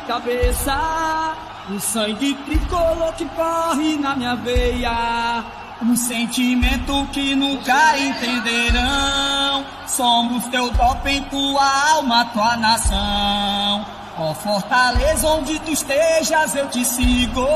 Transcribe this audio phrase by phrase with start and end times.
[0.00, 1.36] cabeça.
[1.70, 5.44] O sangue tricolor que corre na minha veia.
[5.82, 9.64] Um sentimento que nunca entenderão.
[9.86, 13.84] Somos teu doping, tua alma, tua nação.
[14.18, 17.46] Ó Fortaleza, onde tu estejas, eu te sigo.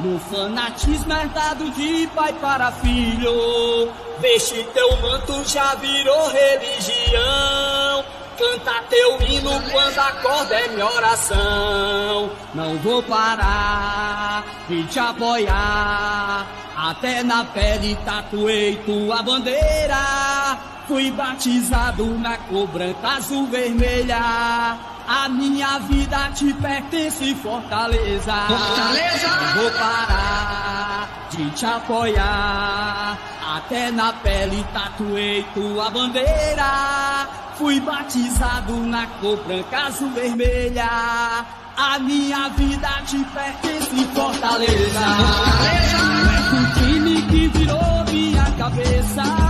[0.00, 3.92] No fanatismo herdado de pai para filho.
[4.18, 7.85] Veste teu manto, já virou religião.
[8.38, 12.30] Canta teu hino quando acorda é minha oração.
[12.54, 16.65] Não vou parar de te apoiar.
[16.76, 20.58] Até na pele tatuei tua bandeira.
[20.86, 24.76] Fui batizado na cor branca, azul, vermelha.
[25.08, 28.34] A minha vida te pertence, Fortaleza.
[28.46, 29.28] Fortaleza!
[29.28, 33.18] Não vou parar de te apoiar.
[33.56, 37.26] Até na pele tatuei tua bandeira.
[37.56, 41.46] Fui batizado na cor branca, azul, vermelha.
[41.76, 44.72] A minha vida te pertence, Fortaleza.
[44.72, 45.96] Fortaleza!
[46.32, 49.45] É o time que virou minha cabeça.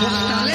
[0.00, 0.49] Fortaleza.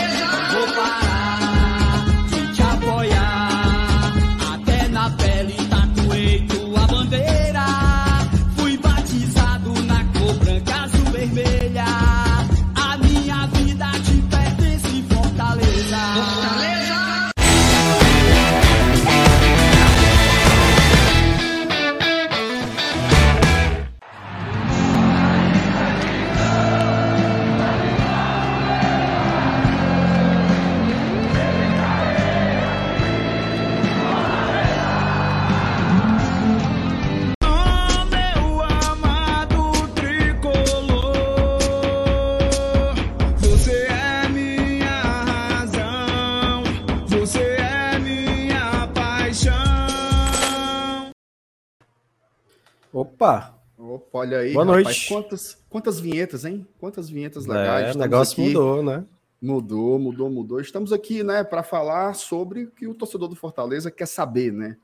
[52.95, 53.53] Opa!
[53.77, 55.07] Opa, olha aí, Boa rapaz, noite.
[55.09, 56.65] Quantas, quantas vinhetas, hein?
[56.79, 57.93] Quantas vinhetas legais.
[57.93, 59.05] É, o negócio aqui- mudou, né?
[59.41, 60.61] Mudou, mudou, mudou.
[60.61, 64.77] Estamos aqui, né, para falar sobre o que o torcedor do Fortaleza quer saber, né?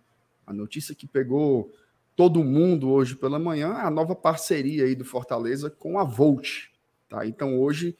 [0.46, 1.72] A notícia que pegou
[2.14, 6.66] todo mundo hoje pela manhã, a nova parceria aí do Fortaleza com a Volt,
[7.08, 7.26] tá?
[7.26, 7.96] Então hoje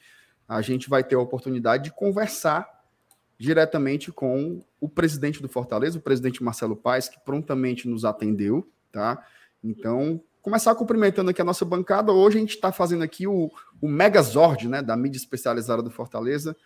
[0.46, 2.68] a gente vai ter a oportunidade de conversar
[3.38, 9.24] diretamente com o presidente do Fortaleza, o presidente Marcelo Paes, que prontamente nos atendeu, tá?
[9.62, 12.12] Então, começar cumprimentando aqui a nossa bancada.
[12.12, 13.50] Hoje a gente está fazendo aqui o,
[13.80, 16.56] o Megazord, né, da mídia especializada do Fortaleza,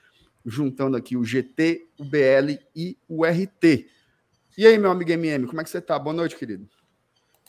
[0.44, 3.87] juntando aqui o GT, o BL e o RT.
[4.56, 5.98] E aí, meu amigo MM, como é que você tá?
[5.98, 6.66] Boa noite, querido.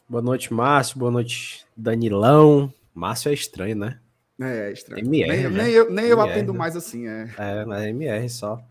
[0.10, 1.00] Boa noite, Márcio.
[1.00, 2.74] Boa noite, Danilão.
[2.94, 4.00] Márcio é estranho, né?
[4.40, 5.06] É, é estranho.
[5.06, 5.64] MR, nem, né?
[5.64, 6.60] nem eu, nem eu MR, atendo né?
[6.60, 7.30] mais assim, é.
[7.38, 8.62] É, mas é MR só.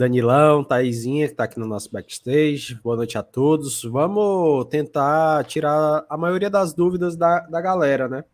[0.00, 2.74] Danilão, Taizinha, que tá aqui no nosso backstage.
[2.76, 3.84] Boa noite a todos.
[3.84, 8.24] Vamos tentar tirar a maioria das dúvidas da, da galera, né?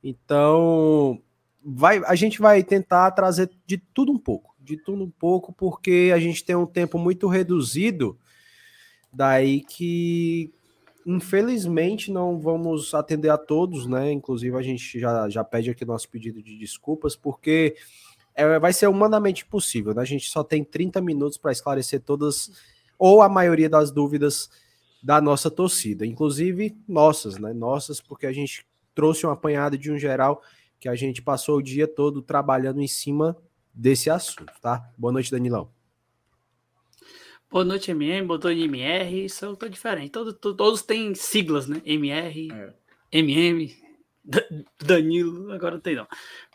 [0.00, 1.20] Então,
[1.60, 6.12] vai, a gente vai tentar trazer de tudo um pouco, de tudo um pouco, porque
[6.14, 8.16] a gente tem um tempo muito reduzido,
[9.12, 10.52] daí que
[11.04, 14.12] infelizmente não vamos atender a todos, né?
[14.12, 17.74] Inclusive a gente já, já pede aqui nosso pedido de desculpas, porque
[18.38, 20.00] é, vai ser humanamente impossível, né?
[20.00, 22.52] A gente só tem 30 minutos para esclarecer todas
[22.96, 24.48] ou a maioria das dúvidas
[25.02, 27.52] da nossa torcida, inclusive nossas, né?
[27.52, 28.64] Nossas, porque a gente
[28.94, 30.40] trouxe uma apanhada de um geral
[30.78, 33.36] que a gente passou o dia todo trabalhando em cima
[33.74, 34.88] desse assunto, tá?
[34.96, 35.68] Boa noite, Danilão.
[37.50, 40.10] Boa noite, MM, boa noite, MR, isso eu tô diferente.
[40.10, 41.82] Todo, todo, todos têm siglas, né?
[41.84, 42.72] MR, é.
[43.10, 43.74] MM,
[44.78, 46.06] Danilo, agora não tem não.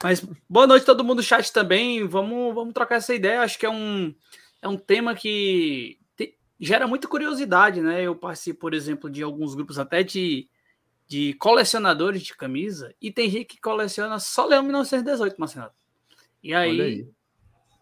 [0.01, 2.05] Mas boa noite todo mundo no chat também.
[2.07, 3.41] Vamos, vamos trocar essa ideia.
[3.41, 4.13] Acho que é um,
[4.61, 8.03] é um tema que te, gera muita curiosidade, né?
[8.03, 10.47] Eu participo, por exemplo, de alguns grupos até de
[11.07, 15.69] de colecionadores de camisa e tem gente que coleciona só Leão 1918, Marcelo.
[16.41, 17.07] E aí, aí,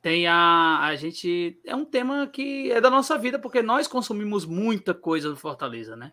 [0.01, 4.45] tem a a gente é um tema que é da nossa vida porque nós consumimos
[4.45, 6.11] muita coisa do Fortaleza, né?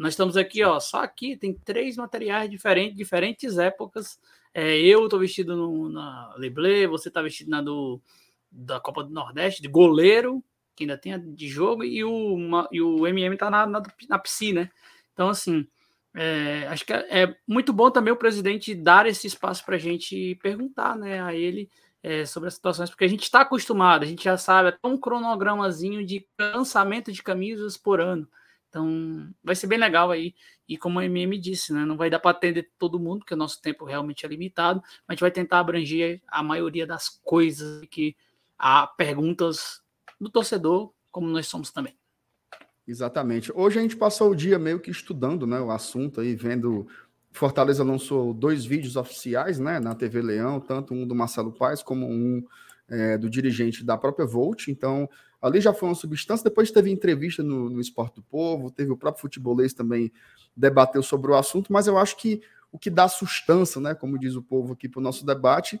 [0.00, 4.18] Nós estamos aqui, ó, só aqui tem três materiais diferentes, diferentes épocas.
[4.54, 8.00] É, eu tô vestido no, na Leblé, você tá vestido na do
[8.50, 10.42] da Copa do Nordeste, de goleiro,
[10.74, 14.22] que ainda tem de jogo, e o, uma, e o MM tá na, na, na
[14.54, 14.70] né?
[15.12, 15.68] Então, assim,
[16.14, 19.78] é, acho que é, é, muito bom também o presidente dar esse espaço para a
[19.78, 21.68] gente perguntar né, a ele
[22.02, 24.96] é, sobre as situações, porque a gente está acostumado, a gente já sabe até um
[24.96, 28.26] cronogramazinho de lançamento de camisas por ano.
[28.70, 30.32] Então, vai ser bem legal aí.
[30.66, 33.36] E como a MM disse, né, não vai dar para atender todo mundo, porque o
[33.36, 37.84] nosso tempo realmente é limitado, mas a gente vai tentar abranger a maioria das coisas
[37.90, 38.16] que
[38.56, 39.82] há perguntas
[40.20, 41.98] do torcedor, como nós somos também.
[42.86, 43.52] Exatamente.
[43.54, 46.86] Hoje a gente passou o dia meio que estudando né, o assunto aí, vendo.
[47.32, 52.04] Fortaleza lançou dois vídeos oficiais né, na TV Leão, tanto um do Marcelo Paes como
[52.04, 52.44] um
[52.90, 54.68] é, do dirigente da própria Volt.
[54.68, 55.08] Então,
[55.40, 56.44] ali já foi uma substância.
[56.44, 60.12] Depois teve entrevista no, no Esporte do Povo, teve o próprio futebolês também
[60.56, 62.42] debateu sobre o assunto, mas eu acho que
[62.72, 65.80] o que dá sustância, né, como diz o povo aqui para o nosso debate,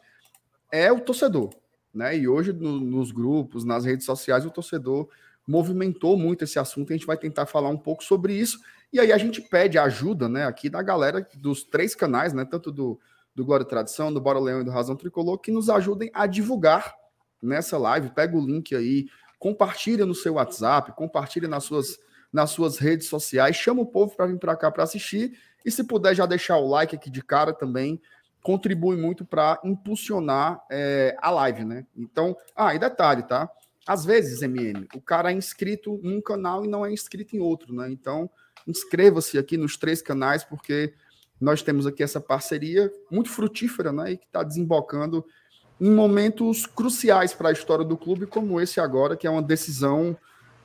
[0.72, 1.50] é o torcedor.
[1.92, 2.16] Né?
[2.18, 5.08] E hoje, no, nos grupos, nas redes sociais, o torcedor
[5.46, 8.60] movimentou muito esse assunto, a gente vai tentar falar um pouco sobre isso.
[8.92, 12.72] E aí a gente pede ajuda, né, aqui da galera dos três canais, né, tanto
[12.72, 12.98] do,
[13.34, 16.26] do Glória e Tradição, do Bora Leão e do Razão Tricolor, que nos ajudem a
[16.26, 16.99] divulgar
[17.42, 18.10] nessa live.
[18.10, 19.06] Pega o link aí,
[19.38, 21.98] compartilha no seu WhatsApp, compartilha nas suas,
[22.32, 25.38] nas suas redes sociais, chama o povo para vir para cá para assistir.
[25.64, 28.00] E se puder já deixar o like aqui de cara também,
[28.42, 31.86] contribui muito para impulsionar é, a live, né?
[31.96, 33.50] Então, ah, e detalhe, tá?
[33.86, 37.74] Às vezes, MM, o cara é inscrito num canal e não é inscrito em outro,
[37.74, 37.90] né?
[37.90, 38.30] Então,
[38.66, 40.94] inscreva-se aqui nos três canais, porque
[41.40, 44.12] nós temos aqui essa parceria muito frutífera, né?
[44.12, 45.24] E que está desembocando
[45.80, 50.16] em momentos cruciais para a história do clube, como esse agora, que é uma decisão.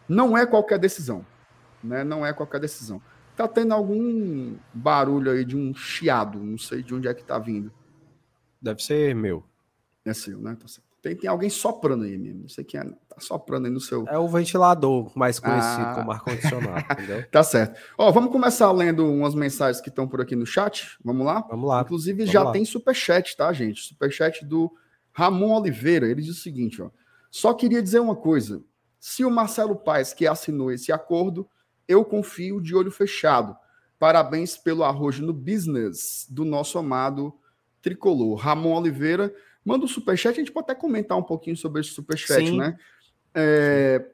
[0.08, 1.26] Não é qualquer decisão,
[1.84, 2.04] né?
[2.04, 3.02] Não é qualquer decisão.
[3.36, 7.40] Tá tendo algum barulho aí de um chiado, não sei de onde é que tá
[7.40, 7.72] vindo.
[8.62, 9.44] Deve ser meu.
[10.04, 10.56] É seu, né?
[10.60, 10.86] Tá certo.
[11.02, 12.42] Tem, tem alguém soprando aí mesmo.
[12.42, 12.84] Não sei quem é.
[12.84, 14.06] Tá soprando aí no seu.
[14.08, 15.94] É o ventilador mais conhecido ah.
[15.96, 17.24] como ar-condicionado, entendeu?
[17.30, 17.80] tá certo.
[17.98, 20.98] Ó, vamos começar lendo umas mensagens que estão por aqui no chat.
[21.04, 21.46] Vamos lá?
[21.50, 21.82] Vamos lá.
[21.82, 22.52] Inclusive, vamos já lá.
[22.52, 23.82] tem superchat, tá, gente?
[23.82, 24.72] Superchat do
[25.16, 26.08] Ramon Oliveira.
[26.08, 26.92] Ele diz o seguinte, ó.
[27.32, 28.64] Só queria dizer uma coisa.
[29.00, 31.50] Se o Marcelo Paes que assinou esse acordo,
[31.88, 33.56] eu confio de olho fechado.
[33.98, 37.34] Parabéns pelo arrojo no business do nosso amado
[37.82, 38.36] tricolor.
[38.36, 39.34] Ramon Oliveira
[39.66, 42.58] Manda o um superchat, a gente pode até comentar um pouquinho sobre esse superchat, Sim.
[42.60, 42.78] né?
[43.34, 44.06] É,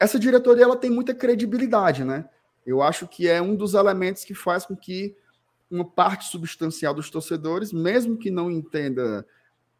[0.00, 2.26] essa diretoria ela tem muita credibilidade, né?
[2.64, 5.14] Eu acho que é um dos elementos que faz com que
[5.70, 9.26] uma parte substancial dos torcedores, mesmo que não entenda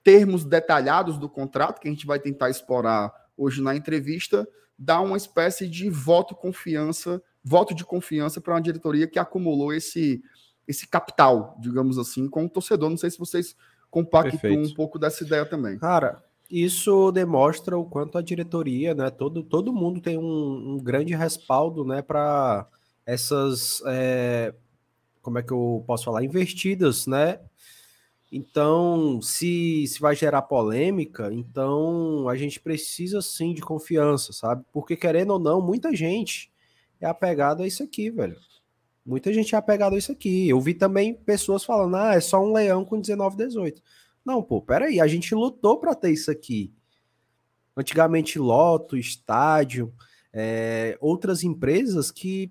[0.04, 4.46] termos detalhados do contrato, que a gente vai tentar explorar hoje na entrevista,
[4.78, 10.22] dá uma espécie de voto confiança, voto de confiança para uma diretoria que acumulou esse
[10.66, 12.88] esse capital, digamos assim, com o torcedor.
[12.88, 13.54] Não sei se vocês
[13.90, 15.78] compactou um pouco dessa ideia também.
[15.78, 19.10] Cara, isso demonstra o quanto a diretoria, né?
[19.10, 22.66] Todo, todo mundo tem um, um grande respaldo, né, para
[23.04, 23.82] essas.
[23.86, 24.54] É,
[25.20, 26.24] como é que eu posso falar?
[26.24, 27.40] Investidas, né?
[28.36, 34.64] Então, se, se vai gerar polêmica, então a gente precisa sim de confiança, sabe?
[34.72, 36.52] Porque querendo ou não, muita gente
[37.00, 38.36] é apegada a isso aqui, velho.
[39.06, 40.48] Muita gente é apegada a isso aqui.
[40.48, 43.80] Eu vi também pessoas falando, ah, é só um leão com 19, 18.
[44.24, 46.74] Não, pô, peraí, a gente lutou para ter isso aqui.
[47.76, 49.94] Antigamente, Loto, Estádio,
[50.32, 52.50] é, outras empresas que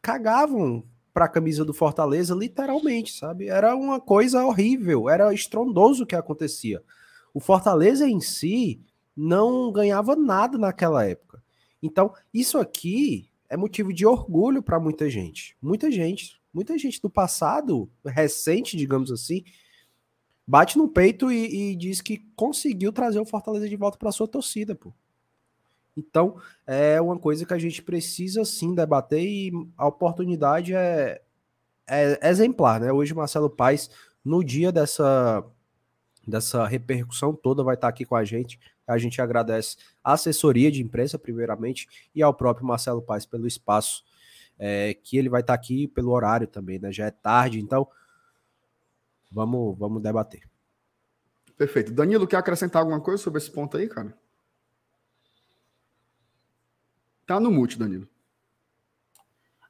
[0.00, 0.84] cagavam
[1.14, 3.46] para a camisa do Fortaleza, literalmente, sabe?
[3.46, 6.82] Era uma coisa horrível, era estrondoso o que acontecia.
[7.32, 8.82] O Fortaleza em si
[9.16, 11.40] não ganhava nada naquela época.
[11.80, 15.56] Então, isso aqui é motivo de orgulho para muita gente.
[15.62, 19.44] Muita gente, muita gente do passado, recente, digamos assim,
[20.44, 24.26] bate no peito e, e diz que conseguiu trazer o Fortaleza de volta para sua
[24.26, 24.92] torcida, pô.
[25.96, 31.22] Então, é uma coisa que a gente precisa sim debater e a oportunidade é,
[31.86, 32.92] é exemplar, né?
[32.92, 33.88] Hoje, Marcelo Paes,
[34.24, 35.44] no dia dessa,
[36.26, 38.58] dessa repercussão toda, vai estar aqui com a gente.
[38.86, 44.04] A gente agradece a assessoria de imprensa, primeiramente, e ao próprio Marcelo Paes pelo espaço,
[44.58, 46.92] é, que ele vai estar aqui pelo horário também, né?
[46.92, 47.88] Já é tarde, então
[49.30, 50.42] vamos, vamos debater.
[51.56, 51.92] Perfeito.
[51.92, 54.12] Danilo, quer acrescentar alguma coisa sobre esse ponto aí, cara?
[57.26, 58.08] Tá no mute, Danilo.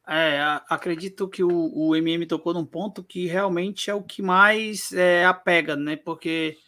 [0.07, 4.93] É, acredito que o, o MM tocou num ponto que realmente é o que mais
[4.93, 5.97] é, apega, né?
[5.97, 6.59] Porque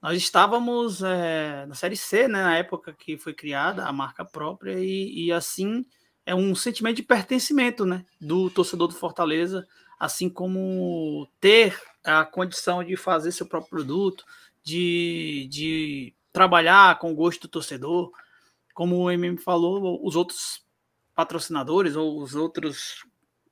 [0.00, 2.42] nós estávamos é, na Série C, né?
[2.42, 5.84] Na época que foi criada a marca própria, e, e assim
[6.24, 8.04] é um sentimento de pertencimento, né?
[8.20, 9.66] Do torcedor do Fortaleza,
[9.98, 14.24] assim como ter a condição de fazer seu próprio produto,
[14.62, 18.12] de, de trabalhar com o gosto do torcedor
[18.76, 20.62] como o MM falou, os outros
[21.14, 23.06] patrocinadores ou os outros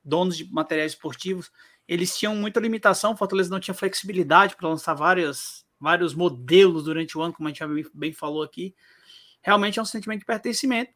[0.04, 1.50] donos de materiais esportivos,
[1.88, 7.16] eles tinham muita limitação, o Fortaleza não tinha flexibilidade para lançar várias, vários modelos durante
[7.16, 8.74] o ano, como a gente já bem falou aqui.
[9.40, 10.92] Realmente é um sentimento de pertencimento,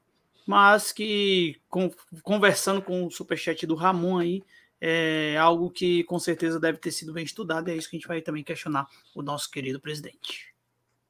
[0.46, 1.90] mas que com,
[2.22, 4.42] conversando com o superchat do Ramon aí,
[4.78, 7.98] é algo que com certeza deve ter sido bem estudado, e é isso que a
[7.98, 10.54] gente vai também questionar o nosso querido presidente.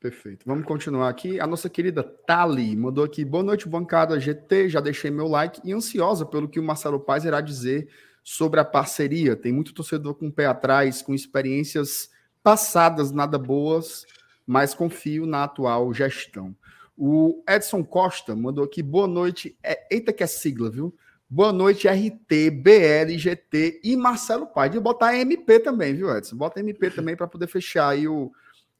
[0.00, 0.44] Perfeito.
[0.46, 1.40] Vamos continuar aqui.
[1.40, 4.68] A nossa querida Tali mandou aqui: boa noite, bancada GT.
[4.68, 7.88] Já deixei meu like e ansiosa pelo que o Marcelo Paz irá dizer
[8.22, 9.34] sobre a parceria.
[9.34, 12.10] Tem muito torcedor com o pé atrás, com experiências
[12.44, 14.06] passadas nada boas,
[14.46, 16.54] mas confio na atual gestão.
[16.96, 19.58] O Edson Costa mandou aqui: boa noite.
[19.60, 20.94] É, eita, que é sigla, viu?
[21.28, 24.70] Boa noite, RT, BL, GT e Marcelo Paz.
[24.70, 26.36] De botar MP também, viu, Edson?
[26.36, 28.32] Bota MP também para poder fechar aí o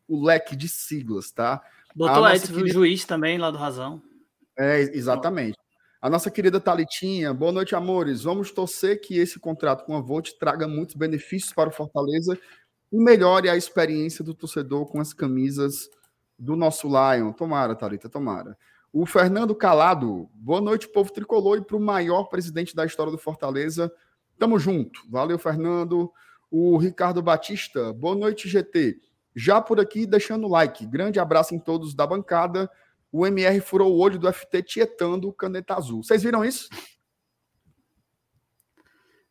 [0.08, 1.62] o leque de siglas, tá?
[1.94, 2.72] Botou a Edson, querida...
[2.72, 4.02] juiz também lá do Razão.
[4.56, 5.58] É, exatamente.
[6.00, 8.22] A nossa querida Talitinha, boa noite, amores.
[8.22, 12.38] Vamos torcer que esse contrato com a Volt traga muitos benefícios para o Fortaleza
[12.92, 15.90] e melhore a experiência do torcedor com as camisas
[16.38, 17.32] do nosso Lion.
[17.32, 18.56] Tomara, Talita, tomara.
[18.92, 23.18] O Fernando Calado, boa noite, povo tricolor, e para o maior presidente da história do
[23.18, 23.92] Fortaleza.
[24.38, 25.02] Tamo junto.
[25.10, 26.12] Valeu, Fernando.
[26.50, 28.98] O Ricardo Batista, boa noite, GT.
[29.38, 30.84] Já por aqui, deixando o like.
[30.84, 32.68] Grande abraço em todos da bancada.
[33.12, 36.02] O MR furou o olho do FT tietando caneta azul.
[36.02, 36.68] Vocês viram isso?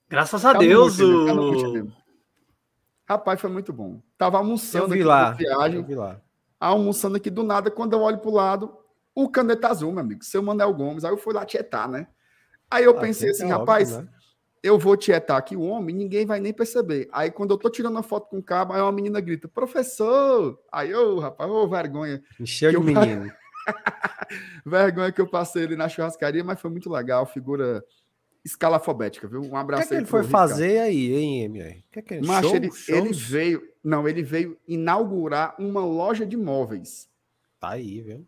[0.08, 0.98] Graças a Deus.
[1.02, 1.92] o...
[3.06, 4.02] Rapaz, foi muito bom.
[4.18, 5.80] Tava almoçando eu vi aqui lá, viagem.
[5.80, 6.22] Eu vi lá.
[6.58, 8.78] Almoçando aqui do nada, quando eu olho pro lado,
[9.14, 11.04] o caneta azul, meu amigo, seu Manel Gomes.
[11.04, 12.08] Aí eu fui lá tietar, né?
[12.72, 14.17] Aí eu ah, pensei assim, é rapaz, óbvio, né?
[14.64, 17.08] Eu vou tietar aqui o homem, ninguém vai nem perceber.
[17.12, 20.60] Aí quando eu tô tirando uma foto com o cabo, aí uma menina grita, professor!
[20.72, 22.22] Aí eu, rapaz, ô vergonha.
[22.40, 23.32] Encheu de menino.
[24.66, 27.84] vergonha que eu passei ali na churrascaria, mas foi muito legal, figura
[28.44, 29.42] escalafobética, viu?
[29.42, 30.50] Um abraço O que, é que ele foi Ricardo.
[30.50, 31.84] fazer aí, hein, MR?
[31.92, 32.22] Que é que é?
[32.22, 37.10] Mas Show, ele, ele veio, não, ele veio inaugurar uma loja de móveis.
[37.60, 38.26] Tá aí, viu?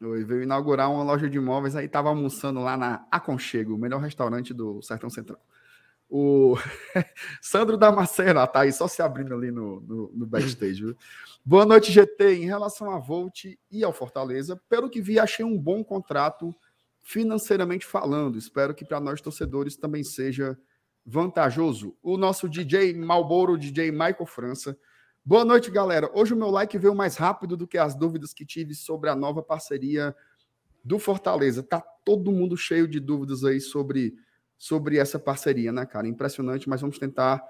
[0.00, 4.00] Ele veio inaugurar uma loja de móveis, aí tava almoçando lá na Aconchego, o melhor
[4.00, 5.40] restaurante do Sertão Central.
[6.08, 6.56] O
[7.40, 10.84] Sandro Damasceno tá aí só se abrindo ali no, no, no backstage.
[10.84, 10.96] Viu?
[11.44, 12.34] Boa noite, GT.
[12.34, 16.54] Em relação a Volt e ao Fortaleza, pelo que vi, achei um bom contrato
[17.02, 18.38] financeiramente falando.
[18.38, 20.58] Espero que para nós torcedores também seja
[21.04, 21.96] vantajoso.
[22.02, 24.76] O nosso DJ Malboro, DJ Michael França.
[25.24, 26.10] Boa noite, galera.
[26.14, 29.16] Hoje o meu like veio mais rápido do que as dúvidas que tive sobre a
[29.16, 30.14] nova parceria
[30.82, 31.62] do Fortaleza.
[31.62, 34.14] Tá todo mundo cheio de dúvidas aí sobre
[34.64, 36.08] sobre essa parceria, né, cara?
[36.08, 37.46] Impressionante, mas vamos tentar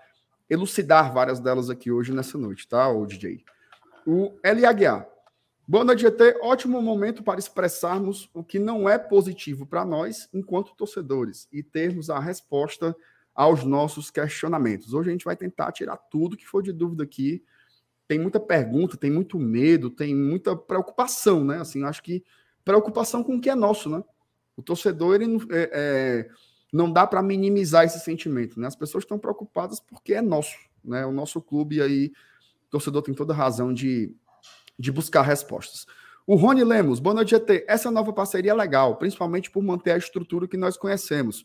[0.50, 3.44] elucidar várias delas aqui hoje nessa noite, tá, o DJ?
[4.04, 5.06] O LAGA.
[5.66, 6.40] Boa noite, GT.
[6.42, 12.10] Ótimo momento para expressarmos o que não é positivo para nós, enquanto torcedores, e termos
[12.10, 12.96] a resposta
[13.32, 14.92] aos nossos questionamentos.
[14.92, 17.44] Hoje a gente vai tentar tirar tudo que for de dúvida aqui.
[18.08, 21.60] Tem muita pergunta, tem muito medo, tem muita preocupação, né?
[21.60, 22.24] Assim, acho que
[22.64, 24.02] preocupação com o que é nosso, né?
[24.56, 28.66] O torcedor, ele é, é não dá para minimizar esse sentimento, né?
[28.66, 31.06] As pessoas estão preocupadas porque é nosso, né?
[31.06, 32.10] O nosso clube aí,
[32.66, 34.12] o torcedor tem toda razão de,
[34.76, 35.86] de buscar respostas.
[36.26, 37.64] O Rony Lemos, boa noite, GT.
[37.68, 41.44] Essa nova parceria é legal, principalmente por manter a estrutura que nós conhecemos.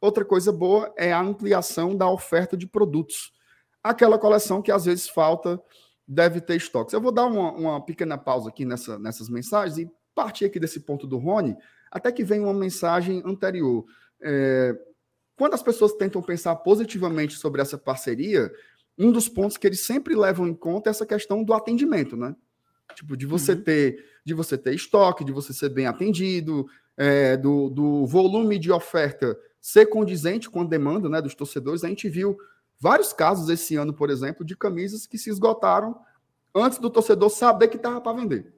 [0.00, 3.32] outra coisa boa é a ampliação da oferta de produtos.
[3.80, 5.62] Aquela coleção que às vezes falta
[6.06, 6.92] deve ter estoques.
[6.92, 10.80] Eu vou dar uma, uma pequena pausa aqui nessa, nessas mensagens e partir aqui desse
[10.80, 11.56] ponto do Rony,
[11.92, 13.84] até que vem uma mensagem anterior.
[14.24, 14.74] É,
[15.36, 18.50] quando as pessoas tentam pensar positivamente sobre essa parceria,
[18.98, 22.34] um dos pontos que eles sempre levam em conta é essa questão do atendimento, né?
[22.94, 23.62] Tipo, de você uhum.
[23.62, 26.66] ter, de você ter estoque, de você ser bem atendido,
[26.96, 31.82] é, do, do volume de oferta ser condizente com a demanda né, dos torcedores.
[31.82, 32.36] A gente viu
[32.78, 35.98] vários casos esse ano, por exemplo, de camisas que se esgotaram
[36.54, 38.52] antes do torcedor saber que estava para vender.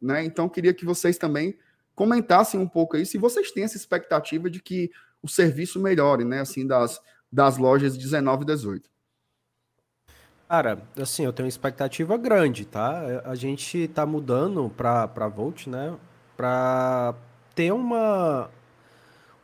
[0.00, 0.24] Né?
[0.24, 1.58] Então, queria que vocês também
[1.94, 4.90] comentassem um pouco aí se vocês têm essa expectativa de que
[5.22, 6.40] o serviço melhore, né?
[6.40, 7.00] Assim, das,
[7.30, 8.90] das lojas 19 e 18.
[10.48, 13.22] Cara, assim, eu tenho uma expectativa grande, tá?
[13.24, 15.96] A gente tá mudando para para Volt, né?
[16.36, 17.14] Para
[17.54, 18.50] ter uma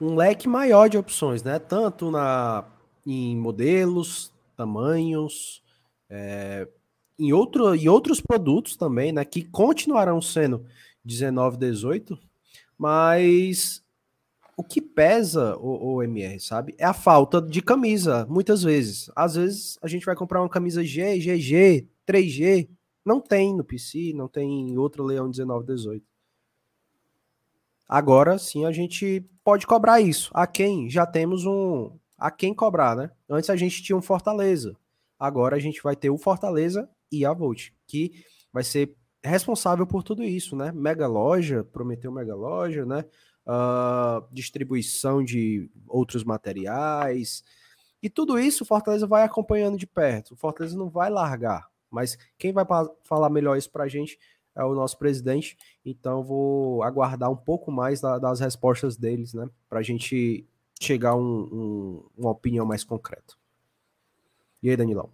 [0.00, 1.58] um leque maior de opções, né?
[1.58, 2.64] Tanto na
[3.06, 5.62] em modelos, tamanhos,
[6.10, 6.68] é,
[7.18, 9.24] em, outro, em outros produtos também, né?
[9.24, 10.66] Que continuarão sendo
[11.04, 12.18] 19, 18,
[12.76, 13.82] mas
[14.58, 16.74] o que pesa o, o, MR, sabe?
[16.76, 19.08] É a falta de camisa, muitas vezes.
[19.14, 22.68] Às vezes a gente vai comprar uma camisa G, GG, 3G,
[23.04, 26.04] não tem no PC, não tem outro Leão 19, 18.
[27.88, 30.28] Agora sim a gente pode cobrar isso.
[30.34, 31.96] A quem já temos um.
[32.18, 33.12] A quem cobrar, né?
[33.30, 34.76] Antes a gente tinha um Fortaleza.
[35.16, 40.02] Agora a gente vai ter o Fortaleza e a Volt, que vai ser responsável por
[40.02, 40.72] tudo isso, né?
[40.72, 43.04] Mega loja, prometeu mega loja, né?
[43.48, 47.42] Uh, distribuição de outros materiais.
[48.02, 50.34] E tudo isso o Fortaleza vai acompanhando de perto.
[50.34, 51.68] O Fortaleza não vai largar.
[51.90, 52.64] Mas quem vai
[53.02, 54.18] falar melhor isso para a gente
[54.54, 55.56] é o nosso presidente.
[55.84, 59.48] Então vou aguardar um pouco mais da, das respostas deles, né?
[59.68, 60.46] Para a gente
[60.80, 63.34] chegar a um, um, uma opinião mais concreta.
[64.62, 65.10] E aí, Danilão?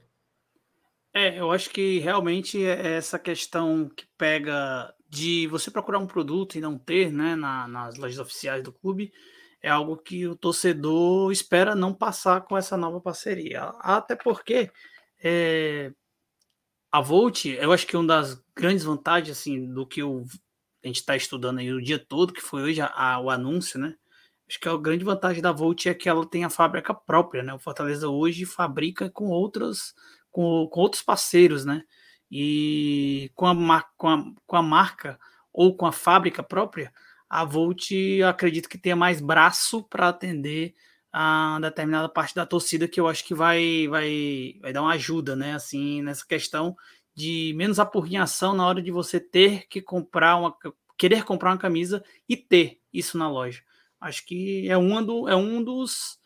[1.12, 6.56] É, eu acho que realmente é essa questão que pega de você procurar um produto
[6.56, 9.12] e não ter, né, na, nas lojas oficiais do clube,
[9.62, 13.62] é algo que o torcedor espera não passar com essa nova parceria.
[13.78, 14.70] Até porque
[15.22, 15.92] é,
[16.90, 20.24] a Volt, eu acho que uma das grandes vantagens assim do que o,
[20.82, 23.78] a gente está estudando aí o dia todo, que foi hoje a, a, o anúncio,
[23.78, 23.94] né?
[24.48, 27.54] Acho que a grande vantagem da Volt é que ela tem a fábrica própria, né?
[27.54, 29.94] O Fortaleza hoje fabrica com outras
[30.30, 31.84] com, com outros parceiros, né?
[32.36, 35.20] E com a, com, a, com a marca
[35.52, 36.92] ou com a fábrica própria,
[37.30, 37.92] a Volt
[38.28, 40.74] acredito que tenha mais braço para atender
[41.12, 45.36] a determinada parte da torcida que eu acho que vai, vai, vai dar uma ajuda,
[45.36, 45.54] né?
[45.54, 46.76] Assim, nessa questão
[47.14, 50.52] de menos apurrinhação na hora de você ter que comprar uma
[50.98, 53.62] querer comprar uma camisa e ter isso na loja.
[54.00, 56.18] Acho que é, uma do, é um dos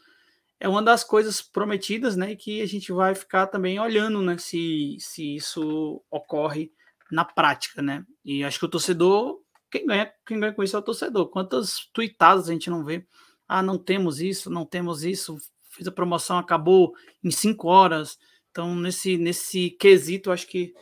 [0.60, 2.34] é uma das coisas prometidas, né?
[2.34, 4.36] Que a gente vai ficar também olhando, né?
[4.38, 6.72] Se, se isso ocorre
[7.10, 8.04] na prática, né?
[8.24, 9.40] E acho que o torcedor,
[9.70, 11.28] quem ganha, quem ganha com isso é o torcedor.
[11.28, 13.06] Quantas tuitadas a gente não vê?
[13.46, 15.38] Ah, não temos isso, não temos isso.
[15.70, 18.18] Fiz a promoção, acabou em cinco horas.
[18.50, 20.74] Então, nesse, nesse quesito, acho que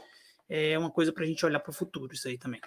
[0.49, 2.61] é uma coisa para a gente olhar para o futuro, isso aí também.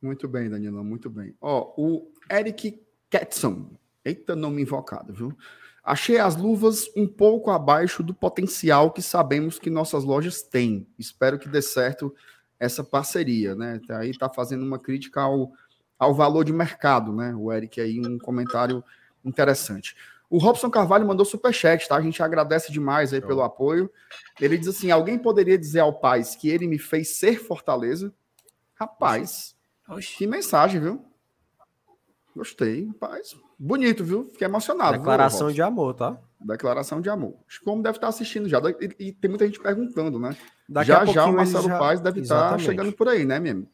[0.00, 1.34] Muito bem, Danilo, muito bem.
[1.40, 3.70] Ó, o Eric Ketson,
[4.04, 5.36] eita nome invocado, viu?
[5.84, 10.86] Achei as luvas um pouco abaixo do potencial que sabemos que nossas lojas têm.
[10.96, 12.14] Espero que dê certo
[12.58, 13.80] essa parceria, né?
[13.86, 15.52] Tá aí tá fazendo uma crítica ao,
[15.98, 17.34] ao valor de mercado, né?
[17.36, 18.84] O Eric aí um comentário
[19.24, 19.96] interessante.
[20.30, 21.96] O Robson Carvalho mandou superchat, tá?
[21.96, 23.90] A gente agradece demais aí pelo apoio.
[24.40, 28.14] Ele diz assim: alguém poderia dizer ao Paz que ele me fez ser Fortaleza?
[28.74, 29.56] Rapaz,
[29.88, 30.16] Oxi.
[30.16, 31.04] que mensagem, viu?
[32.34, 33.36] Gostei, rapaz.
[33.58, 34.24] Bonito, viu?
[34.24, 34.96] Fiquei emocionado.
[34.96, 36.18] Declaração viu, de amor, tá?
[36.40, 37.34] Declaração de amor.
[37.62, 38.58] Como deve estar assistindo já.
[38.58, 40.34] E, e tem muita gente perguntando, né?
[40.68, 41.78] Daqui já já o Marcelo já...
[41.78, 42.60] Paz deve Exatamente.
[42.60, 43.68] estar chegando por aí, né, mesmo?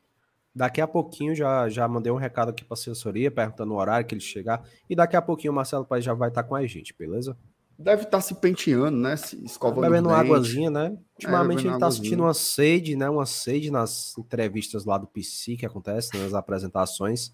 [0.55, 4.05] Daqui a pouquinho já, já mandei um recado aqui para a assessoria, perguntando o horário
[4.05, 4.65] que ele chegar.
[4.91, 7.37] E daqui a pouquinho o Marcelo Paz já vai estar com a gente, beleza?
[7.79, 9.15] Deve estar se penteando, né?
[9.15, 10.99] Se escovando Bebendo uma águazinha, né?
[11.15, 13.09] Ultimamente é, ele está sentindo uma sede, né?
[13.09, 17.33] Uma sede nas entrevistas lá do PC que acontece, nas apresentações.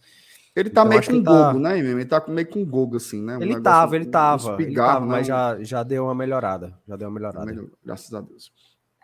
[0.57, 1.31] Ele tá então, meio com tá...
[1.31, 3.37] gogo, né, Ele tá meio com gogo, assim, né?
[3.37, 5.35] Um ele, tava, ele tava, um ele tava, mas né?
[5.35, 6.79] já, já deu uma melhorada.
[6.87, 7.45] Já deu uma melhorada.
[7.45, 8.53] Melhor, graças a Deus.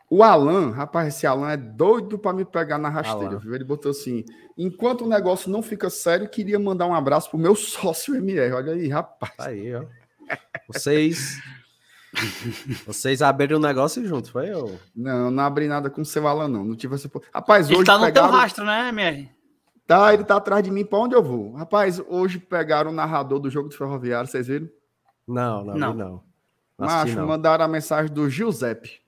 [0.08, 3.54] O Alan, rapaz, esse Alan é doido para me pegar na rasteira, viu?
[3.54, 4.24] Ele botou assim:
[4.56, 8.52] enquanto o negócio não fica sério, queria mandar um abraço pro meu sócio MR.
[8.52, 9.36] Olha aí, rapaz.
[9.36, 9.84] Tá aí, ó.
[10.68, 11.40] Vocês.
[12.84, 14.80] Vocês abriram o um negócio junto, foi eu?
[14.96, 16.64] Não, não abri nada com o seu Alan, não.
[16.64, 17.08] Não tive essa.
[17.32, 17.86] Rapaz, Ele hoje.
[17.86, 18.28] tá no pegaram...
[18.28, 19.30] teu rastro, né, MR?
[19.90, 21.53] Tá, ele tá atrás de mim para onde eu vou.
[21.55, 24.68] Rapaz, hoje pegaram o narrador do jogo do Ferroviário, vocês viram?
[25.26, 25.94] Não, não, Não.
[25.94, 26.22] não.
[26.79, 27.26] Macho, não.
[27.26, 29.00] mandaram a mensagem do Giuseppe.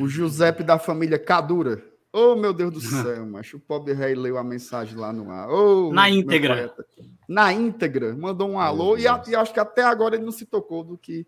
[0.00, 1.80] O Giuseppe da família Cadura.
[2.12, 3.58] Oh, meu Deus do céu, macho.
[3.58, 5.48] O pobre rei leu a mensagem lá no ar.
[5.50, 6.74] Ô, Na íntegra.
[7.28, 8.12] Na íntegra.
[8.16, 8.96] Mandou um alô.
[8.98, 11.24] E, a- e acho que até agora ele não se tocou do que.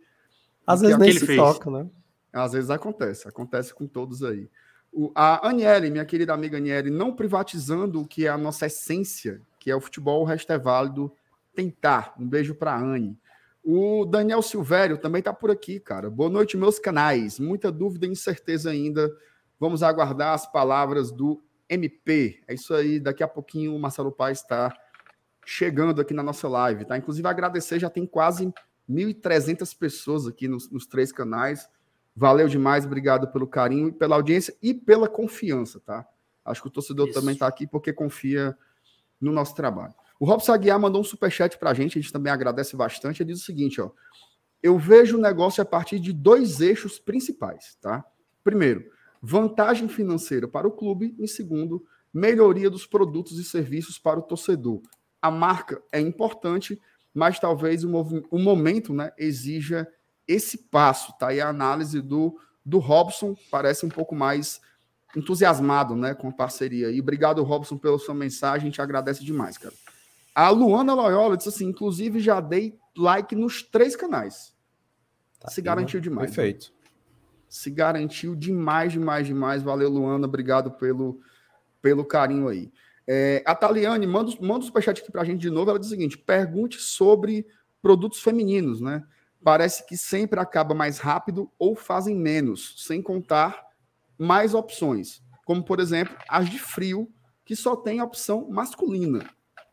[0.67, 1.39] Às do que vezes nem ele se fez.
[1.39, 1.87] toca, né?
[2.33, 4.51] Às vezes acontece, acontece com todos aí.
[5.15, 9.71] A Aniele, minha querida amiga Aniele, não privatizando o que é a nossa essência, que
[9.71, 11.13] é o futebol, o resto é válido
[11.55, 12.15] tentar.
[12.19, 13.19] Um beijo para a Anne.
[13.63, 16.09] O Daniel Silvério também está por aqui, cara.
[16.09, 17.39] Boa noite, meus canais.
[17.39, 19.11] Muita dúvida e incerteza ainda.
[19.61, 22.41] Vamos aguardar as palavras do MP.
[22.49, 24.75] É isso aí, daqui a pouquinho o Marcelo Paes está
[25.45, 26.97] chegando aqui na nossa live, tá?
[26.97, 28.53] Inclusive agradecer, já tem quase
[28.89, 31.69] 1.300 pessoas aqui nos, nos três canais.
[32.19, 36.05] Valeu demais, obrigado pelo carinho, pela audiência e pela confiança, tá?
[36.45, 37.21] Acho que o torcedor Isso.
[37.21, 38.59] também está aqui porque confia
[39.21, 39.95] no nosso trabalho.
[40.19, 43.23] O Robson Aguiar mandou um superchat pra gente, a gente também agradece bastante.
[43.23, 43.93] Ele diz o seguinte, ó.
[44.61, 48.05] Eu vejo o negócio a partir de dois eixos principais, tá?
[48.43, 48.85] Primeiro,
[49.23, 51.15] vantagem financeira para o clube.
[51.21, 54.83] E segundo, melhoria dos produtos e serviços para o torcedor.
[55.23, 56.83] A marca é importante,
[57.15, 57.91] mas talvez o,
[58.29, 59.87] o momento né, exija
[60.29, 61.33] esse passo, tá?
[61.33, 64.61] E a análise do, do Robson parece um pouco mais
[65.17, 66.91] entusiasmado né, com a parceria.
[66.91, 69.75] E obrigado, Robson, pela sua mensagem, a gente agradece demais, cara.
[70.35, 74.55] A Luana Loyola disse assim: inclusive já dei like nos três canais.
[75.41, 76.05] Tá Se aí, garantiu né?
[76.05, 76.31] demais.
[76.31, 76.73] Perfeito.
[77.49, 79.63] Se garantiu demais, demais, demais.
[79.63, 80.27] Valeu, Luana.
[80.27, 81.21] Obrigado pelo,
[81.81, 82.71] pelo carinho aí.
[83.07, 85.71] É, a Taliane, manda, manda o superchat aqui pra gente de novo.
[85.71, 87.47] Ela diz o seguinte: pergunte sobre
[87.81, 89.03] produtos femininos, né?
[89.43, 93.65] Parece que sempre acaba mais rápido ou fazem menos, sem contar
[94.19, 95.23] mais opções.
[95.45, 97.11] Como, por exemplo, as de frio,
[97.45, 99.29] que só tem a opção masculina.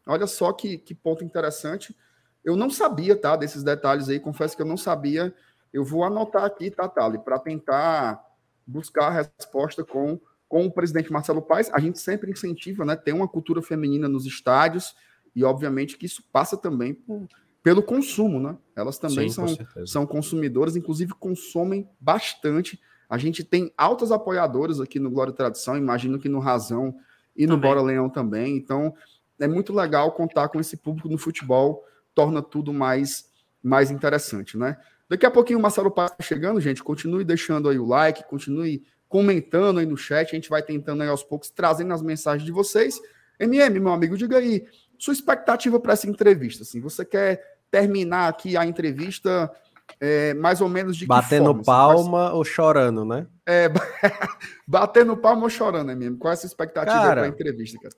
[0.08, 1.95] Olha só que, que ponto interessante.
[2.43, 3.36] Eu não sabia, tá?
[3.36, 5.34] Desses detalhes aí, confesso que eu não sabia.
[5.73, 8.23] Eu vou anotar aqui, tá, Thali, para tentar
[8.65, 11.69] buscar a resposta com, com o presidente Marcelo Paes.
[11.73, 12.95] A gente sempre incentiva, né?
[12.95, 14.95] Ter uma cultura feminina nos estádios
[15.36, 17.28] e, obviamente, que isso passa também por-
[17.65, 18.56] pelo consumo, né?
[18.75, 22.80] Elas também Sim, são, são consumidoras, inclusive consomem bastante.
[23.10, 26.95] A gente tem altas apoiadoras aqui no Glória e Tradição, imagino que no Razão
[27.36, 27.71] e no Também.
[27.71, 28.56] Bora Leão também.
[28.56, 28.93] Então,
[29.39, 33.32] é muito legal contar com esse público no futebol, torna tudo mais,
[33.63, 34.78] mais interessante, né?
[35.10, 36.84] Daqui a pouquinho o Marcelo Paz está chegando, gente.
[36.84, 40.30] Continue deixando aí o like, continue comentando aí no chat.
[40.30, 43.01] A gente vai tentando aí aos poucos, trazendo as mensagens de vocês.
[43.39, 44.67] MM, meu amigo, diga aí,
[44.99, 46.62] sua expectativa para essa entrevista.
[46.62, 49.52] Assim, você quer terminar aqui a entrevista
[50.00, 51.60] é, mais ou menos de que Batendo forma?
[51.60, 51.66] assim?
[51.66, 53.28] palma ou chorando, né?
[53.46, 53.68] É,
[54.66, 56.16] batendo palma ou chorando, MM?
[56.16, 57.94] Qual é a sua expectativa para a entrevista, cara?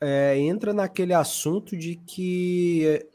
[0.00, 3.06] É, entra naquele assunto de que é,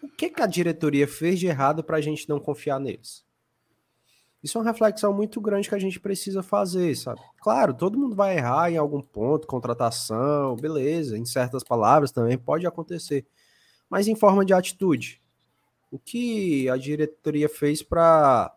[0.00, 3.24] o que, que a diretoria fez de errado para a gente não confiar neles?
[4.44, 7.20] Isso é uma reflexão muito grande que a gente precisa fazer, sabe?
[7.40, 12.64] Claro, todo mundo vai errar em algum ponto, contratação, beleza, em certas palavras também pode
[12.64, 13.26] acontecer,
[13.90, 15.21] mas em forma de atitude.
[15.92, 18.56] O que a diretoria fez para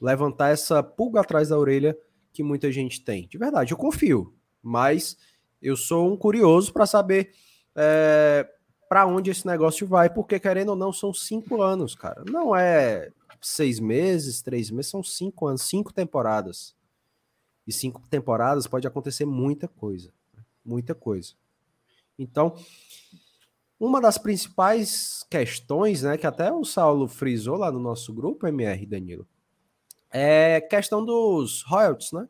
[0.00, 1.98] levantar essa pulga atrás da orelha
[2.32, 3.26] que muita gente tem?
[3.26, 4.32] De verdade, eu confio,
[4.62, 5.18] mas
[5.60, 7.32] eu sou um curioso para saber
[7.74, 8.48] é,
[8.88, 12.22] para onde esse negócio vai, porque querendo ou não, são cinco anos, cara.
[12.30, 16.76] Não é seis meses, três meses, são cinco anos, cinco temporadas.
[17.66, 20.12] E cinco temporadas pode acontecer muita coisa,
[20.64, 21.32] muita coisa.
[22.16, 22.54] Então,
[23.78, 28.86] uma das principais questões, né, que até o Saulo frisou lá no nosso grupo, MR
[28.86, 29.26] Danilo,
[30.10, 32.28] é questão dos royalties, né?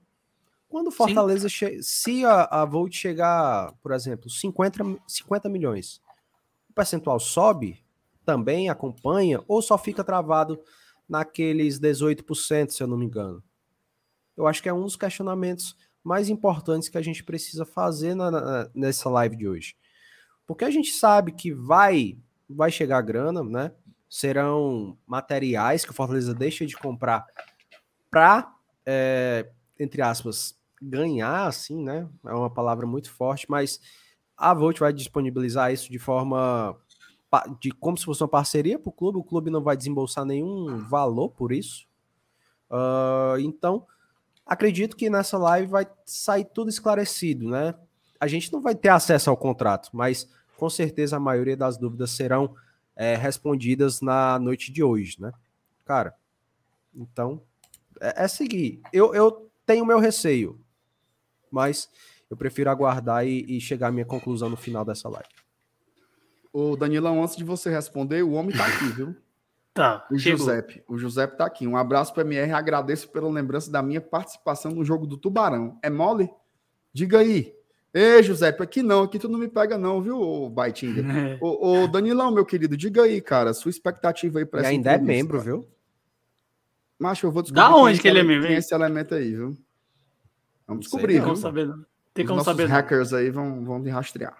[0.68, 1.48] Quando Fortaleza,
[1.80, 6.00] se a, a Volt chegar, por exemplo, 50, 50 milhões,
[6.68, 7.82] o percentual sobe,
[8.24, 10.60] também acompanha, ou só fica travado
[11.08, 13.40] naqueles 18%, se eu não me engano?
[14.36, 18.30] Eu acho que é um dos questionamentos mais importantes que a gente precisa fazer na-
[18.30, 19.76] na- nessa live de hoje.
[20.46, 22.16] Porque a gente sabe que vai,
[22.48, 23.72] vai chegar grana, né?
[24.08, 27.26] Serão materiais que o Fortaleza deixa de comprar
[28.10, 28.54] para,
[29.78, 32.08] entre aspas, ganhar, assim, né?
[32.24, 33.80] É uma palavra muito forte, mas
[34.36, 36.76] a Volt vai disponibilizar isso de forma
[37.60, 39.18] de como se fosse uma parceria para o clube.
[39.18, 41.86] O clube não vai desembolsar nenhum valor por isso.
[42.70, 43.86] Ah, então,
[44.46, 47.74] acredito que nessa live vai sair tudo esclarecido, né?
[48.20, 52.10] A gente não vai ter acesso ao contrato, mas com certeza a maioria das dúvidas
[52.10, 52.54] serão
[52.94, 55.32] é, respondidas na noite de hoje, né?
[55.84, 56.14] Cara,
[56.94, 57.42] então
[58.00, 58.80] é, é seguir.
[58.92, 60.58] Eu, eu tenho meu receio,
[61.50, 61.88] mas
[62.30, 65.28] eu prefiro aguardar e, e chegar à minha conclusão no final dessa live.
[66.52, 69.14] Ô, Danilão, antes de você responder, o homem tá aqui, viu?
[69.74, 70.06] Tá.
[70.10, 70.38] O chegou.
[70.38, 70.82] Giuseppe.
[70.88, 71.66] O Giuseppe tá aqui.
[71.66, 72.52] Um abraço para MR.
[72.52, 75.78] Agradeço pela lembrança da minha participação no jogo do Tubarão.
[75.82, 76.30] É mole?
[76.94, 77.54] Diga aí.
[77.98, 81.00] Ei, Giuseppe, aqui não, aqui tu não me pega, não, viu, Baitinga?
[81.16, 81.38] É.
[81.40, 84.92] Ô, ô, Danilão, meu querido, diga aí, cara, sua expectativa aí para E essa ainda
[84.92, 85.66] é membro, viu?
[86.98, 87.62] Macho, eu vou descobrir.
[87.62, 89.56] Da quem onde que ele é membro, Quem é esse elemento aí, viu?
[90.66, 91.86] Vamos descobrir, Tem como saber, não.
[92.12, 92.68] Tem Os como saber.
[92.68, 92.74] não.
[92.74, 94.36] hackers aí vão, vão me rastrear.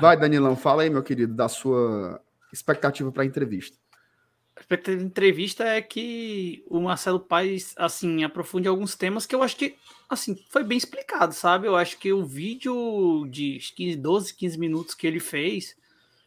[0.00, 3.76] Vai, Danilão, fala aí, meu querido, da sua expectativa para a entrevista.
[4.62, 9.56] Expectativa de entrevista é que o Marcelo Paes, assim, aprofunde alguns temas que eu acho
[9.56, 9.74] que,
[10.08, 11.66] assim, foi bem explicado, sabe?
[11.66, 15.76] Eu acho que o vídeo de 15, 12, 15 minutos que ele fez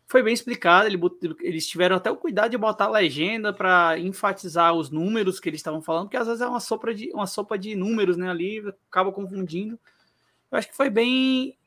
[0.06, 0.86] foi bem explicado.
[0.86, 1.00] Ele
[1.40, 5.60] eles tiveram até o cuidado de botar a legenda para enfatizar os números que eles
[5.60, 8.30] estavam falando, porque às vezes é uma sopa de, uma sopa de números, né?
[8.30, 9.80] Ali acaba confundindo.
[10.52, 11.58] Eu acho que foi bem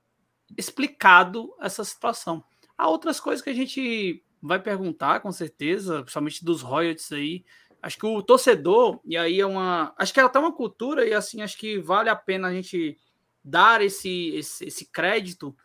[0.54, 2.44] explicado essa situação.
[2.76, 7.44] Há outras coisas que a gente vai perguntar, com certeza, principalmente dos royalties aí.
[7.80, 9.94] Acho que o torcedor, e aí é uma.
[9.96, 12.98] Acho que é até uma cultura, e assim, acho que vale a pena a gente
[13.44, 15.56] dar esse, esse, esse crédito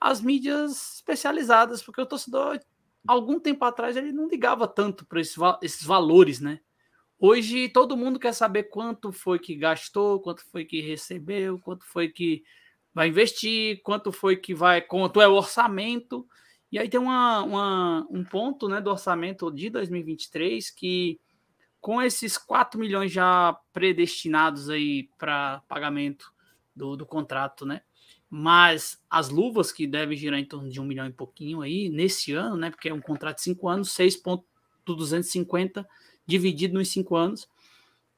[0.00, 2.60] às mídias especializadas, porque o torcedor,
[3.06, 6.60] algum tempo atrás, ele não ligava tanto para esses, esses valores, né?
[7.18, 12.08] Hoje todo mundo quer saber quanto foi que gastou, quanto foi que recebeu, quanto foi
[12.08, 12.42] que
[12.92, 16.26] vai investir, quanto foi que vai, quanto é o orçamento.
[16.72, 21.20] E aí tem uma, uma- um ponto né, do orçamento de 2023 que,
[21.80, 26.32] com esses 4 milhões já predestinados aí para pagamento
[26.74, 27.82] do, do contrato, né?
[28.30, 32.32] Mas as luvas que devem girar em torno de um milhão e pouquinho aí nesse
[32.32, 32.70] ano, né?
[32.70, 35.86] Porque é um contrato de 5 anos, 6,250
[36.26, 37.48] dividido nos 5 anos.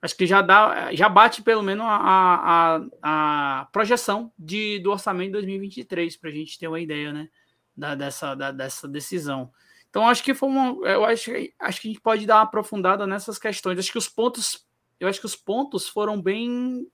[0.02, 5.28] Acho que já dá, já bate pelo menos a, a, a projeção de, do orçamento
[5.28, 7.28] de 2023, para a gente ter uma ideia, né?
[7.76, 9.50] Da, dessa, da, dessa decisão.
[9.90, 10.88] Então, acho que foi uma.
[10.88, 13.78] Eu acho, acho que a gente pode dar uma aprofundada nessas questões.
[13.78, 14.66] Acho que os pontos.
[14.98, 16.86] Eu acho que os pontos foram bem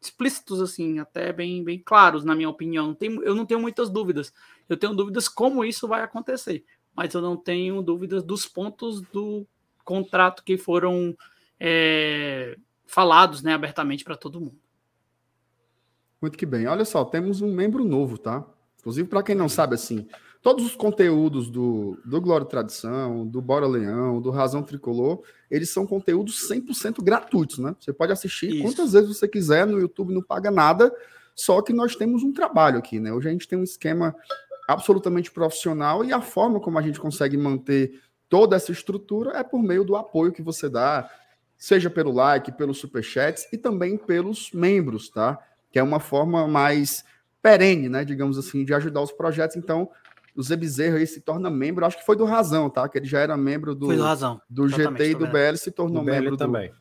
[0.00, 2.88] explícitos, assim, até bem, bem claros, na minha opinião.
[2.88, 4.32] Não tem, eu não tenho muitas dúvidas.
[4.68, 6.64] Eu tenho dúvidas como isso vai acontecer,
[6.94, 9.46] mas eu não tenho dúvidas dos pontos do
[9.84, 11.16] contrato que foram
[11.58, 14.58] é, falados né, abertamente para todo mundo.
[16.20, 16.66] Muito que bem.
[16.66, 18.44] Olha só, temos um membro novo, tá?
[18.80, 20.06] Inclusive, para quem não sabe, assim,
[20.42, 25.70] todos os conteúdos do, do Glória e Tradição, do Bora Leão, do Razão Tricolor, eles
[25.70, 27.74] são conteúdos 100% gratuitos, né?
[27.78, 28.62] Você pode assistir Isso.
[28.62, 30.92] quantas vezes você quiser, no YouTube não paga nada,
[31.34, 33.12] só que nós temos um trabalho aqui, né?
[33.12, 34.14] Hoje a gente tem um esquema
[34.66, 39.62] absolutamente profissional e a forma como a gente consegue manter toda essa estrutura é por
[39.62, 41.10] meio do apoio que você dá,
[41.58, 45.38] seja pelo like, pelos superchats e também pelos membros, tá?
[45.70, 47.04] Que é uma forma mais
[47.42, 48.04] perene, né?
[48.04, 49.56] Digamos assim, de ajudar os projetos.
[49.56, 49.88] Então,
[50.34, 52.88] o Zé Bezerra aí se torna membro, acho que foi do Razão, tá?
[52.88, 54.40] Que ele já era membro do, Foi razão.
[54.48, 55.26] do GT e do.
[55.26, 56.72] BL, se tornou membro do, também.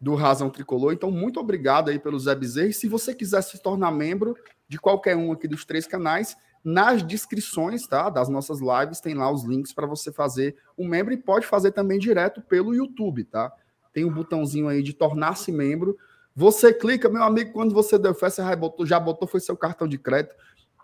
[0.00, 0.92] do Razão Tricolor.
[0.92, 2.68] Então, muito obrigado aí pelo Zé Bezerra.
[2.68, 4.36] E se você quiser se tornar membro
[4.68, 8.08] de qualquer um aqui dos três canais, nas descrições, tá?
[8.08, 11.72] Das nossas lives, tem lá os links para você fazer um membro e pode fazer
[11.72, 13.52] também direto pelo YouTube, tá?
[13.92, 15.96] Tem um botãozinho aí de tornar-se membro.
[16.36, 19.56] Você clica, meu amigo, quando você deu fé, você já botou, já botou, foi seu
[19.56, 20.34] cartão de crédito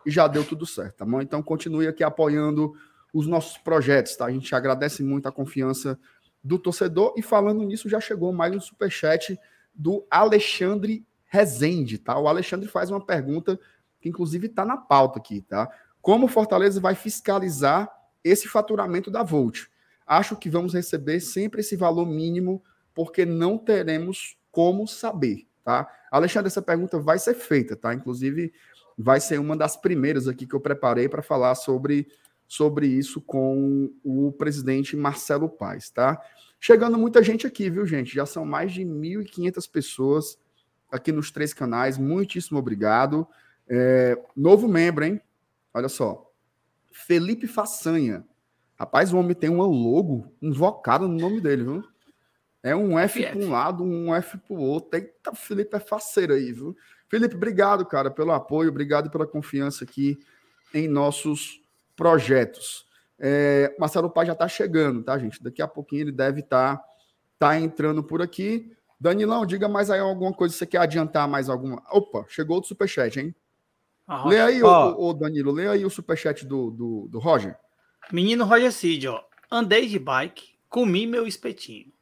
[0.07, 1.21] e já deu tudo certo, tá bom?
[1.21, 2.73] Então continue aqui apoiando
[3.13, 4.27] os nossos projetos, tá?
[4.27, 5.99] A gente agradece muito a confiança
[6.43, 7.15] do torcedor.
[7.17, 9.39] E falando nisso, já chegou mais um superchat
[9.75, 12.19] do Alexandre Rezende, tá?
[12.19, 13.59] O Alexandre faz uma pergunta
[14.01, 15.69] que, inclusive, está na pauta aqui, tá?
[16.01, 17.91] Como Fortaleza vai fiscalizar
[18.25, 19.67] esse faturamento da Volt?
[20.07, 22.63] Acho que vamos receber sempre esse valor mínimo,
[22.95, 25.89] porque não teremos como saber, tá?
[26.11, 27.95] Alexandre, essa pergunta vai ser feita, tá?
[27.95, 28.53] Inclusive,
[28.97, 32.09] vai ser uma das primeiras aqui que eu preparei para falar sobre,
[32.47, 36.21] sobre isso com o presidente Marcelo Paes, tá?
[36.59, 38.15] Chegando muita gente aqui, viu, gente?
[38.15, 40.39] Já são mais de 1.500 pessoas
[40.91, 41.97] aqui nos três canais.
[41.97, 43.27] Muitíssimo obrigado.
[43.67, 45.21] É, novo membro, hein?
[45.73, 46.31] Olha só.
[46.93, 48.25] Felipe Façanha.
[48.79, 51.85] Rapaz, o homem tem uma logo invocada no nome dele, viu?
[52.63, 54.99] É um F para um lado, um F para o outro.
[54.99, 56.77] Eita, Felipe é faceiro aí, viu?
[57.09, 60.19] Felipe, obrigado, cara, pelo apoio, obrigado pela confiança aqui
[60.73, 61.61] em nossos
[61.97, 62.87] projetos.
[63.19, 65.43] É, Marcelo Paz já está chegando, tá, gente?
[65.43, 66.85] Daqui a pouquinho ele deve estar tá,
[67.39, 68.73] tá entrando por aqui.
[68.99, 70.55] Danilão, diga mais aí alguma coisa.
[70.55, 71.83] Você quer adiantar mais alguma?
[71.91, 73.35] Opa, chegou outro superchat, hein?
[74.07, 74.91] Ah, lê aí, Ó.
[74.93, 77.57] ô, ô, Danilo, lê aí o superchat do, do, do Roger.
[78.13, 79.23] Menino Roger Cid, ó.
[79.51, 81.93] Andei de bike, comi meu espetinho.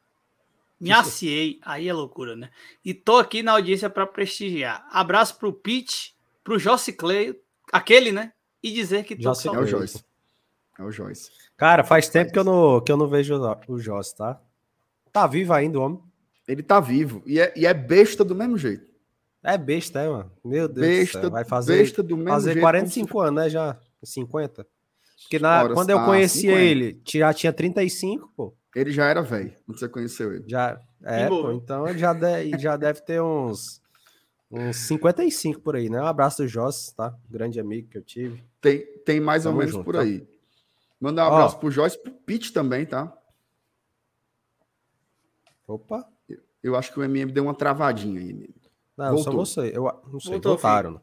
[0.79, 2.49] Me aciei, aí é loucura, né?
[2.85, 4.87] E tô aqui na audiência para prestigiar.
[4.91, 7.37] Abraço pro Pete, pro Jossi Clay,
[7.71, 8.31] aquele, né?
[8.63, 9.29] E dizer que tô.
[9.29, 9.65] É o.
[9.65, 10.03] Joyce.
[10.77, 11.31] É o Joyce.
[11.57, 13.35] Cara, faz tempo que eu não, que eu não vejo
[13.67, 14.39] o Joyce, tá?
[15.11, 15.99] Tá vivo ainda o homem.
[16.47, 17.21] Ele tá vivo.
[17.25, 18.89] E é, e é besta do mesmo jeito.
[19.43, 20.31] É besta, é, mano.
[20.43, 21.31] Meu Deus besta, do céu.
[21.31, 23.49] Vai fazer, besta do mesmo fazer jeito 45 como anos, né?
[23.49, 24.65] Já 50.
[25.21, 26.59] Porque na, Ora, quando eu ah, conheci 50.
[26.61, 28.53] ele, já tinha 35, pô.
[28.75, 30.43] Ele já era velho, quando você conheceu ele.
[30.47, 33.81] Já, é, pô, então ele já, de- já deve ter uns,
[34.51, 35.99] uns 55 por aí, né?
[36.01, 37.15] Um abraço do Joss, tá?
[37.29, 38.43] Grande amigo que eu tive.
[38.61, 40.01] Tem, tem mais ou Tamo menos junto, por tá?
[40.01, 40.27] aí.
[41.01, 41.33] Mandar um Ó.
[41.35, 43.11] abraço pro Joyce, pro Pete também, tá?
[45.67, 46.07] Opa,
[46.63, 48.49] Eu acho que o MM deu uma travadinha aí.
[48.97, 49.45] não, só Voltou.
[49.45, 51.01] você, eu não sei, Voltou, voltaram.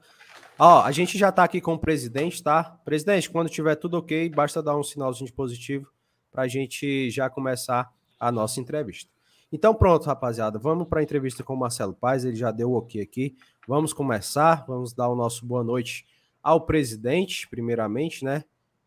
[0.59, 2.65] Ó, a gente já tá aqui com o presidente, tá?
[2.85, 5.91] Presidente, quando tiver tudo ok, basta dar um sinalzinho de positivo
[6.37, 9.11] pra gente já começar a nossa entrevista.
[9.51, 12.77] Então pronto, rapaziada, vamos para a entrevista com o Marcelo Paz, ele já deu o
[12.77, 13.35] ok aqui.
[13.67, 16.07] Vamos começar, vamos dar o nosso boa noite
[16.43, 18.45] ao presidente, primeiramente, né?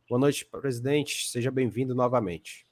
[0.07, 2.67] Boa noite, presidente, seja bem-vindo novamente.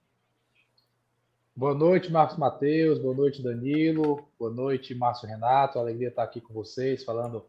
[1.56, 3.00] Boa noite, Marcos Mateus.
[3.00, 4.30] Boa noite, Danilo.
[4.38, 5.80] Boa noite, Márcio Renato.
[5.80, 7.44] Alegria estar aqui com vocês, falando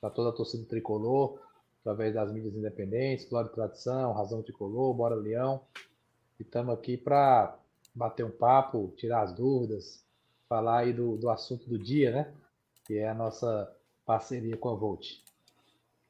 [0.00, 1.40] para toda a torcida tricolor,
[1.80, 5.62] através das mídias independentes, Glória e Tradição, Razão Tricolor, Bora Leão.
[6.40, 7.56] Estamos aqui para
[7.94, 10.02] bater um papo, tirar as dúvidas,
[10.48, 12.32] falar aí do, do assunto do dia, né?
[12.86, 13.70] Que é a nossa
[14.06, 15.06] parceria com a Volt.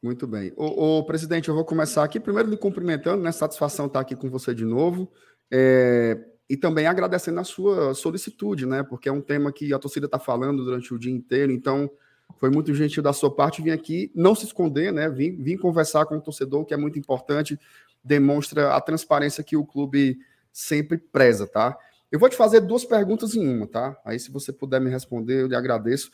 [0.02, 0.52] Muito bem.
[0.56, 3.32] Ô, presidente, eu vou começar aqui primeiro lhe cumprimentando, né?
[3.32, 5.10] Satisfação estar aqui com você de novo.
[5.50, 8.82] É, e também agradecendo a sua solicitude, né?
[8.82, 11.90] Porque é um tema que a torcida está falando durante o dia inteiro, então
[12.38, 15.10] foi muito gentil da sua parte vir aqui, não se esconder, né?
[15.10, 17.58] Vim, vim conversar com o torcedor, que é muito importante,
[18.02, 20.18] demonstra a transparência que o clube
[20.52, 21.76] sempre preza, tá?
[22.10, 23.96] Eu vou te fazer duas perguntas em uma, tá?
[24.04, 26.10] Aí, se você puder me responder, eu lhe agradeço.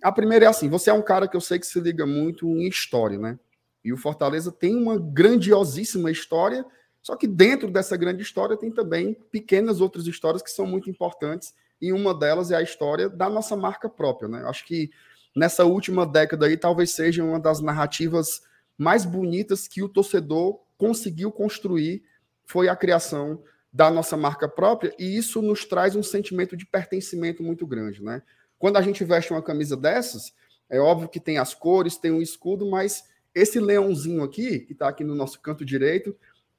[0.00, 2.46] A primeira é assim: você é um cara que eu sei que se liga muito
[2.46, 3.38] em história, né?
[3.84, 6.64] E o Fortaleza tem uma grandiosíssima história,
[7.02, 11.52] só que dentro dessa grande história tem também pequenas outras histórias que são muito importantes,
[11.80, 14.42] e uma delas é a história da nossa marca própria, né?
[14.42, 14.90] Eu Acho que
[15.34, 18.42] nessa última década aí talvez seja uma das narrativas
[18.78, 22.02] mais bonitas que o torcedor conseguiu construir
[22.44, 23.40] foi a criação
[23.72, 28.20] da nossa marca própria, e isso nos traz um sentimento de pertencimento muito grande, né?
[28.58, 30.34] Quando a gente veste uma camisa dessas,
[30.68, 34.88] é óbvio que tem as cores, tem um escudo, mas esse leãozinho aqui, que está
[34.88, 36.16] aqui no nosso canto direito,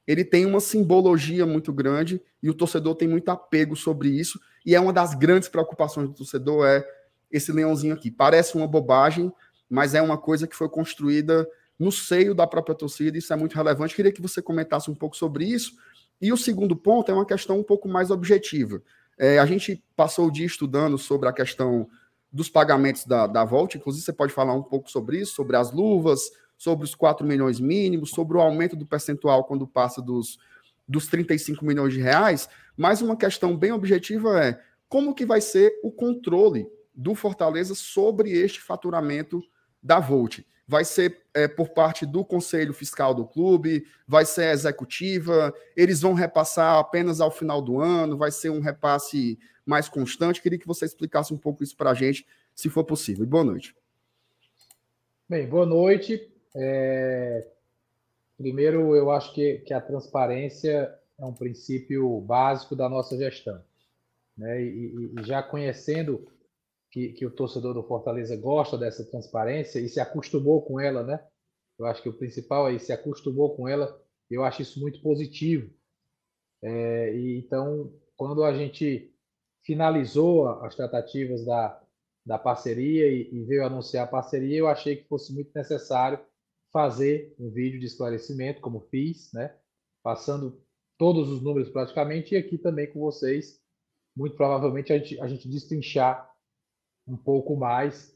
[0.07, 4.39] ele tem uma simbologia muito grande e o torcedor tem muito apego sobre isso.
[4.65, 6.87] E é uma das grandes preocupações do torcedor é
[7.29, 8.09] esse leãozinho aqui.
[8.09, 9.33] Parece uma bobagem,
[9.69, 11.45] mas é uma coisa que foi construída
[11.83, 13.17] no seio da própria torcida.
[13.17, 13.95] Isso é muito relevante.
[13.95, 15.75] Queria que você comentasse um pouco sobre isso.
[16.21, 18.81] E o segundo ponto é uma questão um pouco mais objetiva.
[19.17, 21.89] É, a gente passou o dia estudando sobre a questão
[22.31, 25.71] dos pagamentos da, da Volt, inclusive você pode falar um pouco sobre isso, sobre as
[25.71, 30.39] luvas, sobre os 4 milhões mínimos, sobre o aumento do percentual quando passa dos,
[30.87, 35.79] dos 35 milhões de reais, mas uma questão bem objetiva é como que vai ser
[35.83, 36.65] o controle
[36.95, 39.43] do Fortaleza sobre este faturamento
[39.81, 40.39] da Volt.
[40.67, 46.13] Vai ser é, por parte do Conselho Fiscal do clube, vai ser executiva, eles vão
[46.13, 50.41] repassar apenas ao final do ano, vai ser um repasse mais constante.
[50.41, 53.25] Queria que você explicasse um pouco isso para a gente, se for possível.
[53.25, 53.75] Boa noite.
[55.27, 56.31] Bem, boa noite.
[56.55, 57.47] É,
[58.37, 63.61] Primeiro, eu acho que, que a transparência é um princípio básico da nossa gestão.
[64.37, 64.61] Né?
[64.61, 66.27] E, e- e já conhecendo
[66.93, 71.27] que, que o torcedor do Fortaleza gosta dessa transparência e se acostumou com ela, né?
[71.77, 75.73] Eu acho que o principal é se acostumou com ela, eu acho isso muito positivo.
[76.61, 79.11] É, e então, quando a gente
[79.63, 81.81] finalizou as tratativas da,
[82.23, 86.23] da parceria e, e veio anunciar a parceria, eu achei que fosse muito necessário
[86.71, 89.57] fazer um vídeo de esclarecimento, como fiz, né?
[90.03, 90.63] Passando
[90.95, 93.59] todos os números praticamente, e aqui também com vocês,
[94.15, 96.32] muito provavelmente a gente, a gente destrinchar
[97.07, 98.13] um pouco mais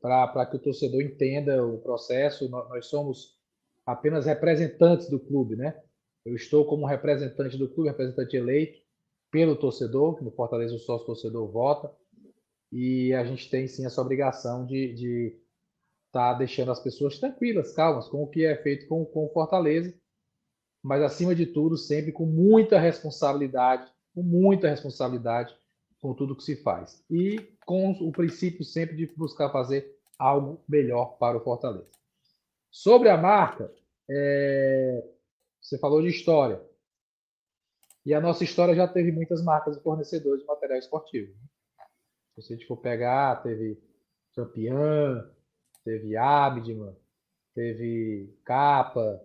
[0.00, 2.48] para que o torcedor entenda o processo.
[2.48, 3.38] Nós, nós somos
[3.86, 5.80] apenas representantes do clube, né?
[6.24, 8.82] Eu estou como representante do clube, representante eleito
[9.30, 11.92] pelo torcedor, no Fortaleza o sócio torcedor vota,
[12.72, 15.40] e a gente tem sim essa obrigação de, de
[16.12, 19.92] tá deixando as pessoas tranquilas, calmas, com o que é feito com, com o Fortaleza,
[20.82, 25.54] mas acima de tudo, sempre com muita responsabilidade, com muita responsabilidade
[26.04, 27.02] com tudo que se faz.
[27.10, 31.90] E com o princípio sempre de buscar fazer algo melhor para o Fortaleza.
[32.70, 33.72] Sobre a marca,
[34.10, 35.02] é,
[35.58, 36.62] você falou de história.
[38.04, 41.32] E a nossa história já teve muitas marcas e fornecedores de material esportivo.
[42.38, 43.82] Se a gente for pegar, teve
[44.36, 45.26] campeã,
[45.86, 46.94] teve Abdman,
[47.54, 49.22] teve capa,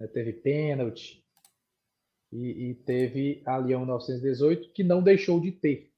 [0.00, 1.24] né, teve pênalti.
[2.32, 5.91] e, e teve a Leão 1918, que não deixou de ter.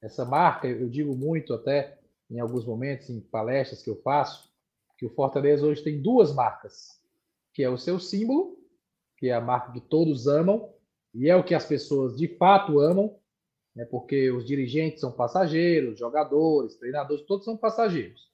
[0.00, 1.98] Essa marca, eu digo muito até
[2.30, 4.52] em alguns momentos, em palestras que eu faço,
[4.96, 7.00] que o Fortaleza hoje tem duas marcas,
[7.52, 8.58] que é o seu símbolo,
[9.16, 10.72] que é a marca que todos amam,
[11.14, 13.16] e é o que as pessoas de fato amam,
[13.74, 18.30] né, porque os dirigentes são passageiros, jogadores, treinadores, todos são passageiros.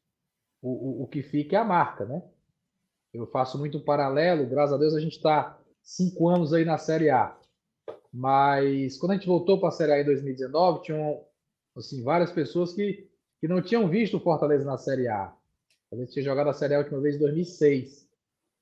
[0.61, 2.23] O, o, o que fica é a marca, né?
[3.13, 6.79] Eu faço muito um paralelo, graças a Deus a gente está cinco anos aí na
[6.79, 7.39] Série A.
[8.13, 11.25] Mas quando a gente voltou para a Série A em 2019, tinham
[11.77, 13.09] assim, várias pessoas que,
[13.41, 15.33] que não tinham visto o Fortaleza na Série A.
[15.93, 18.09] A gente tinha jogado a Série A a última vez em 2006.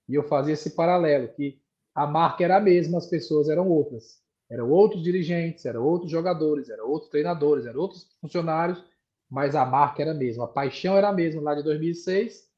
[0.08, 1.60] E eu fazia esse paralelo, que
[1.94, 4.20] a marca era a mesma, as pessoas eram outras.
[4.50, 8.84] Eram outros dirigentes, eram outros jogadores, eram outros treinadores, eram outros funcionários,
[9.30, 10.44] mas a marca era a mesma.
[10.44, 12.50] A paixão era a mesma lá de 2006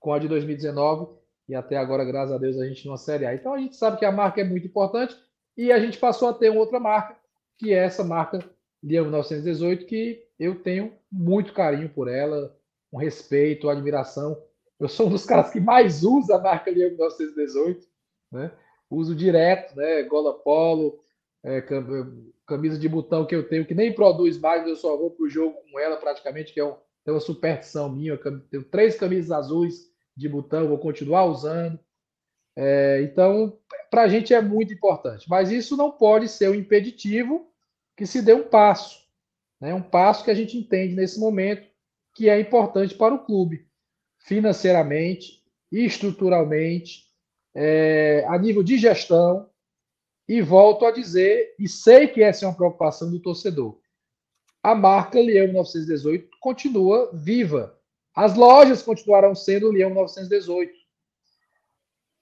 [0.00, 1.14] com a de 2019
[1.48, 3.34] e até agora, graças a Deus, a gente não Série A.
[3.34, 5.16] Então a gente sabe que a marca é muito importante
[5.56, 7.16] e a gente passou a ter uma outra marca,
[7.58, 8.42] que é essa marca
[8.82, 12.56] de 1918, que eu tenho muito carinho por ela,
[12.92, 14.42] um respeito, uma admiração.
[14.80, 17.86] Eu sou um dos caras que mais usa a marca Leão 1918,
[18.32, 18.50] né?
[18.90, 20.02] Uso direto, né?
[20.02, 21.00] Gola Polo,
[21.44, 21.62] é,
[22.46, 25.56] camisa de botão que eu tenho, que nem produz mais, eu só vou pro jogo
[25.70, 26.74] com ela praticamente, que é, um,
[27.06, 28.12] é uma superstição minha.
[28.12, 31.78] Eu tenho três camisas azuis de botão, vou continuar usando.
[32.56, 33.58] É, então,
[33.90, 35.28] para a gente é muito importante.
[35.28, 37.51] Mas isso não pode ser um impeditivo
[37.96, 39.00] que se dê um passo.
[39.60, 39.74] Né?
[39.74, 41.66] Um passo que a gente entende nesse momento
[42.14, 43.66] que é importante para o clube,
[44.18, 47.04] financeiramente, estruturalmente,
[47.54, 49.48] é, a nível de gestão.
[50.28, 53.78] E volto a dizer, e sei que essa é uma preocupação do torcedor.
[54.62, 57.76] A marca Leão 1918 continua viva
[58.14, 60.72] as lojas continuarão sendo Leão 1918.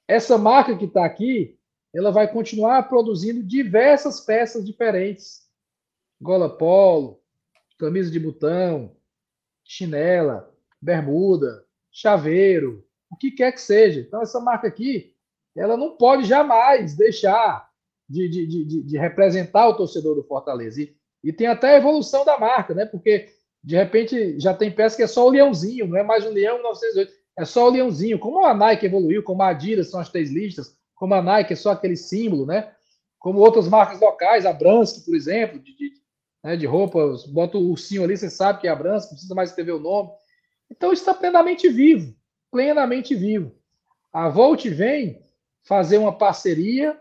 [0.07, 1.59] Essa marca que está aqui,
[1.93, 5.49] ela vai continuar produzindo diversas peças diferentes.
[6.21, 7.21] Gola polo,
[7.79, 8.95] camisa de botão,
[9.65, 14.01] chinela, bermuda, chaveiro, o que quer que seja.
[14.01, 15.15] Então, essa marca aqui,
[15.57, 17.69] ela não pode jamais deixar
[18.09, 20.83] de, de, de, de representar o torcedor do Fortaleza.
[20.83, 22.85] E, e tem até a evolução da marca, né?
[22.85, 23.29] Porque
[23.63, 26.57] de repente já tem peça que é só o leãozinho, não é mais o leão
[26.57, 28.19] 1908, é só o leãozinho.
[28.19, 31.57] Como a Nike evoluiu, como a Adidas são as três listas, como a Nike é
[31.57, 32.73] só aquele símbolo, né?
[33.19, 35.93] Como outras marcas locais, a Bransky, por exemplo, de,
[36.43, 39.35] né, de roupas, bota o ursinho ali, você sabe que é a Bransky, não precisa
[39.35, 40.11] mais escrever o nome.
[40.71, 42.15] Então está plenamente vivo,
[42.51, 43.55] plenamente vivo.
[44.13, 45.23] A Volt vem
[45.63, 46.99] fazer uma parceria.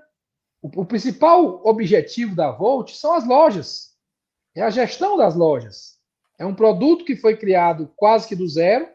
[0.62, 3.96] O, o principal objetivo da Volt são as lojas,
[4.56, 5.98] é a gestão das lojas.
[6.38, 8.88] É um produto que foi criado quase que do zero,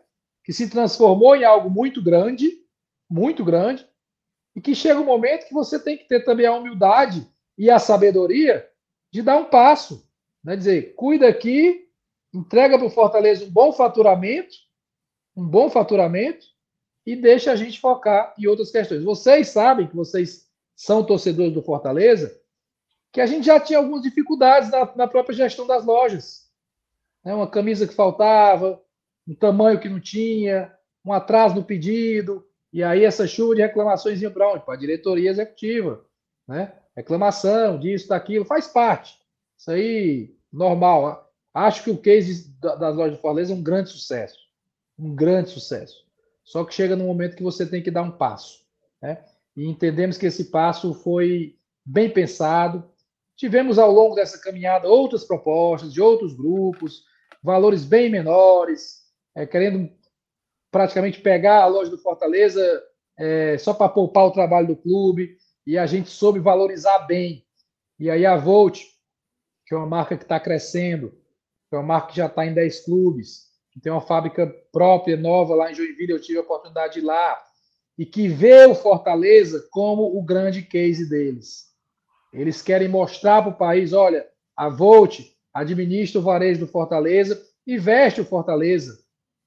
[0.43, 2.51] que se transformou em algo muito grande,
[3.09, 3.87] muito grande,
[4.55, 7.27] e que chega um momento que você tem que ter também a humildade
[7.57, 8.69] e a sabedoria
[9.11, 10.09] de dar um passo,
[10.45, 10.57] né?
[10.57, 11.89] Dizer, cuida aqui,
[12.33, 14.55] entrega para o Fortaleza um bom faturamento,
[15.37, 16.47] um bom faturamento,
[17.07, 19.03] e deixa a gente focar em outras questões.
[19.03, 22.39] Vocês sabem que vocês são torcedores do Fortaleza,
[23.13, 26.45] que a gente já tinha algumas dificuldades na, na própria gestão das lojas
[27.25, 27.35] né?
[27.35, 28.81] uma camisa que faltava,
[29.27, 30.73] um tamanho que não tinha,
[31.05, 34.65] um atraso no pedido, e aí essa chuva de reclamações iam para onde?
[34.65, 36.05] Para a diretoria executiva.
[36.47, 36.73] Né?
[36.95, 39.19] Reclamação disso, daquilo, faz parte.
[39.57, 41.33] Isso aí, normal.
[41.53, 44.39] Acho que o case das lojas de Fortaleza é um grande sucesso.
[44.99, 46.05] Um grande sucesso.
[46.45, 48.65] Só que chega no momento que você tem que dar um passo.
[49.01, 49.25] Né?
[49.57, 52.85] E entendemos que esse passo foi bem pensado.
[53.37, 57.05] Tivemos ao longo dessa caminhada outras propostas de outros grupos,
[57.43, 59.91] valores bem menores, é, querendo
[60.71, 62.83] praticamente pegar a loja do Fortaleza
[63.17, 65.37] é, só para poupar o trabalho do clube,
[65.67, 67.45] e a gente soube valorizar bem.
[67.99, 68.83] E aí a Volt,
[69.75, 71.11] é uma marca que está crescendo,
[71.69, 75.17] que é uma marca que já está em 10 clubes, que tem uma fábrica própria,
[75.17, 77.43] nova lá em Joinville, eu tive a oportunidade de ir lá,
[77.99, 81.73] e que vê o Fortaleza como o grande case deles.
[82.33, 85.21] Eles querem mostrar para o país, olha, a Volt
[85.53, 88.99] administra o varejo do Fortaleza e veste o Fortaleza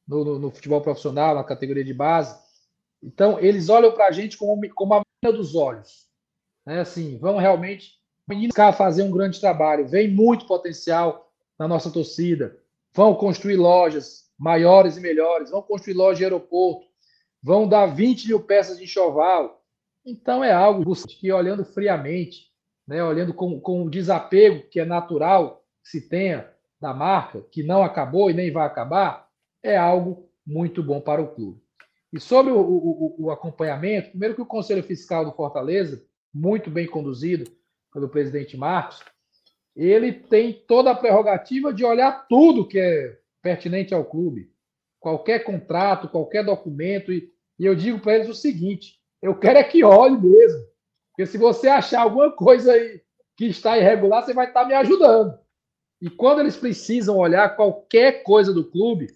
[0.07, 2.37] no, no, no futebol profissional, na categoria de base.
[3.03, 6.07] Então, eles olham para a gente como, como a menina dos olhos.
[6.65, 6.79] Né?
[6.79, 7.96] Assim, vão realmente
[8.27, 9.87] buscar fazer um grande trabalho.
[9.87, 12.57] Vem muito potencial na nossa torcida.
[12.93, 16.85] Vão construir lojas maiores e melhores, vão construir loja de aeroporto,
[17.41, 19.63] vão dar 20 mil peças de enxoval.
[20.05, 22.51] Então, é algo que, olhando friamente,
[22.87, 26.49] né, olhando com, com o desapego que é natural, se tenha
[26.79, 29.27] da marca, que não acabou e nem vai acabar,
[29.63, 31.61] é algo muito bom para o clube.
[32.13, 36.01] E sobre o, o, o acompanhamento, primeiro que o Conselho Fiscal do Fortaleza,
[36.33, 37.51] muito bem conduzido,
[37.93, 39.03] pelo presidente Marcos,
[39.75, 44.51] ele tem toda a prerrogativa de olhar tudo que é pertinente ao clube,
[44.99, 49.63] qualquer contrato, qualquer documento, e, e eu digo para eles o seguinte: eu quero é
[49.63, 50.65] que olhe mesmo,
[51.09, 53.01] porque se você achar alguma coisa aí
[53.37, 55.37] que está irregular, você vai estar me ajudando.
[56.01, 59.07] E quando eles precisam olhar qualquer coisa do clube,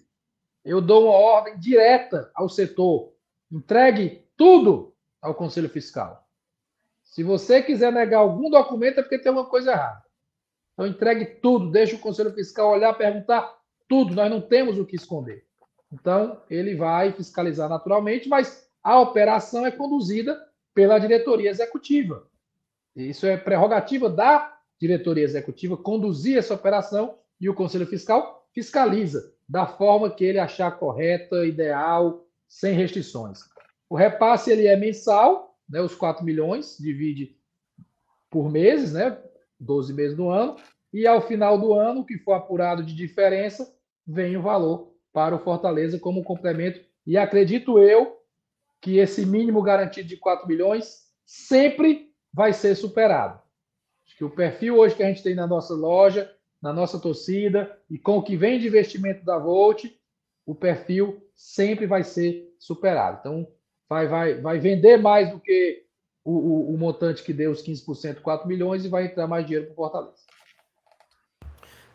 [0.64, 3.12] eu dou uma ordem direta ao setor.
[3.50, 6.21] Entregue tudo ao Conselho Fiscal.
[7.12, 10.02] Se você quiser negar algum documento, é porque tem alguma coisa errada.
[10.72, 13.54] Então, entregue tudo, deixe o Conselho Fiscal olhar, perguntar
[13.86, 14.14] tudo.
[14.14, 15.44] Nós não temos o que esconder.
[15.92, 20.42] Então, ele vai fiscalizar naturalmente, mas a operação é conduzida
[20.74, 22.26] pela diretoria executiva.
[22.96, 29.66] Isso é prerrogativa da diretoria executiva conduzir essa operação e o Conselho Fiscal fiscaliza da
[29.66, 33.40] forma que ele achar correta, ideal, sem restrições.
[33.86, 37.36] O repasse ele é mensal, né, os 4 milhões, divide
[38.30, 39.20] por meses, né,
[39.58, 40.56] 12 meses do ano,
[40.92, 43.74] e ao final do ano, que for apurado de diferença,
[44.06, 46.80] vem o valor para o Fortaleza como complemento.
[47.06, 48.18] E acredito eu
[48.80, 53.40] que esse mínimo garantido de 4 milhões sempre vai ser superado.
[54.04, 57.78] Acho que o perfil hoje que a gente tem na nossa loja, na nossa torcida
[57.88, 59.84] e com o que vem de investimento da Volt,
[60.44, 63.18] o perfil sempre vai ser superado.
[63.20, 63.48] Então,
[63.92, 65.82] vai, vai, vai vender mais do que
[66.24, 69.66] o, o, o montante que deu os 15%, 4 milhões, e vai entrar mais dinheiro
[69.66, 70.22] para o Fortaleza.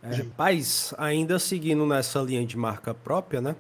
[0.04, 3.56] É, paz, ainda seguindo nessa linha de marca própria, né?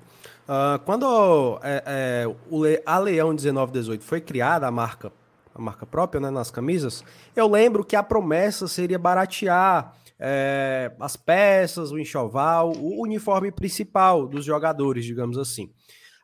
[0.47, 5.11] Uh, quando é, é, o, a Leão 1918 foi criada, a marca
[5.53, 7.03] a marca própria, né, nas camisas,
[7.35, 14.27] eu lembro que a promessa seria baratear é, as peças, o enxoval, o uniforme principal
[14.27, 15.71] dos jogadores, digamos assim.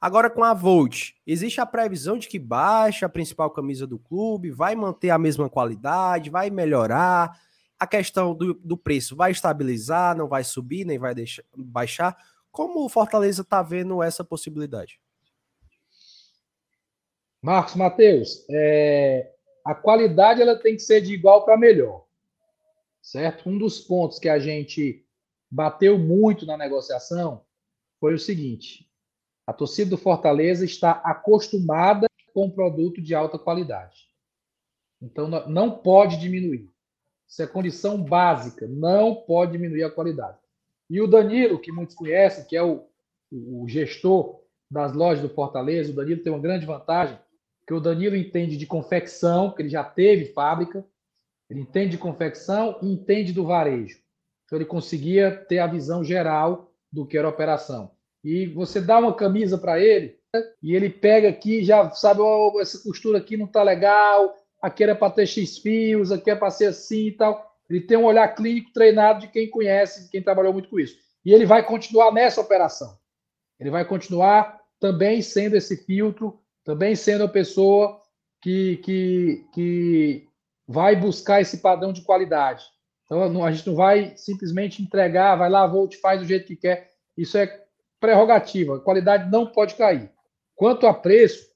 [0.04, 4.51] Agora com a Volt, existe a previsão de que baixa a principal camisa do clube,
[4.51, 7.39] vai manter a mesma qualidade, vai melhorar,
[7.80, 12.18] a questão do, do preço vai estabilizar, não vai subir, nem vai deixar, baixar.
[12.51, 14.99] Como o Fortaleza está vendo essa possibilidade?
[17.41, 19.32] Marcos Mateus, é,
[19.64, 22.04] a qualidade ela tem que ser de igual para melhor,
[23.01, 23.49] certo?
[23.49, 25.08] Um dos pontos que a gente
[25.49, 27.45] bateu muito na negociação
[28.01, 28.91] foi o seguinte:
[29.46, 34.08] a torcida do Fortaleza está acostumada com produto de alta qualidade.
[35.02, 36.70] Então não pode diminuir.
[37.28, 40.38] Isso é condição básica, não pode diminuir a qualidade.
[40.89, 42.88] E o Danilo, que muitos conhecem, que é o,
[43.32, 47.18] o gestor das lojas do Fortaleza, o Danilo tem uma grande vantagem,
[47.66, 50.86] que o Danilo entende de confecção, que ele já teve fábrica,
[51.50, 54.00] ele entende de confecção e entende do varejo.
[54.46, 57.91] Então ele conseguia ter a visão geral do que era a operação.
[58.24, 60.15] E você dá uma camisa para ele
[60.61, 64.95] e ele pega aqui, já sabe, oh, essa costura aqui não está legal, aqui era
[64.95, 67.51] para ter X fios, aqui é para ser assim e tal.
[67.69, 70.95] Ele tem um olhar clínico treinado de quem conhece, de quem trabalhou muito com isso.
[71.26, 72.97] E ele vai continuar nessa operação.
[73.59, 78.01] Ele vai continuar também sendo esse filtro também sendo a pessoa
[78.41, 80.28] que, que, que
[80.67, 82.63] vai buscar esse padrão de qualidade.
[83.05, 86.91] Então, a gente não vai simplesmente entregar, vai lá, volte, faz do jeito que quer.
[87.17, 87.62] Isso é
[88.04, 88.82] prerrogativa.
[88.82, 90.12] Qualidade não pode cair.
[90.56, 91.49] Quanto a preço,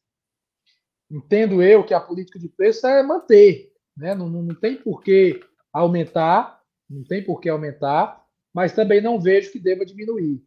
[1.11, 3.73] entendo eu que a política de preço é manter.
[3.97, 4.15] Né?
[4.15, 5.41] Não, não tem por que
[5.73, 10.41] aumentar, não tem por que aumentar, mas também não vejo que deva diminuir.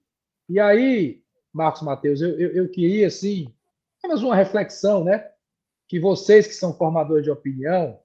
[0.48, 1.22] E aí,
[1.52, 3.52] Marcos Mateus, eu, eu, eu queria, assim,
[3.98, 5.30] apenas uma reflexão, né?
[5.86, 8.00] Que vocês que são formadores de opinião,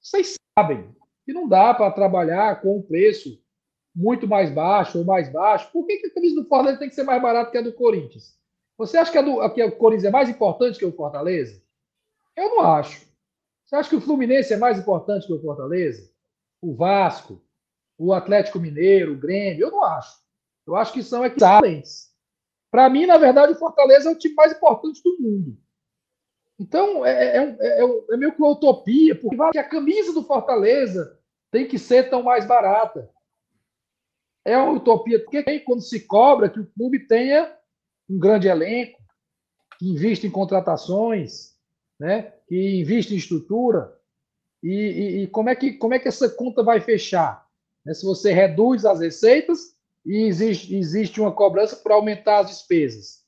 [0.00, 0.90] vocês sabem
[1.26, 3.38] que não dá para trabalhar com um preço
[3.96, 5.70] muito mais baixo ou mais baixo.
[5.72, 7.72] Por que, que a camisa do Fortaleza tem que ser mais barata que a do
[7.72, 8.36] Corinthians?
[8.76, 11.62] Você acha que a do que Corinthians é mais importante que o Fortaleza?
[12.36, 13.06] Eu não acho.
[13.64, 16.12] Você acha que o Fluminense é mais importante que o Fortaleza?
[16.60, 17.42] O Vasco?
[17.98, 19.14] O Atlético Mineiro?
[19.14, 19.66] O Grêmio?
[19.66, 20.20] Eu não acho.
[20.66, 22.10] Eu acho que são equivalentes.
[22.70, 25.56] Para mim, na verdade, o Fortaleza é o time mais importante do mundo.
[26.58, 31.18] Então, é, é, é, é meio que uma utopia, porque a camisa do Fortaleza
[31.50, 33.10] tem que ser tão mais barata.
[34.46, 37.52] É uma utopia, porque quando se cobra que o clube tenha
[38.08, 38.96] um grande elenco,
[39.76, 41.56] que invista em contratações,
[41.98, 42.32] né?
[42.46, 43.92] que invista em estrutura.
[44.62, 47.44] E, e, e, como, é que, como é que essa conta vai fechar?
[47.84, 47.92] Né?
[47.92, 49.74] Se você reduz as receitas
[50.04, 53.24] e existe, existe uma cobrança para aumentar as despesas.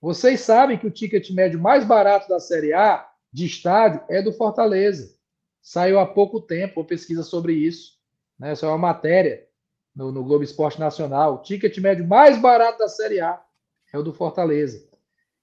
[0.00, 4.32] Vocês sabem que o ticket médio mais barato da Série A de estádio é do
[4.32, 5.16] Fortaleza.
[5.60, 7.94] Saiu há pouco tempo uma pesquisa sobre isso.
[8.38, 8.54] Né?
[8.62, 9.48] É uma matéria
[9.94, 11.34] no, no Globo Esporte Nacional.
[11.34, 13.40] O ticket médio mais barato da Série A
[13.92, 14.86] é o do Fortaleza.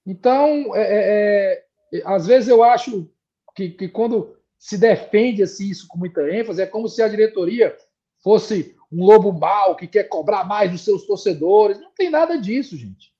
[0.06, 3.10] Então, é, é, é, às vezes eu acho
[3.56, 7.76] que, que quando se defende assim, isso com muita ênfase, é como se a diretoria
[8.24, 11.80] fosse um lobo mau que quer cobrar mais dos seus torcedores.
[11.80, 13.12] Não tem nada disso, gente.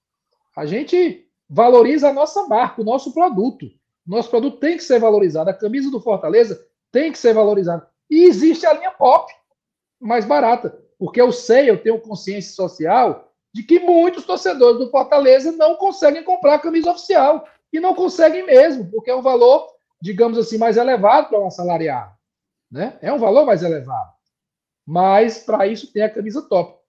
[0.56, 3.66] A gente valoriza a nossa marca, o nosso produto.
[4.06, 5.50] O nosso produto tem que ser valorizado.
[5.50, 7.90] A camisa do Fortaleza tem que ser valorizada.
[8.10, 9.32] E existe a linha pop
[10.00, 10.78] mais barata.
[11.02, 16.24] Porque eu sei, eu tenho consciência social de que muitos torcedores do Fortaleza não conseguem
[16.24, 17.48] comprar a camisa oficial.
[17.74, 19.68] E não conseguem mesmo, porque é um valor,
[20.00, 22.16] digamos assim, mais elevado para um assalariado.
[22.70, 23.00] Né?
[23.02, 24.14] É um valor mais elevado.
[24.86, 26.80] Mas para isso tem a camisa top,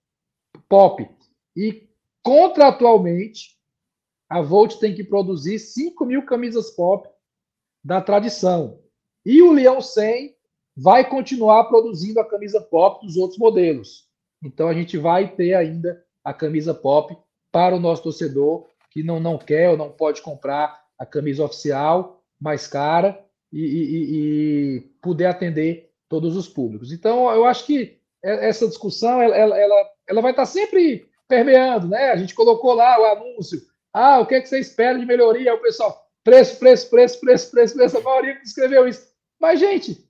[0.69, 1.09] pop.
[1.57, 1.89] E
[2.21, 3.57] contratualmente,
[4.29, 7.09] a Volt tem que produzir 5 mil camisas pop
[7.83, 8.79] da tradição.
[9.25, 10.35] E o Leão 100
[10.75, 14.02] vai continuar produzindo a camisa pop dos outros modelos.
[14.43, 17.17] Então a gente vai ter ainda a camisa pop
[17.51, 22.23] para o nosso torcedor que não, não quer ou não pode comprar a camisa oficial
[22.39, 23.19] mais cara
[23.51, 26.91] e, e, e poder atender todos os públicos.
[26.91, 29.75] Então eu acho que essa discussão ela, ela,
[30.07, 32.11] ela vai estar sempre permeando, né?
[32.11, 33.61] A gente colocou lá o anúncio.
[33.91, 35.53] Ah, o que, é que você espera de melhoria?
[35.53, 37.97] O pessoal, preço, preço, preço, preço, preço, preço.
[37.97, 39.07] A maioria escreveu isso.
[39.39, 40.07] Mas, gente,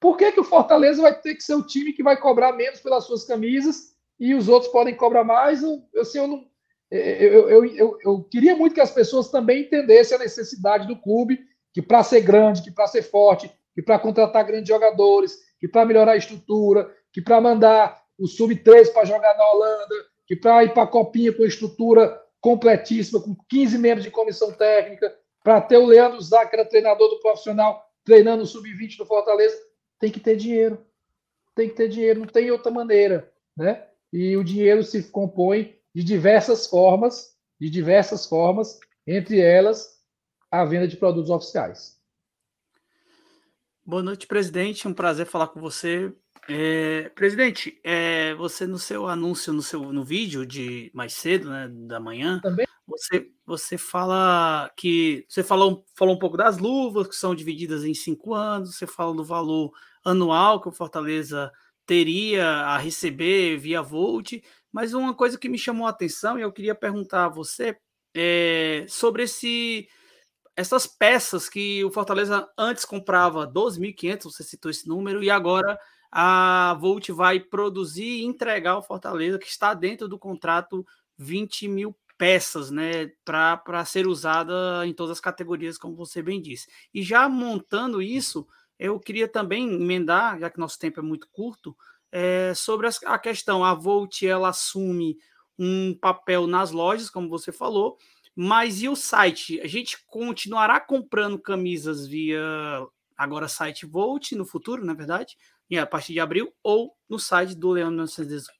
[0.00, 2.80] por que, que o Fortaleza vai ter que ser o time que vai cobrar menos
[2.80, 5.62] pelas suas camisas e os outros podem cobrar mais?
[5.62, 6.44] Eu, assim, eu, não,
[6.90, 11.40] eu, eu, eu, eu queria muito que as pessoas também entendessem a necessidade do clube,
[11.72, 15.84] que para ser grande, que para ser forte, que para contratar grandes jogadores, que para
[15.84, 19.94] melhorar a estrutura, que para mandar o sub-13 para jogar na Holanda,
[20.26, 25.14] que para ir para a Copinha com estrutura completíssima, com 15 membros de comissão técnica,
[25.42, 29.56] para ter o Leandro Zá, que era treinador do profissional, treinando o sub-20 do Fortaleza,
[29.98, 30.84] tem que ter dinheiro.
[31.54, 33.86] Tem que ter dinheiro, não tem outra maneira, né?
[34.12, 39.98] E o dinheiro se compõe de diversas formas, de diversas formas, entre elas
[40.50, 41.98] a venda de produtos oficiais.
[43.84, 44.86] Boa noite, presidente.
[44.86, 46.12] Um prazer falar com você.
[46.48, 51.68] É, presidente, é, você no seu anúncio, no seu no vídeo de mais cedo, né,
[51.68, 52.67] da manhã, Também?
[52.88, 57.92] Você, você fala que você falou, falou um pouco das luvas que são divididas em
[57.92, 58.74] cinco anos.
[58.74, 59.72] Você fala do valor
[60.04, 61.52] anual que o Fortaleza
[61.86, 64.32] teria a receber via Volt.
[64.72, 67.76] Mas uma coisa que me chamou a atenção e eu queria perguntar a você
[68.14, 69.86] é sobre esse
[70.56, 75.78] essas peças que o Fortaleza antes comprava 12.500, você citou esse número, e agora
[76.10, 80.84] a Volt vai produzir e entregar ao Fortaleza, que está dentro do contrato
[81.16, 86.68] 20 mil peças né, para ser usada em todas as categorias, como você bem disse.
[86.92, 88.46] E já montando isso,
[88.78, 91.76] eu queria também emendar, já que nosso tempo é muito curto,
[92.10, 95.16] é, sobre a questão, a Volt ela assume
[95.58, 97.96] um papel nas lojas, como você falou,
[98.34, 99.60] mas e o site?
[99.60, 102.40] A gente continuará comprando camisas via
[103.16, 105.36] agora site Volt no futuro, na é verdade,
[105.78, 108.58] a partir de abril, ou no site do Leão 1918?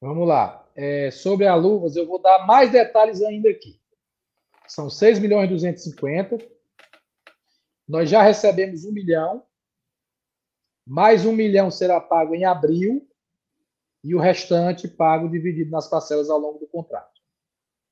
[0.00, 0.64] Vamos lá.
[0.82, 3.78] É, sobre a luvas, eu vou dar mais detalhes ainda aqui.
[4.66, 6.38] São 6 milhões e 250.
[7.86, 9.44] Nós já recebemos 1 milhão.
[10.86, 13.06] Mais 1 milhão será pago em abril.
[14.02, 17.20] E o restante pago dividido nas parcelas ao longo do contrato.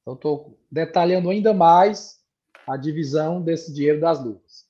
[0.01, 2.25] Então, estou detalhando ainda mais
[2.67, 4.67] a divisão desse dinheiro das luvas.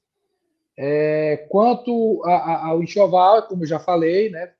[0.76, 4.52] É, quanto a, a, ao enxoval, como já falei, né?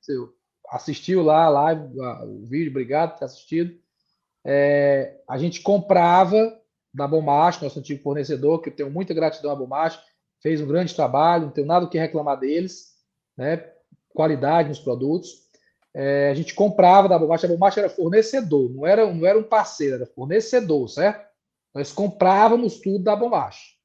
[0.70, 1.82] Assistiu lá a live,
[2.26, 3.78] o vídeo, obrigado por ter assistido.
[4.44, 6.58] É, a gente comprava
[6.92, 10.00] da Bomacho, nosso antigo fornecedor, que eu tenho muita gratidão à Bomacho,
[10.40, 12.94] fez um grande trabalho, não tenho nada o que reclamar deles,
[13.36, 13.72] né?
[14.10, 15.48] Qualidade nos produtos.
[15.94, 19.42] É, a gente comprava da Bomacho, a Bomacho era fornecedor, não era, não era um
[19.42, 21.26] parceiro, era fornecedor, certo?
[21.74, 23.76] Nós comprávamos tudo da Bomacho.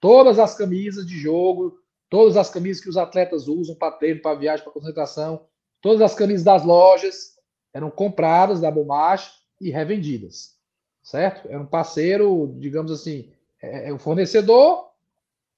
[0.00, 4.38] Todas as camisas de jogo, todas as camisas que os atletas usam para treino, para
[4.38, 5.46] viagem, para concentração,
[5.80, 7.36] Todas as camisas das lojas
[7.72, 10.56] eram compradas da Bomach e revendidas,
[11.02, 11.48] certo?
[11.48, 14.90] Era um parceiro, digamos assim, é, é um fornecedor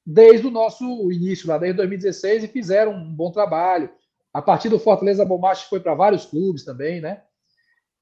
[0.05, 3.91] desde o nosso início, lá desde 2016, e fizeram um bom trabalho.
[4.33, 7.23] A partir do Fortaleza, a Bomach foi para vários clubes também, né?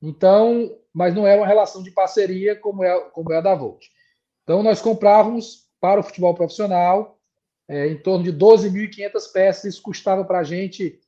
[0.00, 3.84] Então, mas não era uma relação de parceria como é, como é a da Volt.
[4.42, 7.18] Então, nós comprávamos para o futebol profissional
[7.68, 9.64] é, em torno de 12.500 peças.
[9.64, 10.98] Isso custava para a gente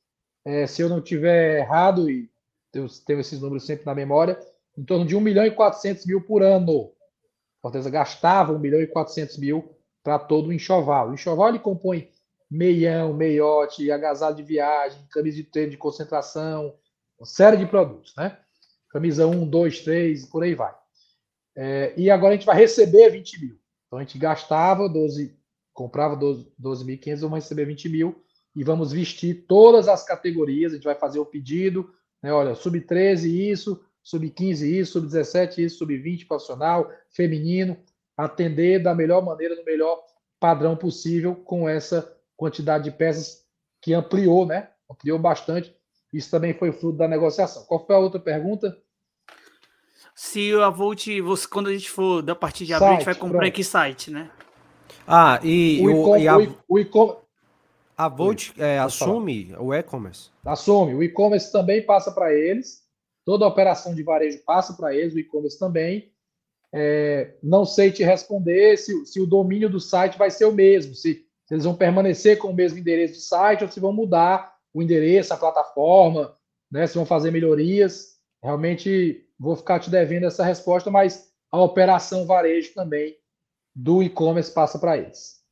[0.45, 2.29] é, se eu não tiver errado, e
[2.73, 4.37] eu tenho esses números sempre na memória,
[4.77, 6.91] em torno de 1 milhão e 400 mil por ano.
[7.61, 11.09] Fortaleza gastava 1 milhão e 400 mil para todo o enxoval.
[11.09, 12.11] O enxoval ele compõe
[12.49, 16.75] meião, meiote, agasalho de viagem, camisa de treino de concentração,
[17.17, 18.37] uma série de produtos, né?
[18.89, 20.73] Camisa 1, 2, 3, por aí vai.
[21.55, 23.59] É, e agora a gente vai receber 20 mil.
[23.87, 25.35] Então a gente gastava 12,
[25.73, 28.23] comprava 12.500, vamos receber 20 mil
[28.55, 30.71] e vamos vestir todas as categorias.
[30.71, 32.31] A gente vai fazer o pedido, né?
[32.31, 37.77] Olha, sub-13 isso, sub-15 isso, sub-17 isso, sub-20 profissional, feminino,
[38.17, 40.03] atender da melhor maneira, no melhor
[40.39, 43.45] padrão possível com essa quantidade de peças
[43.81, 44.69] que ampliou, né?
[44.89, 45.75] Ampliou bastante.
[46.11, 47.65] Isso também foi fruto da negociação.
[47.65, 48.77] Qual foi a outra pergunta?
[50.13, 53.15] Se a Volt, você, quando a gente for da partir de abril, a gente vai
[53.15, 53.53] comprar pronto.
[53.53, 54.29] que site, né?
[55.07, 56.37] Ah, e o, e a,
[56.67, 56.85] o e
[57.97, 60.29] a Volt é, assume o e-commerce?
[60.45, 60.93] Assume.
[60.95, 62.83] O e-commerce também passa para eles.
[63.25, 66.11] Toda operação de varejo passa para eles, o e-commerce também.
[66.73, 70.95] É, não sei te responder se, se, o domínio do site vai ser o mesmo,
[70.95, 74.55] se, se, eles vão permanecer com o mesmo endereço do site ou se vão mudar
[74.73, 76.35] o endereço, a plataforma,
[76.71, 78.17] né, se vão fazer melhorias.
[78.41, 83.15] Realmente vou ficar te devendo essa resposta, mas a operação varejo também
[83.75, 85.42] do e-commerce passa para eles.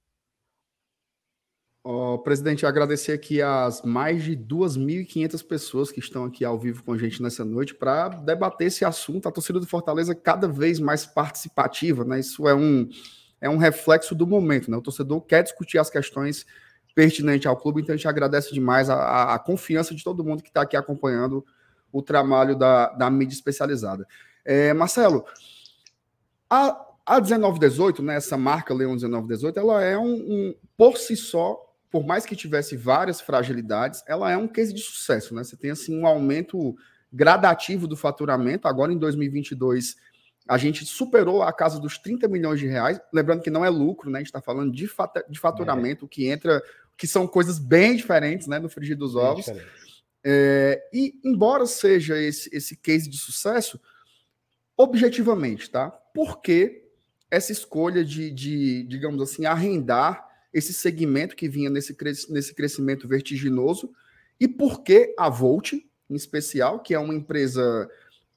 [1.84, 6.94] Oh, presidente, agradecer aqui as mais de 2.500 pessoas que estão aqui ao vivo com
[6.94, 9.28] a gente nessa noite para debater esse assunto.
[9.28, 12.20] A torcida do Fortaleza cada vez mais participativa, né?
[12.20, 12.88] Isso é um,
[13.42, 14.78] é um reflexo do momento, né?
[14.78, 16.46] O torcedor quer discutir as questões
[16.94, 20.50] pertinentes ao clube, então a gente agradece demais a, a, confiança de todo mundo que
[20.50, 21.44] está aqui acompanhando
[21.92, 24.08] o trabalho da, da mídia especializada.
[24.46, 25.26] É, Marcelo,
[26.48, 31.71] a, a 1918, né, essa marca Leão 1918, ela é um, um, por si só,
[31.92, 35.44] por mais que tivesse várias fragilidades, ela é um case de sucesso, né?
[35.44, 36.76] Você tem assim um aumento
[37.12, 38.68] gradativo do faturamento.
[38.68, 39.98] Agora em 2022
[40.48, 43.00] a gente superou a casa dos 30 milhões de reais.
[43.14, 44.20] Lembrando que não é lucro, né?
[44.20, 46.08] A gente está falando de, fat de faturamento, é.
[46.08, 46.64] que entra,
[46.98, 48.58] que são coisas bem diferentes, né?
[48.58, 49.46] No frigir dos ovos.
[50.24, 53.80] É, e embora seja esse, esse case de sucesso,
[54.78, 55.90] objetivamente, tá?
[56.14, 56.86] Por que
[57.30, 61.96] essa escolha de, de digamos assim, arrendar esse segmento que vinha nesse,
[62.30, 63.92] nesse crescimento vertiginoso
[64.40, 67.90] e por que a Volt, em especial, que é uma empresa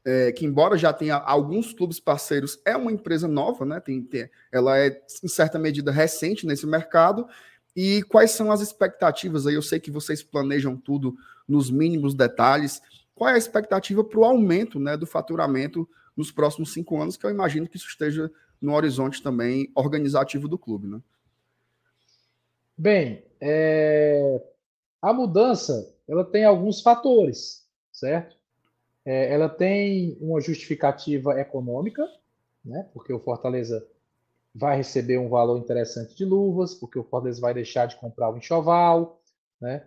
[0.04, 3.80] é, que, embora já tenha alguns clubes parceiros, é uma empresa nova, né?
[3.80, 7.26] Tem, tem, ela é, em certa medida, recente nesse mercado.
[7.74, 9.54] E quais são as expectativas aí?
[9.54, 11.16] Eu sei que vocês planejam tudo
[11.48, 12.82] nos mínimos detalhes.
[13.14, 17.26] Qual é a expectativa para o aumento né, do faturamento nos próximos cinco anos, que
[17.26, 21.00] eu imagino que isso esteja no horizonte também organizativo do clube, né?
[22.76, 24.42] Bem, é...
[25.00, 28.36] a mudança ela tem alguns fatores, certo?
[29.04, 32.06] É, ela tem uma justificativa econômica,
[32.64, 32.88] né?
[32.92, 33.86] Porque o Fortaleza
[34.54, 38.36] vai receber um valor interessante de luvas, porque o Fortaleza vai deixar de comprar o
[38.36, 39.20] enxoval,
[39.60, 39.84] né?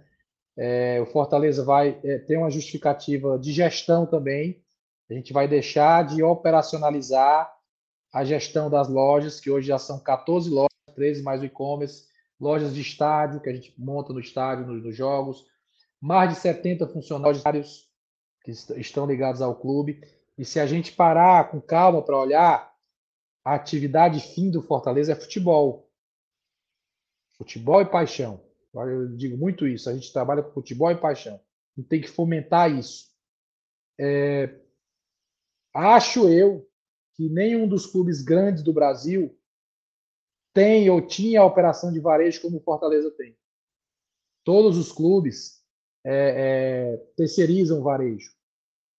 [0.56, 4.64] É, o Fortaleza vai é, ter uma justificativa de gestão também.
[5.10, 7.54] A gente vai deixar de operacionalizar
[8.12, 12.07] a gestão das lojas, que hoje já são 14 lojas, 13 mais o e-commerce,
[12.40, 15.46] lojas de estádio, que a gente monta no estádio, nos, nos jogos,
[16.00, 17.88] mais de 70 funcionários
[18.44, 20.02] que estão ligados ao clube.
[20.38, 22.74] E se a gente parar com calma para olhar,
[23.44, 25.90] a atividade fim do Fortaleza é futebol.
[27.38, 28.44] Futebol e paixão.
[28.74, 29.90] Eu digo muito isso.
[29.90, 31.40] A gente trabalha com futebol e paixão.
[31.76, 33.08] E tem que fomentar isso.
[34.00, 34.60] É...
[35.74, 36.68] Acho eu
[37.14, 39.37] que nenhum dos clubes grandes do Brasil
[40.58, 43.38] tem ou tinha a operação de varejo como o Fortaleza tem.
[44.44, 45.62] Todos os clubes
[46.04, 48.32] é, é, terceirizam varejo.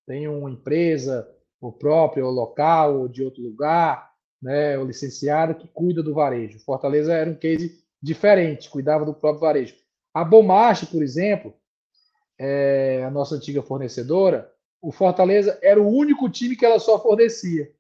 [0.07, 1.29] Tem uma empresa,
[1.61, 4.09] o próprio, ou local, ou de outro lugar,
[4.41, 6.61] né, o licenciado que cuida do varejo.
[6.61, 9.75] Fortaleza era um case diferente, cuidava do próprio varejo.
[10.15, 11.53] A Bomarche, por exemplo,
[12.39, 14.49] é, a nossa antiga fornecedora,
[14.81, 17.75] o Fortaleza era o único time que ela só fornecia.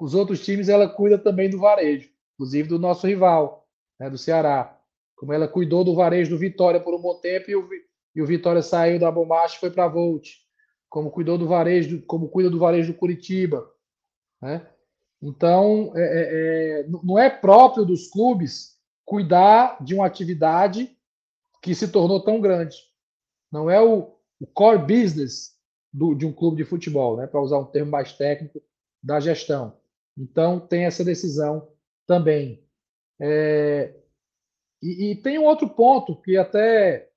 [0.00, 3.66] Os outros times ela cuida também do varejo inclusive do nosso rival,
[3.98, 4.78] né, do Ceará.
[5.16, 7.68] Como ela cuidou do varejo do Vitória por um bom tempo e o,
[8.14, 10.28] e o Vitória saiu da Bombacha e foi para a Volt.
[10.88, 13.66] Como cuidou do varejo, como cuida do varejo do Curitiba.
[14.40, 14.68] Né?
[15.22, 20.94] Então, é, é, é não é próprio dos clubes cuidar de uma atividade
[21.62, 22.76] que se tornou tão grande.
[23.50, 25.56] Não é o, o core business
[25.92, 27.26] do, de um clube de futebol, né?
[27.26, 28.62] para usar um termo mais técnico
[29.02, 29.78] da gestão.
[30.16, 31.68] Então, tem essa decisão
[32.06, 32.64] também.
[33.20, 33.94] É,
[34.82, 37.10] e, e, tem um outro ponto que até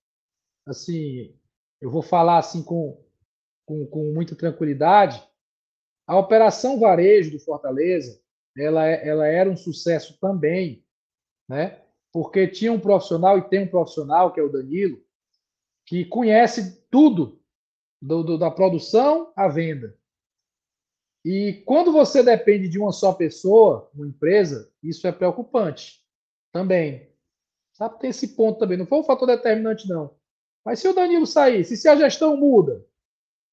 [0.65, 1.35] assim
[1.81, 3.03] eu vou falar assim com,
[3.65, 5.21] com, com muita tranquilidade.
[6.07, 8.19] A operação varejo do Fortaleza
[8.57, 10.83] ela, ela era um sucesso também,
[11.47, 11.81] né?
[12.11, 15.01] Porque tinha um profissional e tem um profissional que é o Danilo
[15.85, 17.41] que conhece tudo
[18.01, 19.97] do, do, da produção à venda.
[21.25, 25.99] E quando você depende de uma só pessoa, uma empresa, isso é preocupante.
[26.51, 27.09] Também.
[27.73, 28.77] Sabe, tem esse ponto também.
[28.77, 30.15] Não foi um fator determinante, não.
[30.65, 32.85] Mas se o Danilo sair, se, a gestão muda,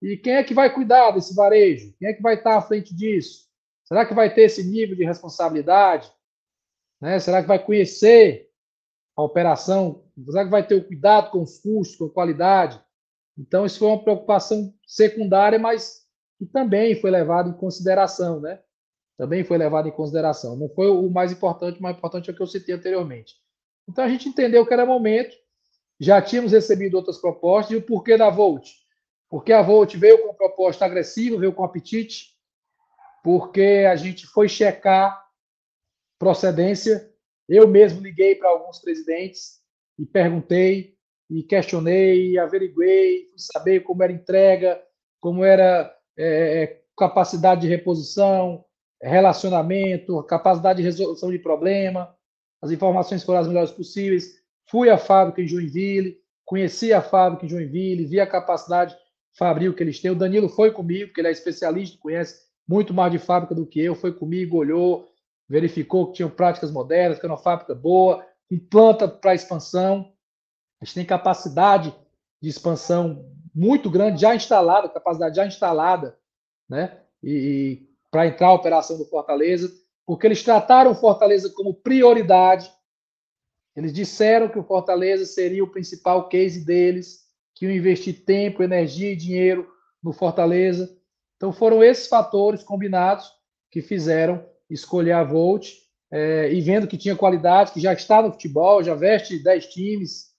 [0.02, 1.94] e quem é que vai cuidar desse varejo?
[1.98, 3.46] Quem é que vai estar à frente disso?
[3.84, 6.12] Será que vai ter esse nível de responsabilidade?
[7.00, 7.18] Né?
[7.20, 8.50] Será que vai conhecer
[9.16, 10.04] a operação?
[10.24, 12.80] Será que vai ter o cuidado com os custos, com a qualidade?
[13.38, 16.05] Então, isso foi uma preocupação secundária, mas
[16.38, 18.60] que também foi levado em consideração, né?
[19.16, 20.56] Também foi levado em consideração.
[20.56, 23.34] Não foi o mais importante, o mais importante é o que eu citei anteriormente.
[23.88, 25.34] Então, a gente entendeu que era momento,
[25.98, 28.68] já tínhamos recebido outras propostas, e o porquê da Volt?
[29.30, 32.36] Porque a Volt veio com proposta agressiva, veio com apetite,
[33.24, 35.24] porque a gente foi checar
[36.18, 37.10] procedência.
[37.48, 39.60] Eu mesmo liguei para alguns presidentes
[39.98, 40.96] e perguntei,
[41.30, 44.80] e questionei, e averiguei, fui saber como era entrega,
[45.20, 48.64] como era é, é, capacidade de reposição,
[49.00, 52.14] relacionamento, capacidade de resolução de problema.
[52.62, 54.40] As informações foram as melhores possíveis.
[54.68, 58.96] Fui à fábrica em Joinville, conheci a fábrica em Joinville, vi a capacidade
[59.36, 60.10] fabril que eles têm.
[60.10, 63.80] O Danilo foi comigo, porque ele é especialista, conhece muito mais de fábrica do que
[63.80, 65.08] eu, foi comigo, olhou,
[65.48, 70.12] verificou que tinham práticas modernas, que era uma fábrica boa, com planta para expansão.
[70.80, 71.94] A gente tem capacidade
[72.40, 76.18] de expansão muito grande, já instalada, capacidade já instalada,
[76.68, 77.00] né?
[77.22, 79.72] E, e para entrar a operação do Fortaleza,
[80.04, 82.70] porque eles trataram o Fortaleza como prioridade.
[83.74, 89.12] Eles disseram que o Fortaleza seria o principal case deles, que iam investir tempo, energia
[89.12, 89.66] e dinheiro
[90.02, 90.94] no Fortaleza.
[91.36, 93.30] Então foram esses fatores combinados
[93.70, 95.72] que fizeram escolher a Volt
[96.10, 100.34] é, e vendo que tinha qualidade, que já está no futebol, já veste 10 times,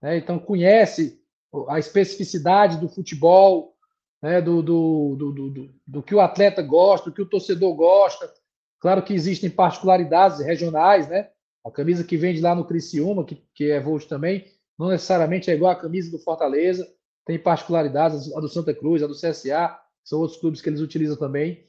[0.00, 1.19] né, então conhece
[1.68, 3.74] a especificidade do futebol,
[4.22, 8.30] né, do, do, do, do, que o atleta gosta, do que o torcedor gosta.
[8.78, 11.28] Claro que existem particularidades regionais, né?
[11.64, 14.46] A camisa que vende lá no Criciúma, que, que é Volt também,
[14.78, 16.88] não necessariamente é igual a camisa do Fortaleza,
[17.26, 21.16] tem particularidades, a do Santa Cruz, a do CSA, são outros clubes que eles utilizam
[21.16, 21.64] também.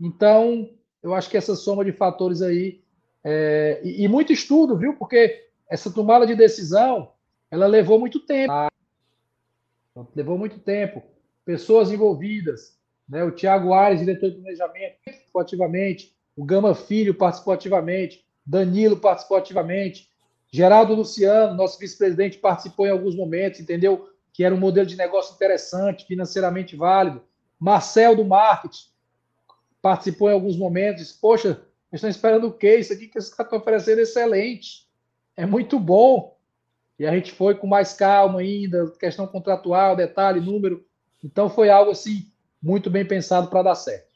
[0.00, 0.68] Então,
[1.02, 2.82] eu acho que essa soma de fatores aí,
[3.24, 4.94] é, e, e, muito estudo, viu?
[4.94, 7.12] Porque essa tomada de decisão,
[7.50, 8.52] ela levou muito tempo.
[9.98, 10.06] Tá?
[10.14, 11.02] Levou muito tempo.
[11.44, 12.78] Pessoas envolvidas,
[13.08, 13.24] né?
[13.24, 19.36] o Tiago Ares, diretor de planejamento, participou ativamente, o Gama Filho participou ativamente, Danilo participou
[19.36, 20.08] ativamente,
[20.50, 24.08] Geraldo Luciano, nosso vice-presidente, participou em alguns momentos, entendeu?
[24.32, 27.22] Que era um modelo de negócio interessante, financeiramente válido.
[27.58, 28.86] Marcel do marketing
[29.82, 31.02] participou em alguns momentos.
[31.02, 31.60] Disse, Poxa,
[31.92, 32.76] estão esperando o quê?
[32.76, 34.88] Isso aqui que esses caras estão oferecendo é excelente.
[35.36, 36.37] É muito bom.
[36.98, 40.84] E a gente foi com mais calma ainda, questão contratual, detalhe, número.
[41.22, 42.26] Então foi algo assim
[42.60, 44.08] muito bem pensado para dar certo.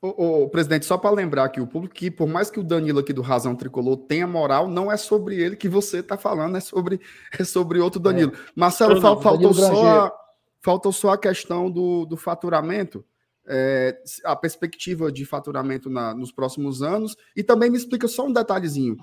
[0.00, 3.00] O, o, presidente, só para lembrar aqui o público que, por mais que o Danilo
[3.00, 6.60] aqui do Razão Tricolor tenha moral, não é sobre ele que você está falando, é
[6.60, 7.00] sobre,
[7.36, 8.32] é sobre outro Danilo.
[8.32, 8.38] É.
[8.54, 10.12] Marcelo, fal, faltou, só a,
[10.60, 13.04] faltou só a questão do, do faturamento,
[13.48, 18.32] é, a perspectiva de faturamento na, nos próximos anos, e também me explica só um
[18.32, 18.96] detalhezinho.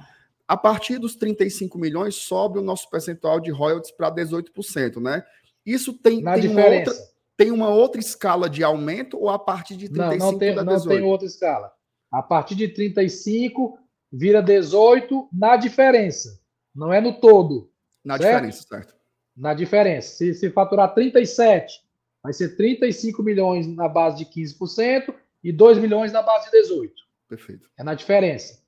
[0.48, 5.24] A partir dos 35 milhões, sobe o nosso percentual de royalties para 18%, né?
[5.66, 6.92] Isso tem, na tem diferença.
[6.92, 10.56] outra tem uma outra escala de aumento ou a partir de 35 não, não tem,
[10.56, 11.72] não tem outra escala.
[12.12, 13.78] A partir de 35
[14.12, 16.40] vira 18 na diferença,
[16.74, 17.70] não é no todo.
[18.04, 18.36] Na certo?
[18.36, 18.96] diferença, certo?
[19.36, 20.16] Na diferença.
[20.16, 21.84] Se, se faturar 37,
[22.24, 26.94] vai ser 35 milhões na base de 15% e 2 milhões na base de 18.
[27.28, 27.70] Perfeito.
[27.78, 28.64] É na diferença.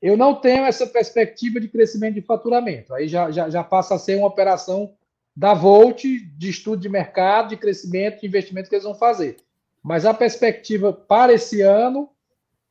[0.00, 2.94] Eu não tenho essa perspectiva de crescimento de faturamento.
[2.94, 4.94] Aí já, já, já passa a ser uma operação
[5.34, 9.36] da Volt, de estudo de mercado, de crescimento, de investimento que eles vão fazer.
[9.82, 12.10] Mas a perspectiva para esse ano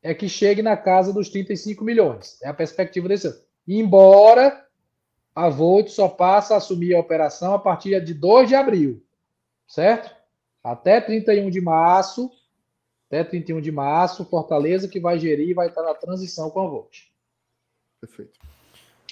[0.01, 2.39] é que chegue na casa dos 35 milhões.
[2.41, 3.37] É a perspectiva desse ano.
[3.67, 4.65] Embora
[5.33, 9.03] a Volt só passa a assumir a operação a partir de 2 de abril,
[9.67, 10.15] certo?
[10.63, 12.31] Até 31 de março,
[13.07, 17.14] até 31 de março, Fortaleza que vai gerir vai estar na transição com a Volt.
[18.05, 18.39] Perfeito.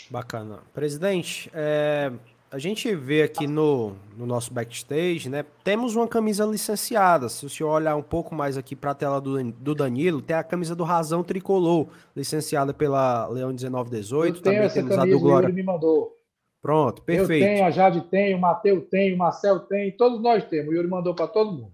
[0.10, 0.60] Bacana.
[0.74, 2.12] Presidente, é,
[2.52, 5.44] a gente vê aqui no, no nosso backstage, né?
[5.64, 7.28] Temos uma camisa licenciada.
[7.28, 10.36] Se o senhor olhar um pouco mais aqui para a tela do, do Danilo, tem
[10.36, 14.38] a camisa do Razão Tricolor, licenciada pela Leão 1918.
[14.38, 15.50] Eu tenho Também essa temos camisa, a do Glória.
[15.50, 16.16] me mandou.
[16.62, 17.44] Pronto, perfeito.
[17.44, 20.72] Eu tenho, a Jade tem, o Matheus tem, o Marcel tem, todos nós temos.
[20.72, 21.74] O Yuri mandou para todo mundo.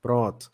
[0.00, 0.50] Pronto.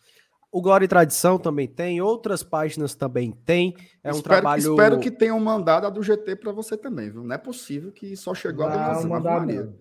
[0.55, 3.75] O Glória e Tradição também tem, outras páginas também tem.
[4.05, 4.61] É um espero, trabalho.
[4.61, 7.25] Espero que tenham mandado a do GT para você também, viu?
[7.25, 9.75] Não é possível que só chegou não, a do Maria.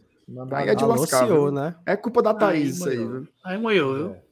[0.51, 1.75] Aí é de lascar, senhor, né?
[1.85, 3.27] É culpa da Thaís isso aí, viu?
[3.45, 4.09] Aí moiou, viu?
[4.15, 4.23] É.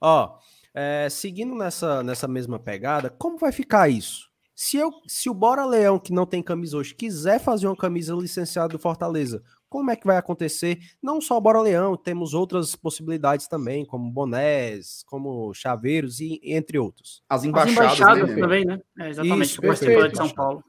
[0.00, 0.38] Ó,
[0.72, 4.28] é, seguindo nessa, nessa mesma pegada, como vai ficar isso?
[4.54, 8.14] Se, eu, se o Bora Leão, que não tem camisa hoje, quiser fazer uma camisa
[8.14, 10.78] licenciada do Fortaleza, como é que vai acontecer?
[11.02, 16.78] Não só o Bora Leão, temos outras possibilidades também, como bonés, como chaveiros e entre
[16.78, 17.22] outros.
[17.28, 18.40] As embaixadas, As embaixadas né?
[18.40, 18.80] também, né?
[18.98, 20.08] É, exatamente, Isso, perfeito.
[20.08, 20.64] de São Paulo.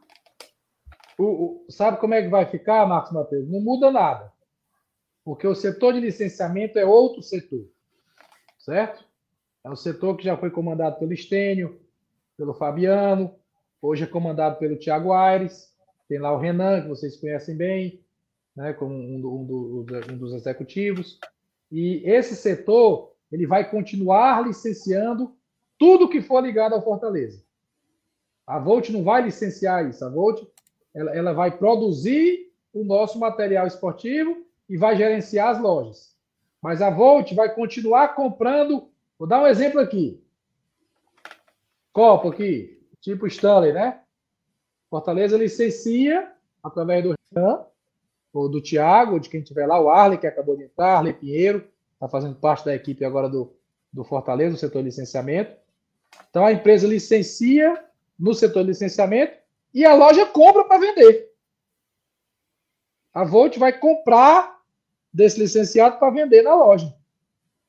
[1.17, 3.49] O, o, sabe como é que vai ficar, Marcos Matheus?
[3.49, 4.31] Não muda nada.
[5.23, 7.65] Porque o setor de licenciamento é outro setor.
[8.57, 9.03] Certo?
[9.63, 11.79] É um setor que já foi comandado pelo Estênio,
[12.37, 13.35] pelo Fabiano,
[13.81, 15.73] Hoje é comandado pelo Tiago Aires,
[16.09, 18.03] tem lá o Renan, que vocês conhecem bem,
[18.55, 21.19] né, como um, do, um, do, um dos executivos.
[21.71, 25.35] E esse setor ele vai continuar licenciando
[25.77, 27.43] tudo que for ligado ao Fortaleza.
[28.45, 30.03] A Volt não vai licenciar isso.
[30.03, 30.43] A Volt
[30.93, 36.15] ela, ela vai produzir o nosso material esportivo e vai gerenciar as lojas.
[36.61, 38.89] Mas a Volt vai continuar comprando.
[39.17, 40.21] Vou dar um exemplo aqui.
[41.93, 44.01] Copo aqui, tipo Stanley, né?
[44.89, 46.31] Fortaleza licencia
[46.63, 47.65] através do Renan,
[48.33, 51.67] ou do Thiago, de quem tiver lá, o Arley, que acabou de entrar, Arley Pinheiro,
[51.93, 53.53] está fazendo parte da equipe agora do,
[53.91, 55.55] do Fortaleza, no setor licenciamento.
[56.29, 57.83] Então a empresa licencia
[58.17, 59.33] no setor licenciamento
[59.73, 61.29] e a loja compra para vender.
[63.13, 64.59] A Volt vai comprar
[65.11, 66.93] desse licenciado para vender na loja.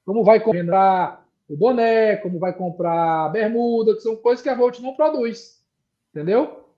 [0.04, 4.54] Como vai comprar o boné, como vai comprar a bermuda, que são coisas que a
[4.54, 5.64] Volt não produz.
[6.10, 6.69] Entendeu?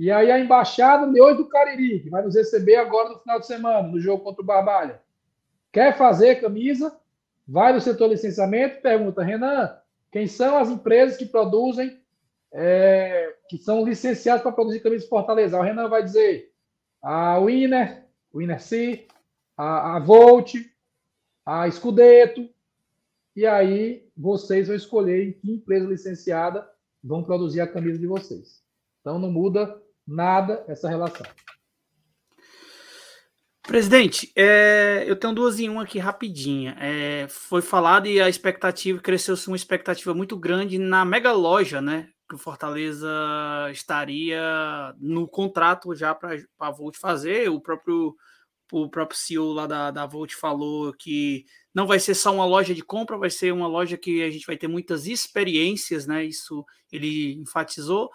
[0.00, 3.46] E aí a embaixada Leões do Cariri, que vai nos receber agora no final de
[3.46, 5.02] semana, no jogo contra o Barbalha.
[5.70, 6.98] Quer fazer camisa?
[7.46, 9.76] Vai no setor licenciamento e pergunta, Renan,
[10.10, 12.00] quem são as empresas que produzem,
[12.50, 15.58] é, que são licenciadas para produzir camisas Fortaleza?
[15.58, 16.50] O Renan vai dizer
[17.02, 19.06] a Winner, Winner C,
[19.54, 20.54] a, a Volt,
[21.44, 22.48] a Scudeto,
[23.36, 26.66] e aí vocês vão escolher em que empresa licenciada
[27.04, 28.62] vão produzir a camisa de vocês.
[29.02, 31.26] Então não muda nada essa relação.
[33.62, 36.76] Presidente, é, eu tenho duas em uma aqui rapidinha.
[36.80, 42.08] É, foi falado e a expectativa cresceu-se uma expectativa muito grande na mega loja, né?
[42.28, 43.08] Que o Fortaleza
[43.70, 47.48] estaria no contrato já para a Volt fazer.
[47.48, 48.16] O próprio
[48.72, 51.44] o próprio CEO lá da, da Volt falou que
[51.74, 54.46] não vai ser só uma loja de compra, vai ser uma loja que a gente
[54.46, 56.24] vai ter muitas experiências, né?
[56.24, 58.10] Isso ele enfatizou.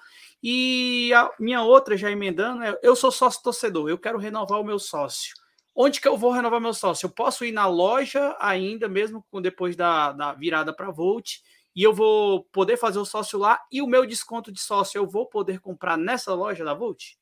[0.48, 4.64] E a minha outra, já emendando, é, eu sou sócio torcedor, eu quero renovar o
[4.64, 5.34] meu sócio.
[5.76, 7.08] Onde que eu vou renovar meu sócio?
[7.08, 11.38] Eu posso ir na loja ainda, mesmo depois da, da virada para Volt,
[11.76, 15.08] e eu vou poder fazer o sócio lá, e o meu desconto de sócio eu
[15.08, 17.16] vou poder comprar nessa loja da Volt?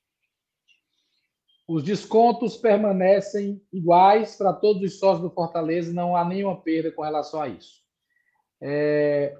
[1.65, 7.03] Os descontos permanecem iguais para todos os sócios do Fortaleza, não há nenhuma perda com
[7.03, 7.81] relação a isso.
[8.59, 9.33] É,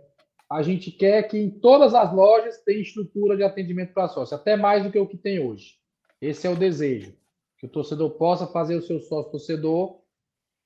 [0.51, 4.55] a gente quer que em todas as lojas tenha estrutura de atendimento para sócio, até
[4.55, 5.75] mais do que o que tem hoje.
[6.21, 7.13] Esse é o desejo,
[7.57, 9.99] que o torcedor possa fazer o seu sócio torcedor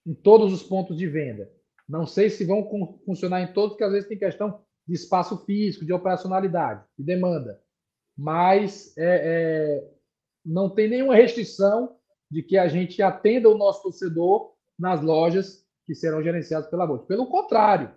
[0.06, 1.52] em todos os pontos de venda.
[1.88, 2.68] Não sei se vão
[3.06, 7.62] funcionar em todos, porque às vezes tem questão de espaço físico, de operacionalidade, de demanda.
[8.18, 9.98] Mas é, é
[10.46, 11.98] não tem nenhuma restrição
[12.32, 17.06] de que a gente atenda o nosso torcedor nas lojas que serão gerenciadas pela Volt.
[17.06, 17.92] Pelo contrário,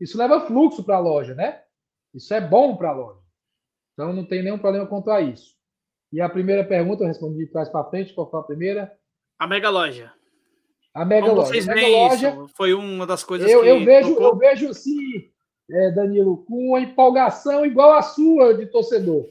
[0.00, 1.62] isso leva fluxo para a loja, né?
[2.14, 3.20] Isso é bom para a loja.
[3.92, 5.54] Então não tem nenhum problema quanto a isso.
[6.12, 8.14] E a primeira pergunta eu respondi de trás para frente.
[8.14, 8.92] Qual foi a primeira?
[9.38, 10.12] A Mega Loja.
[10.94, 11.52] A Mega Como Loja.
[11.52, 12.48] Vocês veem loja, isso?
[12.48, 13.68] Foi uma das coisas eu, que.
[13.68, 14.26] Eu vejo, tocou...
[14.28, 15.30] eu vejo sim,
[15.70, 19.26] é, Danilo, com uma empolgação igual a sua de torcedor.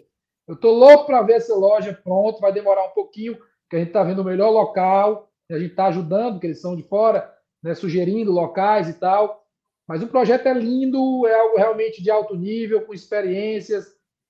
[0.47, 3.87] Eu estou louco para ver essa loja pronto, vai demorar um pouquinho, porque a gente
[3.87, 7.73] está vendo o melhor local, a gente está ajudando, porque eles são de fora, né,
[7.73, 9.44] sugerindo locais e tal.
[9.87, 13.85] Mas o projeto é lindo, é algo realmente de alto nível, com experiências.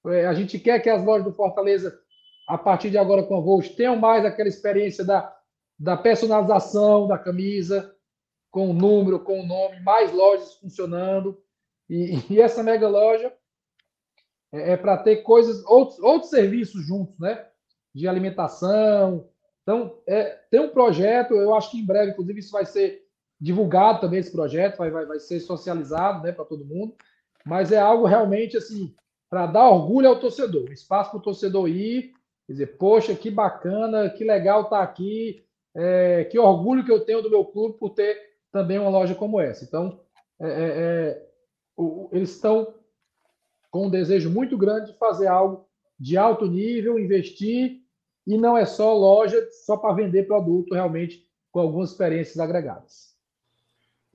[0.08, 1.97] É, a gente quer que as lojas do Fortaleza,
[2.47, 5.34] a partir de agora com a Volt, tenham mais aquela experiência da,
[5.80, 7.95] da personalização da camisa,
[8.51, 11.41] com o número, com o nome, mais lojas funcionando.
[11.89, 13.34] E, e essa mega loja
[14.51, 17.47] é, é para ter coisas, outros, outros serviços juntos, né?
[17.93, 19.30] De alimentação.
[19.64, 23.05] Então, é, tem um projeto, eu acho que em breve, inclusive, isso vai ser
[23.40, 26.96] divulgado também, esse projeto, vai, vai, vai ser socializado né, para todo mundo.
[27.46, 28.96] Mas é algo realmente assim,
[29.30, 32.14] para dar orgulho ao torcedor, espaço para o torcedor ir,
[32.48, 35.44] dizer, poxa, que bacana, que legal estar tá aqui,
[35.76, 38.18] é, que orgulho que eu tenho do meu clube por ter
[38.52, 39.64] também uma loja como essa.
[39.64, 40.00] Então,
[40.40, 41.28] é, é, é
[41.76, 42.74] o, eles estão
[43.70, 45.68] com um desejo muito grande de fazer algo
[46.00, 47.82] de alto nível, investir,
[48.26, 53.14] e não é só loja, só para vender produto realmente com algumas experiências agregadas.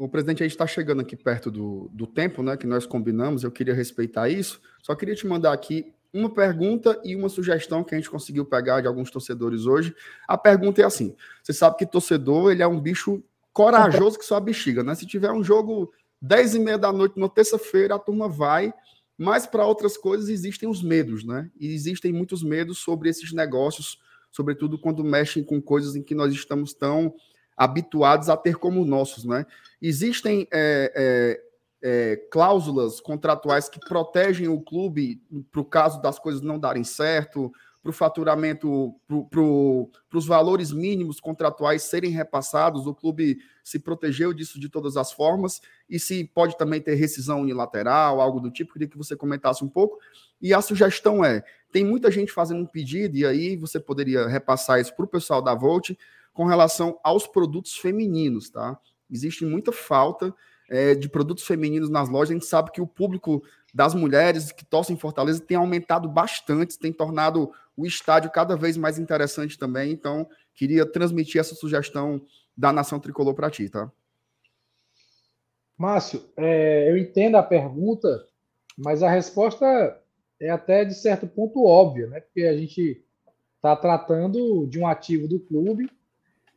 [0.01, 3.45] O presidente, a gente está chegando aqui perto do, do tempo né, que nós combinamos,
[3.45, 7.95] eu queria respeitar isso, só queria te mandar aqui uma pergunta e uma sugestão que
[7.95, 9.95] a gente conseguiu pegar de alguns torcedores hoje.
[10.27, 13.23] A pergunta é assim: você sabe que torcedor ele é um bicho
[13.53, 14.95] corajoso que só a bexiga, né?
[14.95, 15.93] Se tiver um jogo
[16.23, 18.73] 10 e meia da noite na terça-feira, a turma vai.
[19.19, 21.51] Mas para outras coisas existem os medos, né?
[21.61, 23.99] E existem muitos medos sobre esses negócios,
[24.31, 27.13] sobretudo quando mexem com coisas em que nós estamos tão
[27.61, 29.45] habituados a ter como nossos, né?
[29.83, 31.43] Existem é, é,
[31.83, 37.53] é, cláusulas contratuais que protegem o clube para o caso das coisas não darem certo,
[37.83, 38.95] para o faturamento,
[39.29, 45.13] para os valores mínimos contratuais serem repassados, o clube se protegeu disso de todas as
[45.13, 49.63] formas, e se pode também ter rescisão unilateral, algo do tipo, queria que você comentasse
[49.63, 49.99] um pouco.
[50.41, 54.81] E a sugestão é: tem muita gente fazendo um pedido, e aí você poderia repassar
[54.81, 55.91] isso para o pessoal da Volt
[56.41, 58.81] com relação aos produtos femininos, tá?
[59.11, 60.35] Existe muita falta
[60.71, 62.31] é, de produtos femininos nas lojas.
[62.31, 63.43] A gente sabe que o público
[63.75, 68.79] das mulheres que torcem em Fortaleza tem aumentado bastante, tem tornado o estádio cada vez
[68.79, 69.93] mais interessante também.
[69.93, 72.25] Então, queria transmitir essa sugestão
[72.57, 73.93] da Nação Tricolor para ti, tá?
[75.77, 78.09] Márcio, é, eu entendo a pergunta,
[78.79, 79.67] mas a resposta
[80.41, 82.21] é até de certo ponto óbvia, né?
[82.23, 83.05] Porque a gente
[83.57, 86.00] está tratando de um ativo do clube.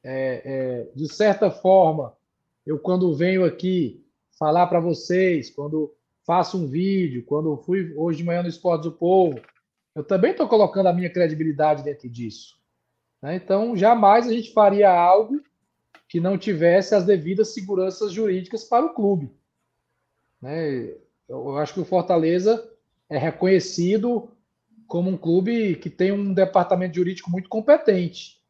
[0.03, 2.15] É, é, de certa forma,
[2.65, 4.05] eu quando venho aqui
[4.37, 5.93] falar para vocês, quando
[6.25, 9.39] faço um vídeo, quando fui hoje de manhã no Esportes do Povo,
[9.95, 12.57] eu também estou colocando a minha credibilidade dentro disso.
[13.21, 13.35] Né?
[13.35, 15.41] Então, jamais a gente faria algo
[16.09, 19.31] que não tivesse as devidas seguranças jurídicas para o clube.
[20.41, 20.93] Né?
[21.27, 22.69] Eu acho que o Fortaleza
[23.09, 24.29] é reconhecido
[24.87, 28.42] como um clube que tem um departamento jurídico muito competente.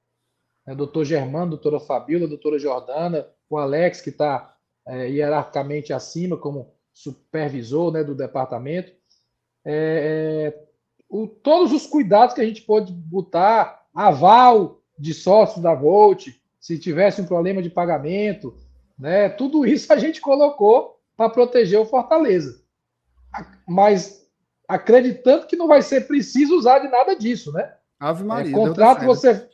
[0.65, 0.75] Né?
[0.75, 4.55] Doutor Germano, doutora Fabíola, doutora Jordana, o Alex, que está
[4.87, 8.91] é, hierarquicamente acima, como supervisor né, do departamento.
[9.65, 10.63] É, é,
[11.09, 16.27] o, todos os cuidados que a gente pode botar, aval de sócios da Volt,
[16.59, 18.55] se tivesse um problema de pagamento,
[18.97, 22.61] né, tudo isso a gente colocou para proteger o Fortaleza.
[23.67, 24.23] Mas
[24.67, 27.73] acreditando que não vai ser preciso usar de nada disso, né?
[27.99, 28.51] Ave Maria.
[28.51, 29.47] É, contrato você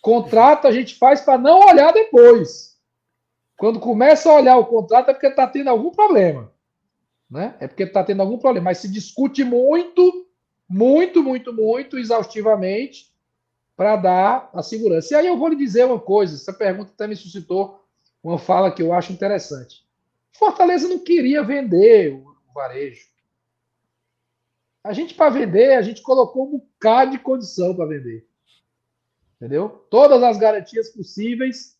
[0.00, 2.76] contrato a gente faz para não olhar depois.
[3.56, 6.52] Quando começa a olhar o contrato é porque está tendo algum problema.
[7.30, 7.54] Né?
[7.60, 8.66] É porque está tendo algum problema.
[8.66, 10.26] Mas se discute muito,
[10.68, 13.12] muito, muito, muito exaustivamente
[13.76, 15.14] para dar a segurança.
[15.14, 17.84] E aí eu vou lhe dizer uma coisa: essa pergunta até me suscitou
[18.22, 19.86] uma fala que eu acho interessante.
[20.32, 23.06] Fortaleza não queria vender o varejo.
[24.84, 28.27] A gente, para vender, a gente colocou um bocado de condição para vender.
[29.40, 29.86] Entendeu?
[29.90, 31.76] Todas as garantias possíveis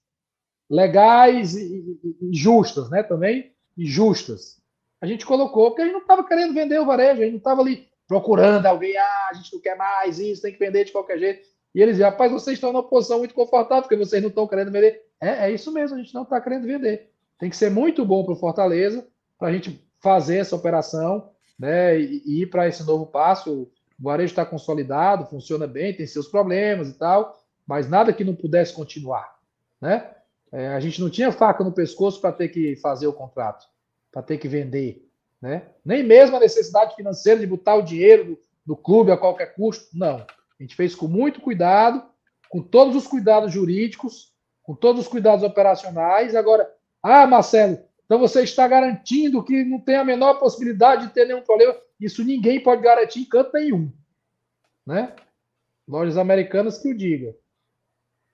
[0.71, 3.03] legais e, e, justas, né?
[3.03, 4.61] Também e justas.
[5.01, 7.39] A gente colocou porque a gente não estava querendo vender o varejo, a gente não
[7.39, 10.93] estava ali procurando alguém, ah, a gente não quer mais isso, tem que vender de
[10.93, 11.47] qualquer jeito.
[11.75, 14.73] E eles diziam, rapaz, vocês estão numa posição muito confortável, porque vocês não estão querendo
[14.73, 15.03] vender.
[15.21, 17.11] É, é isso mesmo, a gente não está querendo vender.
[17.39, 19.07] Tem que ser muito bom para o Fortaleza,
[19.39, 23.63] para a gente fazer essa operação né, e, e ir para esse novo passo.
[23.63, 23.71] O
[24.03, 27.38] varejo está consolidado, funciona bem, tem seus problemas e tal,
[27.69, 29.37] mas nada que não pudesse continuar.
[29.79, 30.11] Né?
[30.51, 33.67] É, a gente não tinha faca no pescoço para ter que fazer o contrato,
[34.11, 35.07] para ter que vender.
[35.41, 35.67] Né?
[35.85, 39.87] Nem mesmo a necessidade financeira de botar o dinheiro do, do clube a qualquer custo.
[39.93, 40.17] Não.
[40.17, 42.03] A gente fez com muito cuidado,
[42.49, 46.35] com todos os cuidados jurídicos, com todos os cuidados operacionais.
[46.35, 46.69] Agora,
[47.03, 51.43] ah, Marcelo, então você está garantindo que não tem a menor possibilidade de ter nenhum
[51.43, 51.77] problema.
[52.01, 53.93] Isso ninguém pode garantir em canto nenhum.
[54.87, 55.15] Né?
[55.87, 57.37] Lojas americanas que o diga.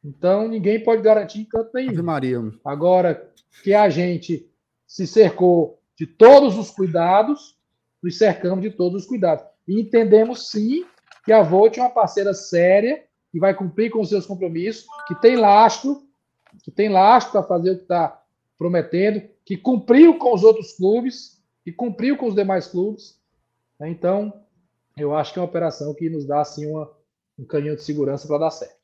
[0.04, 2.02] Então, ninguém pode garantir em canto nenhum.
[2.02, 2.38] Maria.
[2.64, 3.32] Agora,
[3.62, 4.46] que a gente
[4.86, 7.56] se cercou de todos os cuidados,
[8.02, 9.44] nos cercamos de todos os cuidados.
[9.66, 10.84] E entendemos, sim,
[11.24, 13.02] que a Volt é uma parceira séria,
[13.32, 16.02] que vai cumprir com os seus compromissos, que tem lastro,
[16.62, 18.22] que tem lastro para fazer o que está
[18.58, 23.18] prometendo, que cumpriu com os outros clubes, que cumpriu com os demais clubes.
[23.80, 24.32] Então,
[24.96, 26.90] eu acho que é uma operação que nos dá assim, uma,
[27.38, 28.83] um canhão de segurança para dar certo.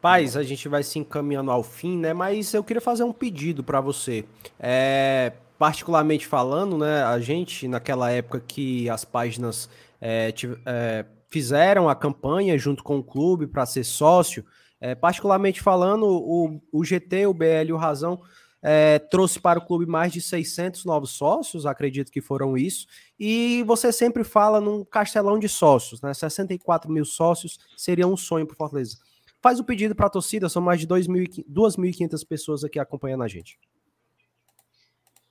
[0.00, 2.14] Paz, a gente vai se encaminhando ao fim, né?
[2.14, 4.24] Mas eu queria fazer um pedido para você.
[4.58, 7.02] É, particularmente falando, né?
[7.02, 9.68] A gente, naquela época que as páginas
[10.00, 10.32] é,
[10.64, 14.44] é, fizeram a campanha junto com o clube para ser sócio,
[14.80, 18.22] é, particularmente falando, o, o GT, o BL e o Razão
[18.62, 22.86] é, trouxe para o clube mais de 600 novos sócios, acredito que foram isso,
[23.18, 26.14] e você sempre fala num castelão de sócios, né?
[26.14, 28.96] 64 mil sócios seria um sonho para Fortaleza.
[29.40, 33.58] Faz o pedido para a torcida, são mais de 2.500 pessoas aqui acompanhando a gente.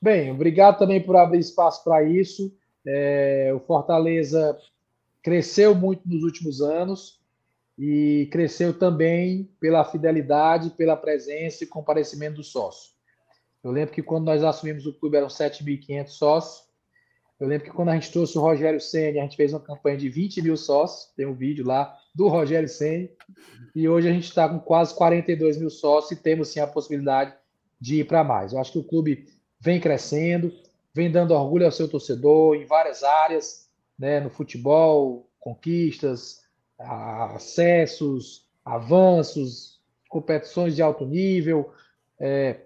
[0.02, 2.56] Bem, obrigado também por abrir espaço para isso.
[2.86, 4.58] É, o Fortaleza
[5.22, 7.20] cresceu muito nos últimos anos
[7.78, 12.92] e cresceu também pela fidelidade, pela presença e comparecimento do sócio.
[13.64, 16.70] Eu lembro que quando nós assumimos o clube eram 7.500 sócios.
[17.40, 19.98] Eu lembro que quando a gente trouxe o Rogério Senna, a gente fez uma campanha
[19.98, 21.14] de 20 mil sócios.
[21.16, 23.08] Tem um vídeo lá do Rogério Senna.
[23.74, 27.34] E hoje a gente está com quase 42 mil sócios e temos sim a possibilidade
[27.80, 28.52] de ir para mais.
[28.52, 30.52] Eu acho que o clube vem crescendo,
[30.94, 36.42] vem dando orgulho ao seu torcedor em várias áreas, né, no futebol, conquistas,
[36.78, 39.80] acessos, avanços,
[40.10, 41.72] competições de alto nível,
[42.20, 42.66] é,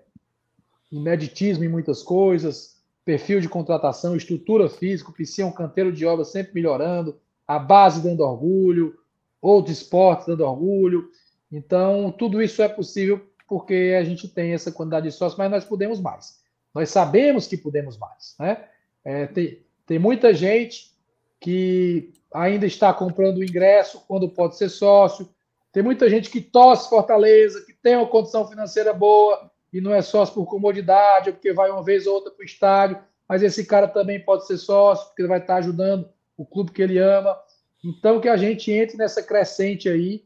[0.91, 6.55] ineditismo em muitas coisas, perfil de contratação, estrutura física, precisa um canteiro de obra sempre
[6.55, 8.97] melhorando, a base dando orgulho,
[9.43, 11.09] outros esportes dando orgulho.
[11.51, 15.65] Então, tudo isso é possível porque a gente tem essa quantidade de sócios, mas nós
[15.65, 16.41] podemos mais.
[16.73, 18.35] Nós sabemos que podemos mais.
[18.39, 18.65] Né?
[19.03, 20.91] É, tem, tem muita gente
[21.39, 25.29] que ainda está comprando o ingresso quando pode ser sócio.
[25.71, 30.01] Tem muita gente que torce Fortaleza, que tem uma condição financeira boa e não é
[30.01, 32.97] sócio por comodidade, ou porque vai uma vez ou outra para o estádio,
[33.27, 36.07] mas esse cara também pode ser sócio, porque ele vai estar ajudando
[36.37, 37.37] o clube que ele ama.
[37.83, 40.23] Então, que a gente entre nessa crescente aí,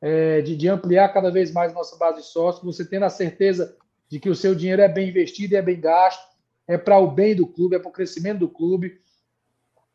[0.00, 3.76] é, de, de, ampliar cada vez mais nossa base de sócios, você tendo a certeza
[4.08, 6.24] de que o seu dinheiro é bem investido e é bem gasto,
[6.66, 9.00] é para o bem do clube, é para o crescimento do clube.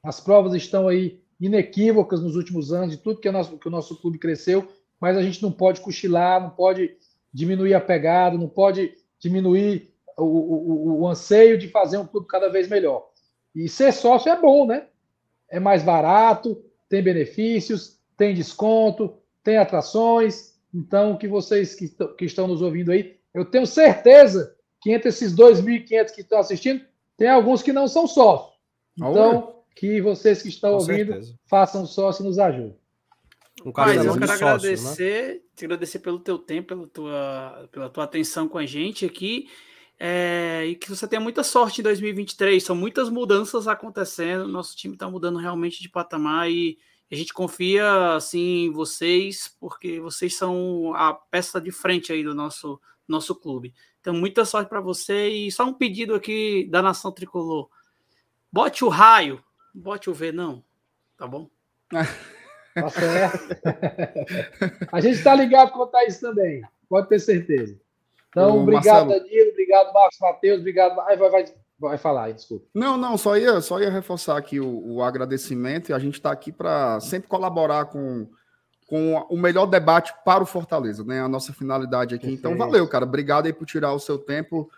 [0.04, 3.72] As provas estão aí inequívocas nos últimos anos de tudo que, é nosso, que o
[3.72, 4.68] nosso clube cresceu,
[5.00, 6.96] mas a gente não pode cochilar, não pode
[7.34, 12.50] diminuir a pegada, não pode diminuir o, o, o anseio de fazer um clube cada
[12.50, 13.10] vez melhor.
[13.54, 14.88] E ser sócio é bom, né?
[15.50, 20.56] É mais barato, tem benefícios, tem desconto, tem atrações.
[20.74, 25.36] Então, que vocês que, que estão nos ouvindo aí, eu tenho certeza que entre esses
[25.36, 26.86] 2.500 que estão assistindo,
[27.18, 28.56] tem alguns que não são sócios.
[28.98, 31.40] Então, que vocês que estão Com ouvindo certeza.
[31.50, 32.76] façam sócio e nos ajudem.
[33.66, 35.40] Um Mas eu quero sócio, agradecer, né?
[35.56, 39.50] te agradecer pelo teu tempo, pela tua, pela tua atenção com a gente aqui.
[39.98, 42.64] É, e que você tenha muita sorte em 2023.
[42.64, 44.48] São muitas mudanças acontecendo.
[44.48, 46.78] Nosso time está mudando realmente de patamar e
[47.12, 52.34] a gente confia assim em vocês, porque vocês são a peça de frente aí do
[52.34, 53.74] nosso, nosso clube.
[54.02, 55.30] Então, muita sorte para você.
[55.30, 57.70] E só um pedido aqui da nação tricolor:
[58.52, 59.44] bote o raio,
[59.74, 60.64] bote o V, não,
[61.18, 61.50] tá bom?
[61.90, 63.56] Tá certo.
[64.92, 67.80] a gente está ligado quanto a isso também, pode ter certeza.
[68.36, 69.24] Então, Ô, obrigado, Marcelo.
[69.24, 70.96] Danilo, obrigado, Marcos Matheus, obrigado.
[70.98, 71.46] Vai, vai, vai,
[71.80, 72.66] vai falar desculpa.
[72.74, 76.32] Não, não, só ia, só ia reforçar aqui o, o agradecimento e a gente está
[76.32, 78.28] aqui para sempre colaborar com,
[78.88, 81.22] com o melhor debate para o Fortaleza, né?
[81.22, 82.28] A nossa finalidade aqui.
[82.28, 82.40] Perfeito.
[82.40, 83.06] Então, valeu, cara.
[83.06, 84.70] Obrigado aí por tirar o seu tempo.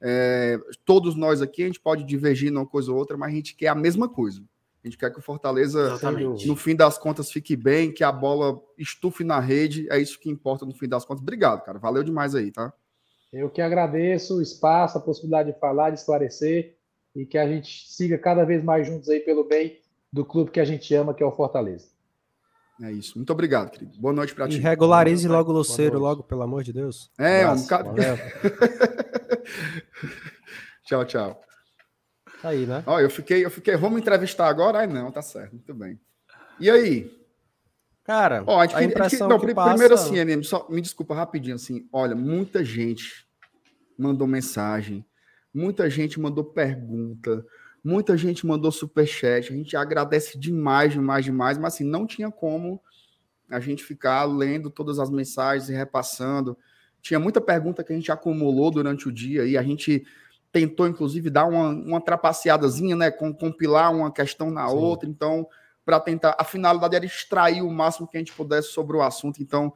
[0.00, 3.54] É, todos nós aqui, a gente pode divergir numa coisa ou outra, mas a gente
[3.54, 4.42] quer a mesma coisa.
[4.82, 6.48] A gente quer que o Fortaleza, Exatamente.
[6.48, 9.86] no fim das contas, fique bem, que a bola estufe na rede.
[9.88, 11.22] É isso que importa no fim das contas.
[11.22, 11.78] Obrigado, cara.
[11.78, 12.72] Valeu demais aí, tá?
[13.34, 16.76] Eu que agradeço o espaço, a possibilidade de falar, de esclarecer
[17.16, 19.80] e que a gente siga cada vez mais juntos aí pelo bem
[20.12, 21.88] do clube que a gente ama, que é o Fortaleza.
[22.80, 23.18] É isso.
[23.18, 23.98] Muito obrigado, querido.
[23.98, 24.56] Boa noite para ti.
[24.56, 27.10] E regularize logo o Luceiro, logo, pelo amor de Deus.
[27.18, 27.92] É, um cara.
[30.86, 31.40] tchau, tchau.
[32.40, 32.84] Tá aí, né?
[32.86, 34.78] Ó, eu fiquei, eu fiquei, vamos entrevistar agora?
[34.78, 35.98] Ai, não, tá certo, muito bem.
[36.60, 37.10] E aí?
[38.04, 39.94] Cara, Ó, a, a impressão a gente, não, que primeiro passa...
[39.94, 41.88] assim, MM, só me desculpa rapidinho assim.
[41.90, 43.26] Olha, muita gente
[43.98, 45.04] mandou mensagem,
[45.52, 47.44] muita gente mandou pergunta,
[47.82, 49.50] muita gente mandou superchat.
[49.50, 52.78] A gente agradece demais, demais, demais, mas assim, não tinha como
[53.50, 56.58] a gente ficar lendo todas as mensagens e repassando.
[57.00, 60.04] Tinha muita pergunta que a gente acumulou durante o dia e a gente
[60.52, 63.10] tentou, inclusive, dar uma, uma trapaceadazinha, né?
[63.10, 64.74] Com, compilar uma questão na Sim.
[64.76, 65.08] outra.
[65.08, 65.48] Então,
[65.84, 66.36] para tentar.
[66.38, 69.42] A finalidade era extrair o máximo que a gente pudesse sobre o assunto.
[69.42, 69.72] Então,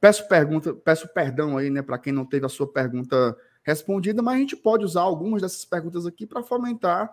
[0.00, 4.36] peço pergunta, peço perdão aí, né, para quem não teve a sua pergunta respondida, mas
[4.36, 7.10] a gente pode usar algumas dessas perguntas aqui para fomentar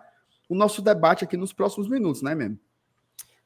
[0.48, 2.58] o nosso debate aqui nos próximos minutos, né, mesmo?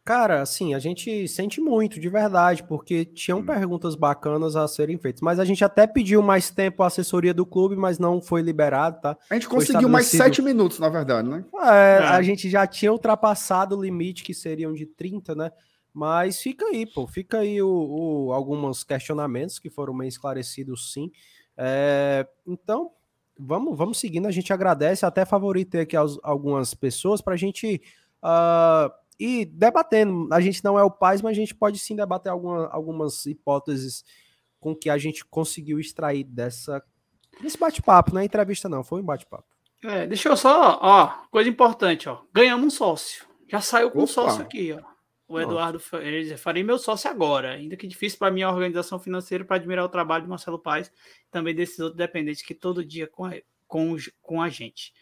[0.08, 3.44] Cara, assim, a gente sente muito, de verdade, porque tinham hum.
[3.44, 5.20] perguntas bacanas a serem feitas.
[5.20, 9.02] Mas a gente até pediu mais tempo à assessoria do clube, mas não foi liberado,
[9.02, 9.18] tá?
[9.28, 11.44] A gente conseguiu mais sete minutos, na verdade, né?
[11.60, 15.52] É, é, a gente já tinha ultrapassado o limite, que seriam de 30, né?
[15.92, 21.12] Mas fica aí, pô, fica aí o, o alguns questionamentos que foram bem esclarecidos, sim.
[21.54, 22.92] É, então,
[23.38, 27.82] vamos, vamos seguindo, a gente agradece, até favoritei aqui algumas pessoas para a gente.
[28.24, 30.28] Uh, e debatendo.
[30.32, 34.04] A gente não é o pais, mas a gente pode sim debater alguma, algumas hipóteses
[34.60, 36.82] com que a gente conseguiu extrair dessa
[37.40, 39.46] desse bate-papo, não é entrevista não, foi um bate-papo.
[39.84, 43.26] É, deixa eu só, ó, coisa importante, ó, ganhamos um sócio.
[43.46, 44.98] Já saiu com um sócio aqui, ó.
[45.28, 45.78] O Eduardo
[46.38, 50.24] farei meu sócio agora, ainda que difícil para minha organização financeira para admirar o trabalho
[50.24, 50.90] de Marcelo Paes,
[51.30, 53.34] também desses outros dependentes que todo dia com a,
[53.66, 54.94] com, com a gente.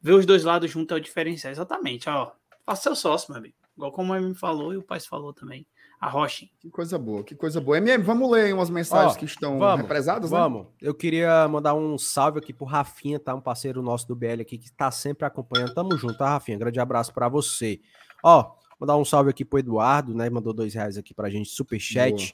[0.00, 1.52] Ver os dois lados juntos é o diferencial.
[1.52, 2.32] Exatamente, ó.
[2.68, 3.54] Faça seu sócio, meu amigo.
[3.76, 5.66] Igual como a me falou e o Paes falou também.
[5.98, 6.46] A Rocha.
[6.60, 7.78] Que coisa boa, que coisa boa.
[7.78, 10.38] MM, vamos ler umas mensagens ó, que estão vamos, represadas, né?
[10.38, 10.66] Vamos.
[10.80, 13.34] Eu queria mandar um salve aqui pro Rafinha, tá?
[13.34, 15.72] Um parceiro nosso do BL aqui que tá sempre acompanhando.
[15.72, 16.58] Tamo junto, tá, Rafinha?
[16.58, 17.80] Grande abraço para você.
[18.22, 20.30] Ó, Mandar um salve aqui pro Eduardo, né?
[20.30, 22.32] Mandou dois reais aqui pra gente, superchat.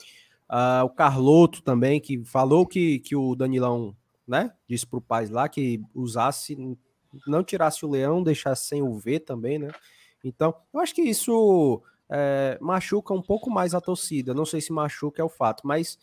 [0.50, 3.96] Uh, o Carloto também, que falou que, que o Danilão,
[4.28, 4.52] né?
[4.68, 6.76] Disse pro pai lá que usasse,
[7.26, 9.70] não tirasse o leão, deixasse sem o V também, né?
[10.28, 14.34] Então, eu acho que isso é, machuca um pouco mais a torcida.
[14.34, 15.98] Não sei se machuca é o fato, mas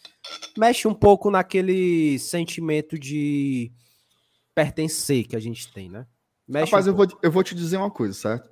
[0.58, 3.72] mexe um pouco naquele sentimento de
[4.54, 6.06] pertencer que a gente tem, né?
[6.48, 8.52] Mexe Rapaz, um eu, vou, eu vou te dizer uma coisa, certo?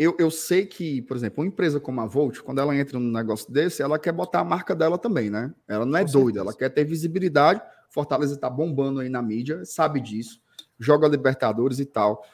[0.00, 3.12] eu, eu sei que, por exemplo, uma empresa como a Volt, quando ela entra num
[3.12, 5.54] negócio desse, ela quer botar a marca dela também, né?
[5.68, 6.40] Ela não é Com doida, certeza.
[6.40, 7.60] ela quer ter visibilidade.
[7.90, 10.40] Fortaleza está bombando aí na mídia, sabe disso,
[10.78, 12.24] joga Libertadores e tal.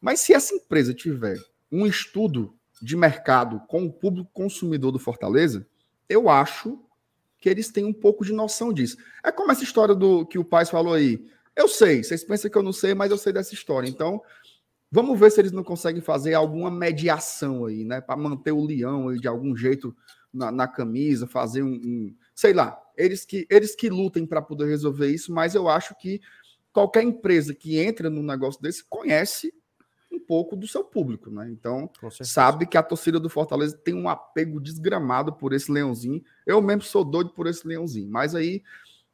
[0.00, 1.36] Mas se essa empresa tiver
[1.70, 5.66] um estudo de mercado com o público consumidor do Fortaleza,
[6.08, 6.78] eu acho
[7.38, 8.96] que eles têm um pouco de noção disso.
[9.22, 11.26] É como essa história do que o pai falou aí.
[11.54, 13.88] Eu sei, vocês pensam que eu não sei, mas eu sei dessa história.
[13.88, 14.20] Então,
[14.94, 18.00] Vamos ver se eles não conseguem fazer alguma mediação aí, né?
[18.00, 19.92] Para manter o leão aí de algum jeito
[20.32, 24.66] na, na camisa, fazer um, um, Sei lá, eles que, eles que lutem para poder
[24.66, 26.20] resolver isso, mas eu acho que
[26.72, 29.52] qualquer empresa que entra num negócio desse conhece
[30.14, 31.50] um pouco do seu público, né?
[31.50, 31.90] Então,
[32.22, 36.22] sabe que a torcida do Fortaleza tem um apego desgramado por esse leãozinho.
[36.46, 38.62] Eu mesmo sou doido por esse leãozinho, mas aí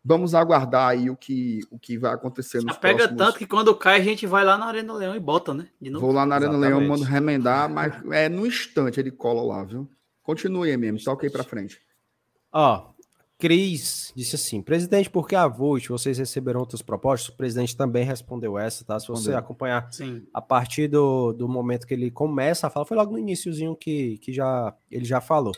[0.03, 3.19] Vamos aguardar aí o que, o que vai acontecer nos pega próximos...
[3.19, 5.69] tanto que quando cai a gente vai lá na Arena Leão e bota, né?
[5.93, 6.79] Vou lá na Arena Exatamente.
[6.79, 9.87] Leão, mando remendar, mas é no instante ele cola lá, viu?
[10.23, 11.83] Continue mesmo, toque aí para frente.
[12.51, 12.93] Ó,
[13.41, 17.31] Cris disse assim: presidente, por que a Volt vocês receberam outras propostas?
[17.31, 19.01] O presidente também respondeu essa, tá?
[19.01, 20.27] Se você acompanhar Sim.
[20.33, 24.19] a partir do, do momento que ele começa a falar, foi logo no iníciozinho que,
[24.19, 25.55] que já, ele já falou.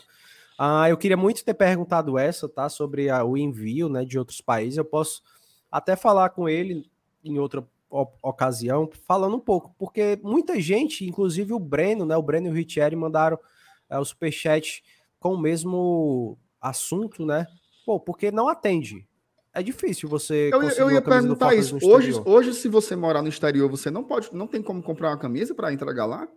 [0.57, 2.69] Ah, eu queria muito ter perguntado essa, tá?
[2.69, 4.77] Sobre a, o envio né, de outros países.
[4.77, 5.21] Eu posso
[5.69, 6.89] até falar com ele
[7.23, 7.67] em outra
[8.21, 12.15] ocasião, falando um pouco, porque muita gente, inclusive o Breno, né?
[12.15, 13.37] O Breno e o Richeri mandaram
[13.89, 14.83] é, o superchat
[15.19, 17.45] com o mesmo assunto, né?
[17.85, 19.07] Pô, porque não atende.
[19.53, 20.49] É difícil você.
[20.51, 21.77] Eu, eu ia perguntar isso.
[21.83, 25.19] Hoje, hoje, se você morar no exterior, você não pode, não tem como comprar uma
[25.19, 26.27] camisa para entregar lá?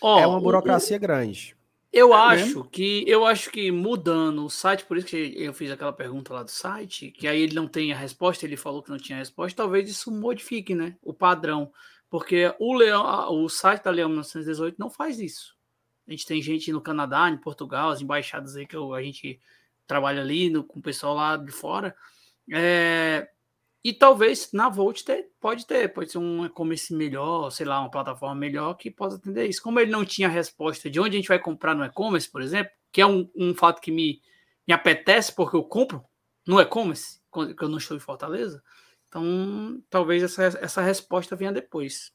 [0.00, 1.56] Oh, é uma burocracia o, grande.
[1.92, 2.64] Eu é acho mesmo?
[2.64, 6.42] que eu acho que mudando o site, por isso que eu fiz aquela pergunta lá
[6.44, 9.56] do site, que aí ele não tem a resposta, ele falou que não tinha resposta,
[9.56, 11.72] talvez isso modifique, né, o padrão,
[12.08, 15.56] porque o Leão, o site da Leão 1918 não faz isso.
[16.06, 19.38] A gente tem gente no Canadá, em Portugal, as embaixadas aí que a gente
[19.86, 21.94] trabalha ali no, com o pessoal lá de fora,
[22.50, 23.28] é,
[23.84, 27.90] e talvez na Volt ter, pode ter, pode ser um e-commerce melhor, sei lá, uma
[27.90, 29.62] plataforma melhor que possa atender isso.
[29.62, 32.70] Como ele não tinha resposta de onde a gente vai comprar no e-commerce, por exemplo,
[32.92, 34.22] que é um, um fato que me,
[34.66, 36.04] me apetece porque eu compro
[36.46, 38.62] no e-commerce, quando eu não estou em Fortaleza,
[39.08, 42.12] então talvez essa, essa resposta venha depois.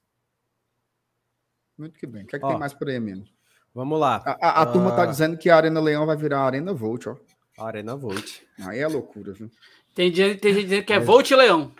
[1.77, 2.23] Muito que bem.
[2.23, 3.31] O que, é que ó, tem mais por aí, menos?
[3.73, 4.23] Vamos lá.
[4.25, 4.71] A, a, a uh...
[4.71, 5.05] turma tá ah.
[5.05, 7.17] dizendo que a Arena Leão vai virar a Arena Volt, ó.
[7.57, 8.41] Arena Volt.
[8.59, 9.49] Aí é loucura, viu?
[9.95, 10.99] Tem gente, tem gente dizendo que é, é.
[10.99, 11.71] Volt Leão.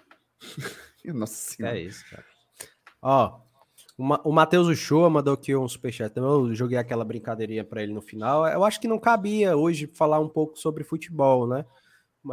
[1.05, 1.77] Nossa senhora.
[1.77, 2.25] É isso, cara.
[3.01, 3.39] Ó,
[3.97, 6.29] o Matheus Uchoa mandou aqui um superchat também.
[6.29, 8.47] Eu joguei aquela brincadeirinha para ele no final.
[8.47, 11.65] Eu acho que não cabia hoje falar um pouco sobre futebol, né?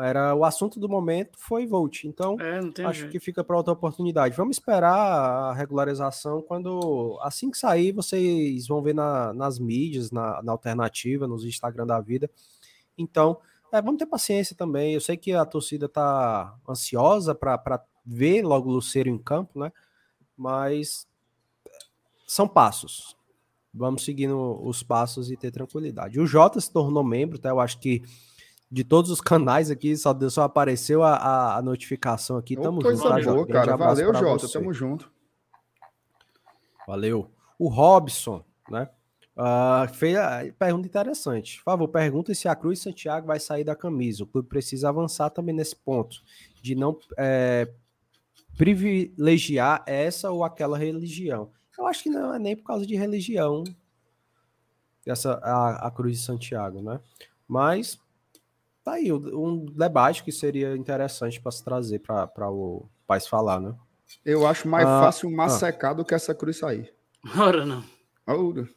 [0.00, 2.04] Era o assunto do momento foi Volt.
[2.04, 3.12] Então, é, acho jeito.
[3.12, 4.36] que fica para outra oportunidade.
[4.36, 10.42] Vamos esperar a regularização quando assim que sair, vocês vão ver na, nas mídias, na,
[10.42, 12.28] na alternativa, nos Instagram da vida.
[12.96, 13.38] Então,
[13.72, 14.94] é, vamos ter paciência também.
[14.94, 19.72] Eu sei que a torcida tá ansiosa para ver logo o Luceiro em campo, né?
[20.36, 21.08] Mas
[22.26, 23.16] são passos.
[23.72, 26.20] Vamos seguindo os passos e ter tranquilidade.
[26.20, 27.48] O Jota se tornou membro, tá?
[27.48, 28.02] Eu acho que
[28.70, 32.56] de todos os canais aqui, só, só apareceu a, a, notificação aqui.
[32.56, 33.52] Tamo junto, tá, Jota?
[33.52, 33.76] cara.
[33.76, 34.46] Valeu, Jota.
[34.46, 34.58] Você.
[34.58, 35.12] Tamo junto.
[36.86, 37.30] Valeu.
[37.58, 38.88] O Robson, né?
[39.36, 41.59] Uh, fez a pergunta interessante.
[41.59, 44.23] Por favor, pergunta se a Cruz Santiago vai sair da camisa.
[44.23, 46.23] O clube precisa avançar também nesse ponto,
[46.62, 47.69] de não é,
[48.56, 51.51] privilegiar essa ou aquela religião.
[51.77, 53.65] Eu acho que não é nem por causa de religião
[55.06, 57.01] essa a, a Cruz de Santiago, né?
[57.47, 57.98] Mas
[58.82, 63.74] tá aí um debate que seria interessante para se trazer para o Paz falar, né?
[64.24, 65.94] Eu acho mais ah, fácil massecar ah.
[65.94, 66.93] do que essa cruz sair.
[67.36, 67.85] Ora não.
[68.27, 68.69] Ora.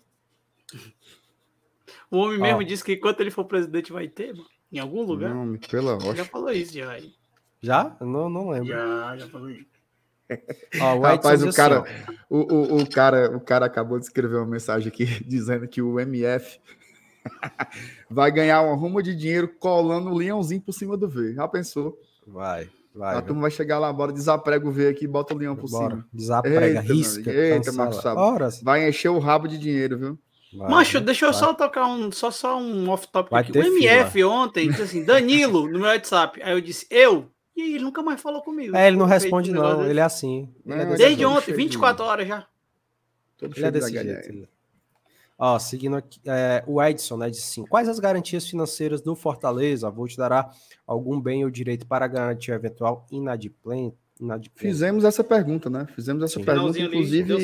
[2.09, 2.63] O homem mesmo Ó.
[2.63, 4.47] disse que enquanto ele for presidente vai ter, mano.
[4.71, 5.33] Em algum lugar.
[5.33, 6.91] Não, pela Já falou isso, já.
[6.91, 7.13] aí.
[7.61, 7.95] Já?
[8.01, 8.67] Não, não lembro.
[8.67, 9.65] Já, já falou isso.
[10.81, 14.35] Ó, o Rapaz, o cara, assim, o, o, o cara, o cara acabou de escrever
[14.37, 16.59] uma mensagem aqui dizendo que o MF
[18.09, 21.33] vai ganhar uma ruma de dinheiro colando o leãozinho por cima do V.
[21.33, 21.97] Já pensou?
[22.25, 23.15] vai, vai.
[23.15, 25.91] a turma vai chegar lá, bora desaprega o V aqui, bota o leão por Bora.
[25.95, 26.07] cima.
[26.11, 27.31] Desaprega, Eita, risca.
[27.31, 27.71] Eita.
[27.71, 30.19] Marcos Vai encher o rabo de dinheiro, viu?
[30.53, 31.39] Vai, Macho, deixa eu Vai.
[31.39, 33.57] só tocar um, só, só um off-topic aqui.
[33.57, 36.41] O MF ontem disse assim, Danilo, no meu WhatsApp.
[36.43, 37.29] Aí eu disse, eu?
[37.55, 38.75] E aí, ele nunca mais falou comigo.
[38.75, 39.89] É, ele não responde não, desse.
[39.89, 40.49] ele é assim.
[40.65, 42.47] Ele é Não, desse Desde ontem, cheio de- 24 horas já.
[43.37, 44.29] Todo Ele é desse jeito.
[44.29, 44.49] ele-
[45.39, 49.89] Ó, seguindo aqui, é, o Edson, né, disse assim, quais as garantias financeiras do Fortaleza?
[49.89, 50.49] Vou te dará
[50.85, 53.95] algum bem ou direito para garantir eventual inadimplente?
[54.55, 55.87] Fizemos essa pergunta, né?
[55.93, 56.43] Fizemos essa Sim.
[56.45, 57.37] pergunta, Finalzinho ali, deu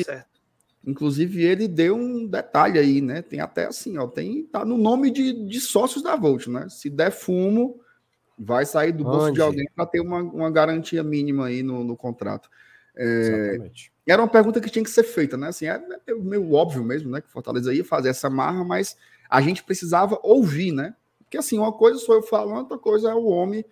[0.86, 3.22] inclusive, ele deu um detalhe aí, né?
[3.22, 6.68] Tem até assim, ó, tem tá no nome de, de sócios da Volt, né?
[6.68, 7.80] Se der fumo,
[8.38, 9.34] vai sair do bolso Onde?
[9.34, 12.48] de alguém para ter uma, uma garantia mínima aí no, no contrato.
[12.96, 13.92] É, Exatamente.
[14.06, 15.48] era uma pergunta que tinha que ser feita, né?
[15.48, 17.20] Assim, é meio, meio óbvio mesmo, né?
[17.20, 18.96] Que Fortaleza ia fazer essa marra, mas
[19.28, 20.94] a gente precisava ouvir, né?
[21.18, 23.64] Porque assim, uma coisa sou eu falando, outra coisa é o homem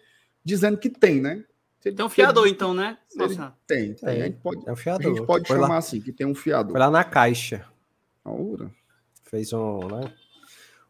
[0.45, 1.45] dizendo que tem, né?
[1.83, 2.97] Se ele- Tem um ele fiador, então, né?
[3.17, 3.95] Nossa, Tem, tem.
[3.97, 4.23] Tem.
[4.23, 5.15] A gente pode, É um a fiador.
[5.17, 6.71] gente pode foi, chamar lá, assim, que tem um fiador.
[6.73, 7.67] foi lá na caixa.
[8.25, 8.71] Aura.
[9.25, 10.15] Fez um, né?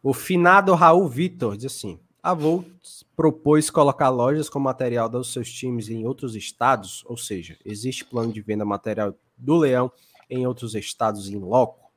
[0.02, 5.51] O finado Raul Vitor diz assim: a Volts propôs colocar lojas com material dos seus
[5.51, 9.90] times em outros estados, ou seja, existe plano de venda material do Leão
[10.28, 11.90] em outros estados em loco?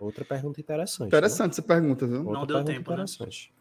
[0.00, 1.02] Outra pergunta interessante.
[1.02, 1.06] né?
[1.06, 2.26] Interessante essa pergunta, viu?
[2.26, 2.94] Outra Não deu tempo, né?
[2.96, 3.52] interessante.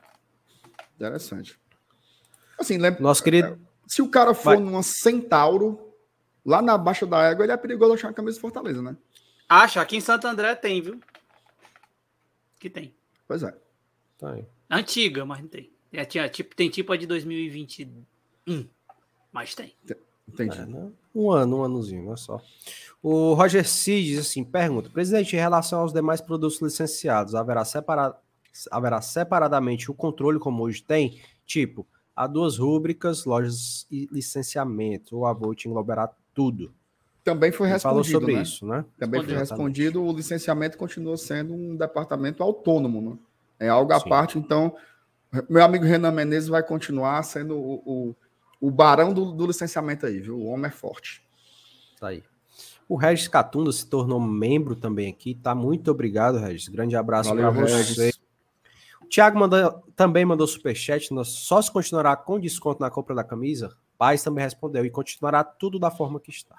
[2.61, 3.59] Assim, lembra, Nosso querido.
[3.87, 4.59] se o cara for Vai.
[4.59, 5.93] numa Centauro,
[6.45, 8.95] lá na Baixa da Égua, ele é perigoso achar a camisa de Fortaleza, né?
[9.49, 10.99] Acha, aqui em Santo André tem, viu?
[12.59, 12.93] Que tem.
[13.27, 13.53] Pois é.
[14.17, 14.45] Tá aí.
[14.69, 15.69] Antiga, mas não tem.
[15.91, 18.05] É, tinha, tipo, tem tipo a de 2021.
[19.31, 19.73] Mas tem.
[20.27, 20.57] Entendi.
[20.57, 20.89] É, né?
[21.13, 22.41] Um ano, um anozinho, não é só.
[23.03, 28.15] O Roger Cid diz assim: pergunta, presidente, em relação aos demais produtos licenciados, haverá, separa...
[28.69, 31.19] haverá separadamente o controle, como hoje tem?
[31.45, 31.85] Tipo,
[32.15, 36.73] há duas rúbricas, lojas e licenciamento, ou a Volt englobará tudo.
[37.23, 38.41] Também foi Ele falou respondido, sobre né?
[38.41, 38.85] isso, né?
[38.97, 43.17] Também foi respondido, o licenciamento continua sendo um departamento autônomo, né?
[43.59, 44.09] É algo à Sim.
[44.09, 44.75] parte, então,
[45.47, 48.15] meu amigo Renan Menezes vai continuar sendo o, o,
[48.59, 50.37] o barão do, do licenciamento aí, viu?
[50.37, 51.21] O homem é forte.
[51.99, 52.23] Tá aí.
[52.89, 55.55] O Regis Catunda se tornou membro também aqui, tá?
[55.55, 56.67] Muito obrigado, Regis.
[56.67, 58.11] Grande abraço para você.
[59.11, 61.13] Thiago mandou- também mandou superchat.
[61.13, 63.75] Nós só se continuará com desconto na compra da camisa?
[63.97, 64.85] Paz também respondeu.
[64.85, 66.55] E continuará tudo da forma que está.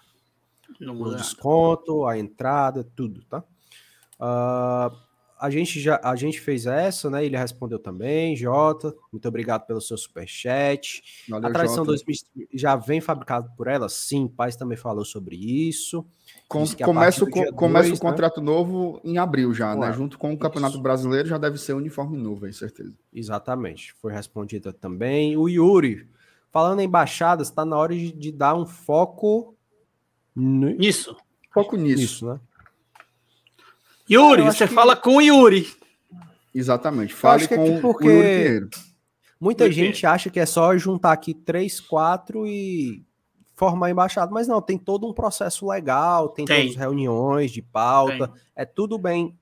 [0.79, 3.43] Não O desconto, a entrada, tudo, tá?
[4.21, 4.93] Ah,
[5.43, 7.25] a, gente já, a gente fez essa, né?
[7.25, 8.35] Ele respondeu também.
[8.37, 11.03] Jota, muito obrigado pelo seu superchat.
[11.29, 11.89] Valeu, A tradição Jota.
[12.05, 12.17] 2000
[12.55, 13.89] já vem fabricado por ela?
[13.89, 16.05] Sim, Paz também falou sobre isso.
[16.49, 18.11] Com- começa o, começa dois, o né?
[18.11, 19.87] contrato novo em abril já, né?
[19.89, 20.83] Ué, Junto com o Campeonato isso.
[20.83, 22.95] Brasileiro já deve ser uniforme novo, aí, certeza.
[23.13, 25.37] Exatamente, foi respondida também.
[25.37, 26.09] O Yuri,
[26.51, 29.57] falando em baixadas, está na hora de, de dar um foco
[30.35, 31.17] ni- Isso.
[31.53, 31.99] Foco nisso.
[32.01, 32.41] nisso, né?
[34.15, 35.69] Yuri, você que- fala com o Yuri.
[36.55, 37.15] Exatamente.
[37.15, 38.71] Fale é com o- porque- o Yuri Pinheiro.
[39.41, 43.03] Muita gente acha que é só juntar aqui três, quatro e
[43.55, 46.57] formar embaixada, mas não, tem todo um processo legal, tem, Tem.
[46.61, 49.37] todas as reuniões de pauta, é tudo bem.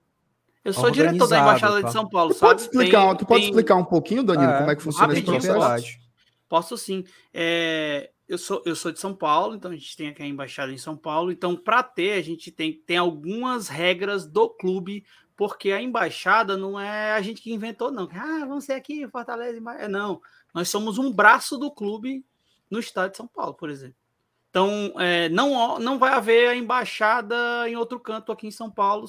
[0.64, 1.86] Eu sou diretor da Embaixada tá?
[1.88, 2.50] de São Paulo, Tu sabe?
[2.50, 5.12] pode explicar, Tem- tu pode tem- explicar um pouquinho, Danilo, É, como é que funciona
[5.12, 5.46] esse processo?
[5.48, 6.00] propriedade.
[6.48, 7.04] Posso sim.
[7.32, 10.72] É, eu, sou, eu sou de São Paulo, então a gente tem aqui a embaixada
[10.72, 11.32] em São Paulo.
[11.32, 15.04] Então, para ter, a gente tem, tem algumas regras do clube,
[15.36, 18.08] porque a embaixada não é a gente que inventou, não.
[18.12, 19.58] Ah, vamos ser aqui, Fortaleza.
[19.58, 20.22] emba-" É, Não.
[20.54, 22.24] Nós somos um braço do clube
[22.70, 23.96] no estado de São Paulo, por exemplo.
[24.48, 27.36] Então, é, não, não vai haver a embaixada
[27.68, 29.08] em outro canto aqui em São Paulo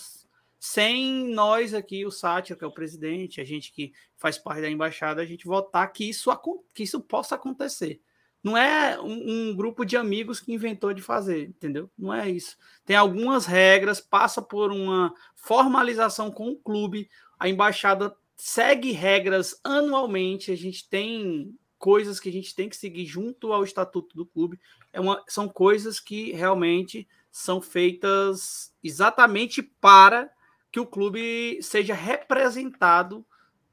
[0.59, 4.69] sem nós aqui, o Sátira, que é o presidente, a gente que faz parte da
[4.69, 6.31] embaixada, a gente votar que isso,
[6.73, 8.01] que isso possa acontecer.
[8.43, 11.89] Não é um, um grupo de amigos que inventou de fazer, entendeu?
[11.97, 12.57] Não é isso.
[12.85, 17.09] Tem algumas regras, passa por uma formalização com o clube,
[17.39, 23.05] a embaixada segue regras anualmente, a gente tem coisas que a gente tem que seguir
[23.05, 24.59] junto ao estatuto do clube.
[24.91, 30.29] É uma, são coisas que realmente são feitas exatamente para
[30.71, 33.25] que o clube seja representado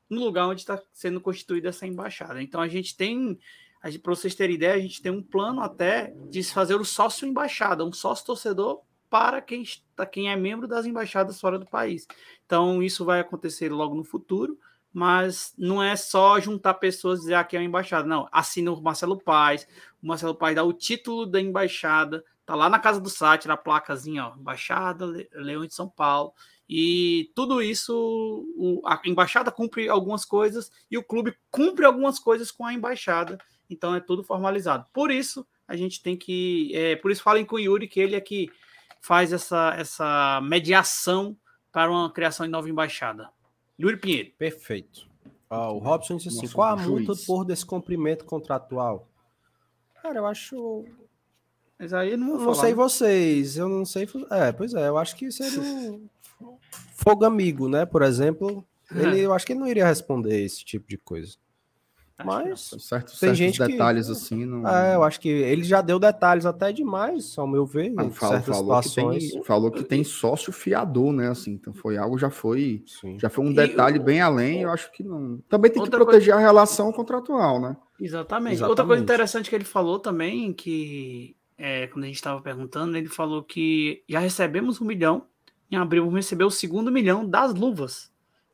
[0.08, 2.42] no lugar onde está sendo constituída essa embaixada.
[2.42, 3.38] Então a gente tem,
[3.80, 7.26] para vocês terem ideia, a gente tem um plano até de se fazer o sócio
[7.26, 12.06] embaixada, um sócio torcedor para quem, está, quem é membro das embaixadas fora do país.
[12.44, 14.59] Então, isso vai acontecer logo no futuro,
[14.92, 18.06] mas não é só juntar pessoas e dizer aqui ah, é uma embaixada.
[18.06, 19.66] Não, assina o Marcelo Paz,
[20.02, 23.56] o Marcelo Paz dá o título da embaixada, tá lá na casa do site, na
[23.56, 26.32] placazinha, ó, Embaixada Leão de São Paulo.
[26.68, 28.44] E tudo isso,
[28.84, 33.38] a embaixada cumpre algumas coisas e o clube cumpre algumas coisas com a embaixada.
[33.68, 34.86] Então é tudo formalizado.
[34.92, 36.70] Por isso, a gente tem que.
[36.74, 38.50] É, por isso falem com o Yuri que ele é que
[39.00, 41.36] faz essa, essa mediação
[41.72, 43.30] para uma criação de nova embaixada.
[43.80, 44.32] Yuri Pinheiro.
[44.36, 45.06] Perfeito.
[45.50, 49.08] Ah, o Robson disse assim: Nossa, qual a multa por descumprimento contratual?
[50.02, 50.84] Cara, eu acho.
[51.78, 52.74] Mas aí não vou Não sei né?
[52.74, 54.08] vocês, eu não sei.
[54.30, 56.08] É, pois é, eu acho que seria um
[56.94, 57.86] fogo amigo, né?
[57.86, 61.36] Por exemplo, ele, eu acho que ele não iria responder esse tipo de coisa.
[62.24, 64.44] Mas certo, tem gente detalhes que, assim.
[64.44, 64.66] Não...
[64.68, 67.92] É, eu acho que ele já deu detalhes até demais, ao meu ver.
[67.96, 71.28] Ah, falou, falou que tem, falou que tem sócio fiador, né?
[71.28, 73.18] Assim, então foi algo já foi, Sim.
[73.18, 74.62] já foi um detalhe e, bem além.
[74.62, 75.38] Eu acho que não.
[75.48, 76.36] Também tem que proteger coisa...
[76.36, 77.76] a relação contratual, né?
[78.00, 78.54] Exatamente.
[78.54, 78.64] Exatamente.
[78.64, 83.08] Outra coisa interessante que ele falou também, que é, quando a gente estava perguntando, ele
[83.08, 85.24] falou que já recebemos um milhão,
[85.70, 88.10] em abril vamos receber o segundo milhão das luvas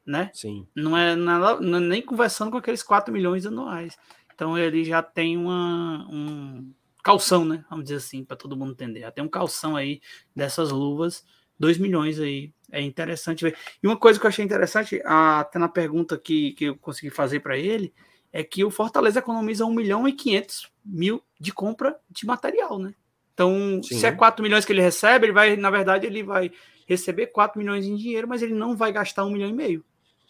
[0.06, 0.30] né?
[0.34, 0.66] Sim.
[0.74, 3.96] Não é, não é, nem conversando com aqueles 4 milhões anuais.
[4.34, 6.72] Então ele já tem uma, um
[7.02, 7.64] calção, né?
[7.70, 9.00] Vamos dizer assim, para todo mundo entender.
[9.00, 10.00] Já tem um calção aí
[10.34, 11.24] dessas luvas,
[11.58, 12.52] 2 milhões aí.
[12.70, 13.56] É interessante ver.
[13.82, 17.40] E uma coisa que eu achei interessante, até na pergunta que, que eu consegui fazer
[17.40, 17.94] para ele,
[18.32, 22.94] é que o Fortaleza economiza 1 milhão e 500 mil de compra de material, né?
[23.32, 23.98] Então, Sim.
[23.98, 26.52] se é 4 milhões que ele recebe, ele vai, na verdade, ele vai
[26.86, 29.84] receber 4 milhões em dinheiro, mas ele não vai gastar 1 milhão e meio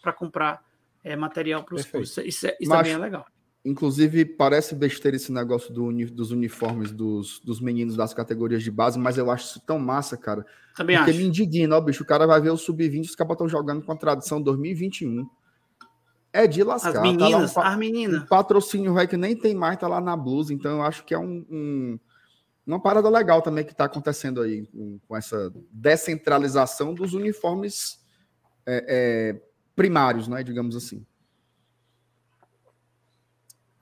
[0.05, 0.63] para comprar
[1.03, 2.17] é, material para os cursos.
[2.23, 3.25] Isso, é, isso Mas, também é legal.
[3.63, 8.99] Inclusive, parece besteira esse negócio do dos uniformes dos, dos meninos das categorias de base,
[8.99, 10.45] mas eu acho isso tão massa, cara.
[10.75, 11.19] Também porque acho.
[11.19, 12.03] me indigna, ó, bicho.
[12.03, 15.27] O cara vai ver o sub-20, os caras estão jogando com a tradição 2021.
[16.31, 16.97] É de lascar.
[16.97, 18.21] As meninas, tá um, as meninas.
[18.21, 20.53] Um patrocínio vai que nem tem mais, tá lá na blusa.
[20.53, 21.99] Então, eu acho que é um, um
[22.67, 28.03] uma parada legal também que está acontecendo aí com, com, essa descentralização dos uniformes
[28.65, 29.41] é, é,
[29.75, 31.05] primários, né, digamos assim.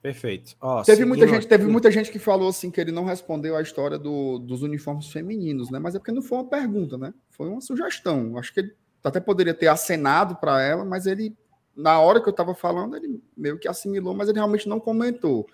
[0.04, 0.54] Perfeito.
[0.84, 3.98] teve muita gente, teve muita gente que falou assim que ele não respondeu a história
[3.98, 5.78] do, dos uniformes femininos, né?
[5.78, 7.14] Mas é porque não foi uma pergunta, né?
[7.30, 8.36] Foi uma sugestão.
[8.36, 11.34] Acho que ele até poderia ter acenado para ela, mas ele
[11.74, 15.46] na hora que eu estava falando ele meio que assimilou, mas ele realmente não comentou.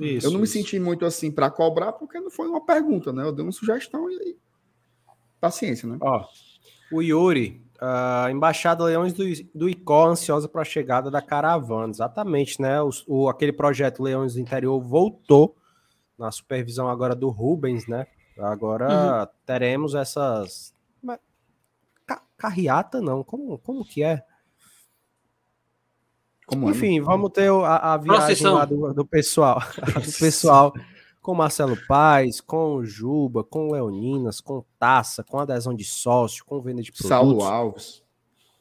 [0.00, 0.56] Isso, eu não isso.
[0.56, 3.24] me senti muito assim para cobrar porque não foi uma pergunta, né?
[3.24, 4.38] Eu dei uma sugestão e
[5.38, 5.98] paciência, né?
[6.00, 6.24] Ó,
[6.90, 9.24] o Yuri a Embaixada Leões do,
[9.54, 11.90] do ICO ansiosa para a chegada da caravana.
[11.90, 12.80] Exatamente, né?
[12.82, 15.56] O, o, aquele projeto Leões do Interior voltou
[16.18, 18.06] na supervisão agora do Rubens, né?
[18.38, 19.26] Agora uhum.
[19.46, 20.74] teremos essas.
[22.36, 23.24] Carreata, não.
[23.24, 24.22] Como, como que é?
[26.46, 27.02] Como é, Enfim, é?
[27.02, 29.60] vamos ter a, a viagem lá do, do pessoal.
[29.94, 30.72] do pessoal
[31.28, 36.80] com Marcelo Paes, com Juba, com Leoninas, com Taça, com adesão de sócio, com venda
[36.80, 37.06] de produtos.
[37.06, 38.02] Saulo Alves.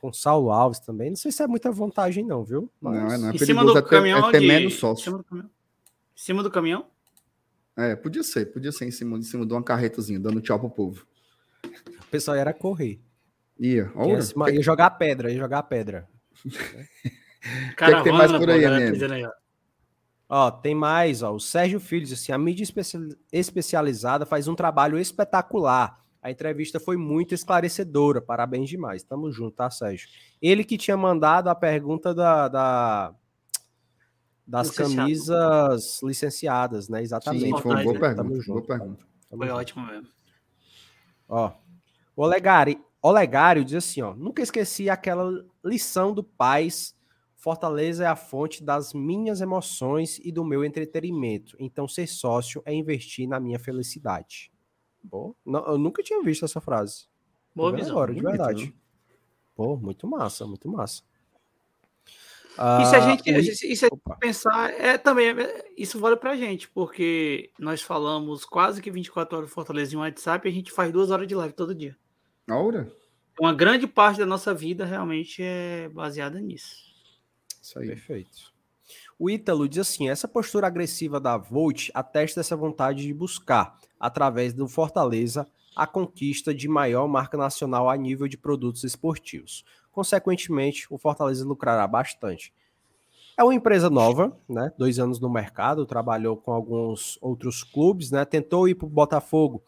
[0.02, 1.12] Com Saulo Alves também.
[1.12, 2.70] Não sei se é muita vantagem, não, viu?
[2.82, 2.94] Mas...
[2.94, 3.30] Não, é, não.
[3.30, 4.48] É em cima do caminhão é ter de...
[4.48, 5.00] menos sócio.
[5.00, 5.48] Em cima do caminhão?
[5.48, 6.86] Em cima do caminhão?
[7.78, 10.70] É, podia ser, podia ser em cima, em cima de uma carretazinha, dando tchau pro
[10.70, 11.08] povo.
[11.64, 13.00] O pessoal ia correr.
[13.58, 13.90] Ia.
[13.96, 16.06] Ia, ia jogar pedra, ia jogar pedra.
[17.78, 19.32] Caravana, que, que tem mais por aí, né?
[20.30, 21.34] Ó, tem mais, ó.
[21.34, 22.66] O Sérgio Filhos, assim, a mídia
[23.32, 26.04] especializada faz um trabalho espetacular.
[26.22, 28.22] A entrevista foi muito esclarecedora.
[28.22, 29.04] Parabéns demais.
[29.04, 30.10] Tamo junto, tá, Sérgio?
[30.42, 33.16] Ele que tinha mandado a pergunta da, da
[34.46, 34.96] das Licenciado.
[34.96, 37.02] camisas licenciadas, né?
[37.02, 37.46] Exatamente.
[37.46, 38.16] Sim, foi uma boa pergunta.
[38.16, 39.06] Tamo junto, boa pergunta.
[39.30, 39.60] Tamo foi junto.
[39.60, 40.08] ótimo mesmo.
[41.30, 41.52] Ó,
[42.16, 44.14] o Olegário, Olegário diz assim, ó.
[44.14, 45.30] Nunca esqueci aquela
[45.64, 46.96] lição do Paz
[47.48, 51.56] Fortaleza é a fonte das minhas emoções e do meu entretenimento.
[51.58, 54.52] Então, ser sócio é investir na minha felicidade.
[55.02, 57.08] Bom, não, eu nunca tinha visto essa frase.
[57.56, 57.92] Boa visão.
[57.92, 58.66] Agora, de verdade.
[58.66, 58.74] Né?
[59.56, 61.04] Pô, muito massa, muito massa.
[62.58, 66.18] e se a ah, gente, e se a gente pensar, é também é, isso vale
[66.18, 70.54] pra gente, porque nós falamos quase que 24 horas de Fortaleza em WhatsApp e a
[70.54, 71.96] gente faz duas horas de live todo dia.
[72.58, 72.92] hora?
[73.40, 76.97] Uma grande parte da nossa vida realmente é baseada nisso.
[77.68, 77.88] Isso aí.
[77.88, 78.54] Perfeito.
[79.20, 84.54] O Ítalo diz assim: essa postura agressiva da Volt atesta essa vontade de buscar, através
[84.54, 85.46] do Fortaleza,
[85.76, 89.66] a conquista de maior marca nacional a nível de produtos esportivos.
[89.92, 92.54] Consequentemente, o Fortaleza lucrará bastante.
[93.38, 94.72] É uma empresa nova, né?
[94.78, 98.24] Dois anos no mercado, trabalhou com alguns outros clubes, né?
[98.24, 99.62] Tentou ir para o Botafogo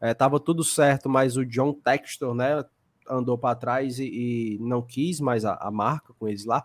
[0.00, 2.64] É, tudo certo, mas o John Textor, né,
[3.06, 6.64] andou para trás e, e, não quis mais a, a, marca com eles lá.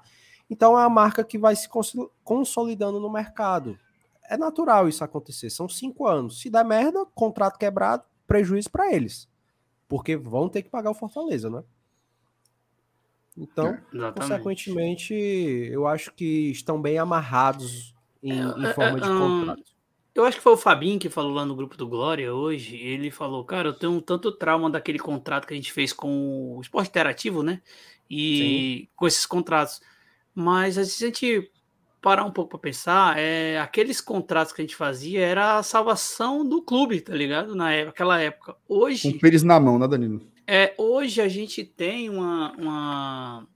[0.49, 1.67] Então é a marca que vai se
[2.23, 3.77] consolidando no mercado.
[4.29, 5.49] É natural isso acontecer.
[5.49, 6.41] São cinco anos.
[6.41, 9.29] Se der merda, contrato quebrado, prejuízo para eles.
[9.87, 11.63] Porque vão ter que pagar o Fortaleza, né?
[13.37, 17.93] Então, é, consequentemente, eu acho que estão bem amarrados
[18.23, 19.75] em, é, em forma de é, contrato.
[20.15, 22.77] Eu acho que foi o Fabinho que falou lá no grupo do Glória hoje.
[22.77, 26.55] Ele falou, cara, eu tenho um tanto trauma daquele contrato que a gente fez com
[26.55, 27.61] o esporte interativo, né?
[28.09, 28.87] E Sim.
[28.95, 29.81] com esses contratos.
[30.35, 31.49] Mas a gente
[32.01, 36.47] parar um pouco para pensar, é, aqueles contratos que a gente fazia era a salvação
[36.47, 37.55] do clube, tá ligado?
[37.55, 38.55] Na época, aquela época.
[38.69, 39.11] Hoje.
[39.11, 40.21] Com Pires na mão, né, Danilo?
[40.45, 43.47] É, hoje a gente tem uma, uma,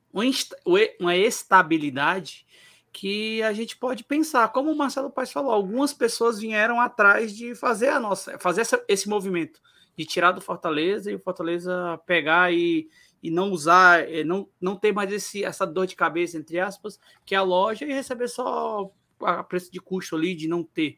[1.00, 2.44] uma estabilidade
[2.92, 7.54] que a gente pode pensar, como o Marcelo Paes falou, algumas pessoas vieram atrás de
[7.54, 9.60] fazer a nossa, fazer essa, esse movimento,
[9.96, 12.90] de tirar do Fortaleza e o Fortaleza pegar e,
[13.22, 17.00] e não usar, eh, não, não ter mais esse, essa dor de cabeça, entre aspas,
[17.26, 18.92] que é a loja e receber só
[19.22, 20.98] a preço de custo ali de não ter.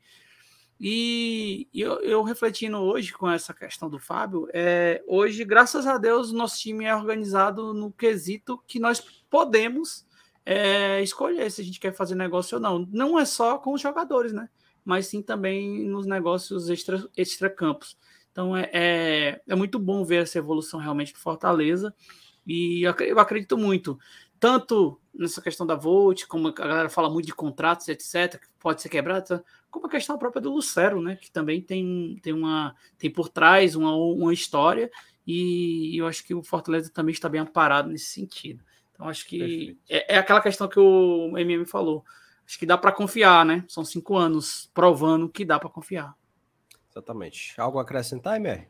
[0.84, 6.32] E eu, eu refletindo hoje com essa questão do Fábio, é, hoje, graças a Deus,
[6.32, 9.00] nosso time é organizado no quesito que nós
[9.30, 10.08] podemos
[10.44, 12.88] é, escolher se a gente quer fazer negócio ou não.
[12.92, 14.50] Não é só com os jogadores, né?
[14.84, 17.96] Mas sim também nos negócios extra, extra campos.
[18.32, 21.94] Então é, é, é, muito bom ver essa evolução realmente do Fortaleza.
[22.46, 24.00] E eu, acredito muito,
[24.40, 28.82] tanto nessa questão da Volt, como a galera fala muito de contratos, etc., que pode
[28.82, 31.16] ser quebrado, como a questão própria do Lucero, né?
[31.16, 34.90] Que também tem, tem, uma, tem por trás uma, uma história.
[35.26, 38.64] E eu acho que o Fortaleza também está bem amparado nesse sentido.
[38.92, 42.04] Então, acho que é, é, aquela questão que o MM falou.
[42.46, 43.64] Acho que dá para confiar, né?
[43.68, 46.16] São cinco anos provando que dá para confiar.
[46.92, 47.54] Exatamente.
[47.58, 48.68] Algo a acrescentar, MR?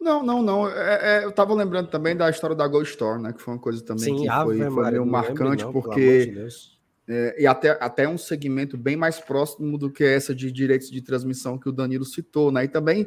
[0.00, 0.68] Não, não, não.
[0.68, 3.32] É, é, eu estava lembrando também da história da Gold Store, né?
[3.32, 6.26] Que foi uma coisa também Sim, que foi, foi meio marcante, não, porque.
[6.26, 6.74] De
[7.06, 11.02] é, e até, até um segmento bem mais próximo do que essa de direitos de
[11.02, 12.64] transmissão que o Danilo citou, né?
[12.64, 13.06] E também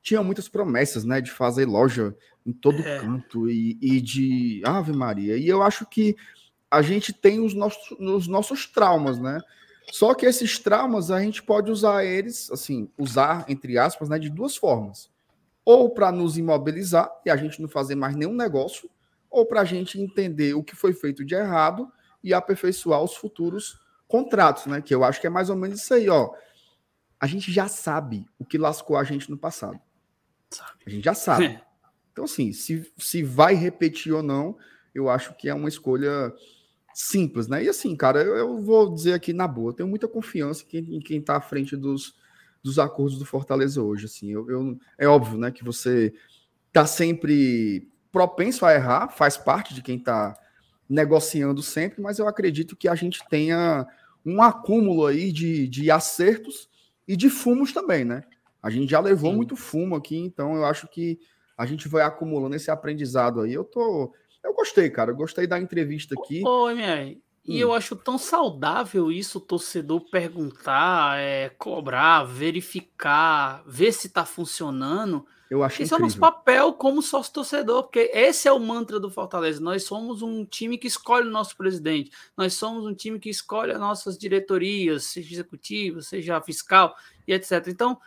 [0.00, 2.14] tinha muitas promessas, né, de fazer loja
[2.44, 2.98] em todo é.
[2.98, 5.36] canto e, e, de Ave Maria.
[5.36, 6.16] E eu acho que
[6.70, 9.40] a gente tem os nossos, os nossos traumas, né?
[9.90, 14.30] Só que esses traumas a gente pode usar eles, assim, usar entre aspas, né, de
[14.30, 15.10] duas formas.
[15.64, 18.90] Ou para nos imobilizar e a gente não fazer mais nenhum negócio,
[19.30, 21.90] ou para a gente entender o que foi feito de errado
[22.22, 24.80] e aperfeiçoar os futuros contratos, né?
[24.80, 26.32] Que eu acho que é mais ou menos isso aí, ó.
[27.18, 29.80] A gente já sabe o que lascou a gente no passado.
[30.84, 31.46] A gente já sabe.
[31.46, 31.62] É.
[32.12, 34.56] Então, assim, se, se vai repetir ou não,
[34.94, 36.32] eu acho que é uma escolha
[36.94, 37.64] simples, né?
[37.64, 41.18] E assim, cara, eu, eu vou dizer aqui na boa, tenho muita confiança em quem
[41.18, 42.14] está à frente dos,
[42.62, 44.06] dos acordos do Fortaleza hoje.
[44.06, 46.12] Assim, eu, eu, é óbvio, né, que você
[46.72, 50.36] tá sempre propenso a errar, faz parte de quem está
[50.88, 53.86] negociando sempre, mas eu acredito que a gente tenha
[54.24, 56.68] um acúmulo aí de, de acertos
[57.08, 58.22] e de fumos também, né?
[58.62, 59.36] A gente já levou Sim.
[59.36, 61.18] muito fumo aqui, então eu acho que
[61.56, 63.52] a gente vai acumulando esse aprendizado aí.
[63.52, 64.12] Eu tô.
[64.44, 65.10] Eu gostei, cara.
[65.10, 66.42] Eu gostei da entrevista aqui.
[66.46, 67.58] Ô, MR, e hum.
[67.58, 75.26] eu acho tão saudável isso, o torcedor perguntar, é, cobrar, verificar, ver se tá funcionando.
[75.50, 79.10] Eu acho Isso é nosso papel como sócio torcedor, porque esse é o mantra do
[79.10, 79.60] Fortaleza.
[79.60, 83.72] Nós somos um time que escolhe o nosso presidente, nós somos um time que escolhe
[83.72, 86.94] as nossas diretorias, seja executivo, seja fiscal
[87.28, 87.66] e etc.
[87.68, 87.98] Então,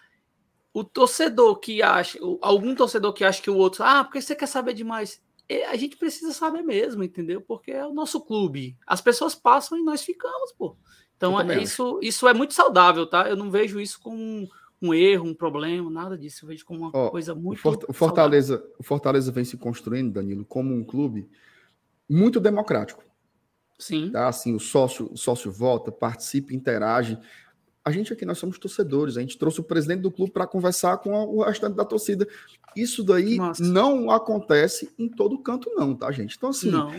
[0.73, 4.47] o torcedor que acha, algum torcedor que acha que o outro, ah, porque você quer
[4.47, 5.21] saber demais?
[5.47, 7.39] É, a gente precisa saber mesmo, entendeu?
[7.41, 8.77] Porque é o nosso clube.
[8.85, 10.75] As pessoas passam e nós ficamos, pô.
[11.15, 13.29] Então é, isso, isso é muito saudável, tá?
[13.29, 14.47] Eu não vejo isso como um,
[14.81, 16.43] um erro, um problema, nada disso.
[16.43, 17.61] Eu vejo como uma oh, coisa muito.
[17.87, 21.29] O Fortaleza, o Fortaleza vem se construindo, Danilo, como um clube
[22.09, 23.03] muito democrático.
[23.77, 24.09] Sim.
[24.11, 24.27] Tá?
[24.27, 27.17] Assim, o sócio, o sócio vota, participa, interage
[27.85, 30.97] a gente aqui nós somos torcedores, a gente trouxe o presidente do clube para conversar
[30.97, 32.27] com o restante da torcida.
[32.75, 33.63] Isso daí Nossa.
[33.63, 36.35] não acontece em todo canto, não, tá, gente?
[36.35, 36.91] Então, assim, não.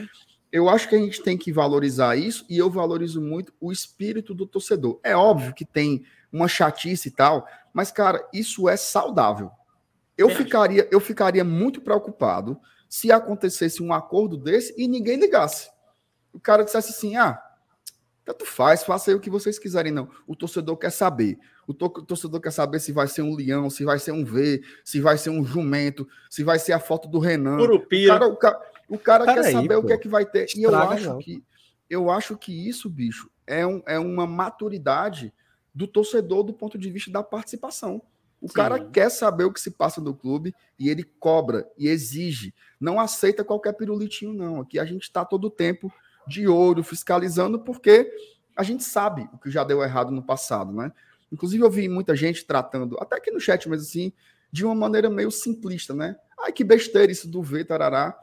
[0.53, 4.33] eu acho que a gente tem que valorizar isso e eu valorizo muito o espírito
[4.33, 5.01] do torcedor.
[5.03, 9.51] É óbvio que tem uma chatice e tal, mas, cara, isso é saudável.
[10.17, 10.35] Eu, é.
[10.37, 15.69] ficaria, eu ficaria muito preocupado se acontecesse um acordo desse e ninguém ligasse.
[16.33, 17.43] O cara dissesse assim: ah,
[18.27, 20.11] tanto faz, faça aí o que vocês quiserem, não.
[20.27, 21.39] O torcedor quer saber.
[21.65, 24.25] O, to o torcedor quer saber se vai ser um leão, se vai ser um
[24.25, 27.57] V, se vai ser um jumento, se vai ser a foto do Renan.
[27.57, 28.17] Urupira.
[28.17, 29.81] O cara, o cara, o cara quer aí, saber pô.
[29.81, 30.49] o que é que vai ter.
[30.57, 31.43] E eu acho que
[31.89, 35.33] eu acho que isso, bicho, é, um, é uma maturidade
[35.73, 38.03] do torcedor do ponto de vista da participação.
[38.41, 38.55] O Sim.
[38.55, 42.53] cara quer saber o que se passa no clube e ele cobra e exige.
[42.81, 44.61] Não aceita qualquer pirulitinho, não.
[44.61, 45.93] Aqui a gente está todo o tempo
[46.27, 48.11] de ouro fiscalizando, porque
[48.57, 50.93] a gente sabe o que já deu errado no passado, né?
[51.31, 54.13] Inclusive, eu vi muita gente tratando, até aqui no chat, mas assim,
[54.51, 56.17] de uma maneira meio simplista, né?
[56.39, 58.17] Ai, que besteira isso do V, tarará.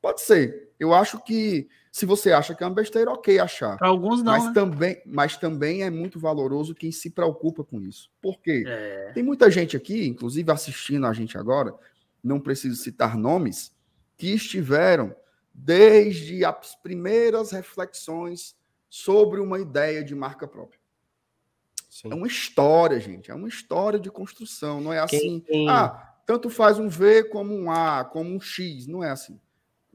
[0.00, 0.70] Pode ser.
[0.78, 3.76] Eu acho que se você acha que é uma besteira, ok achar.
[3.76, 4.32] Para alguns não.
[4.32, 4.52] Mas, né?
[4.52, 8.10] também, mas também é muito valoroso quem se preocupa com isso.
[8.20, 8.64] Por quê?
[8.66, 9.10] É.
[9.12, 11.74] Tem muita gente aqui, inclusive assistindo a gente agora,
[12.22, 13.72] não preciso citar nomes,
[14.16, 15.14] que estiveram
[15.64, 18.56] desde as primeiras reflexões
[18.88, 20.80] sobre uma ideia de marca própria.
[21.88, 22.10] Sim.
[22.10, 23.30] É uma história, gente.
[23.30, 24.80] É uma história de construção.
[24.80, 25.40] Não é assim.
[25.40, 25.68] Quem...
[25.68, 28.86] Ah, tanto faz um V como um A, como um X.
[28.86, 29.38] Não é assim.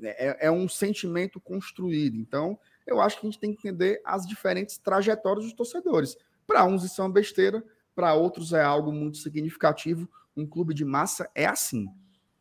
[0.02, 2.18] É, é um sentimento construído.
[2.18, 6.16] Então, eu acho que a gente tem que entender as diferentes trajetórias dos torcedores.
[6.46, 7.64] Para uns isso é uma besteira,
[7.96, 10.08] para outros é algo muito significativo.
[10.38, 11.88] Um clube de massa é assim.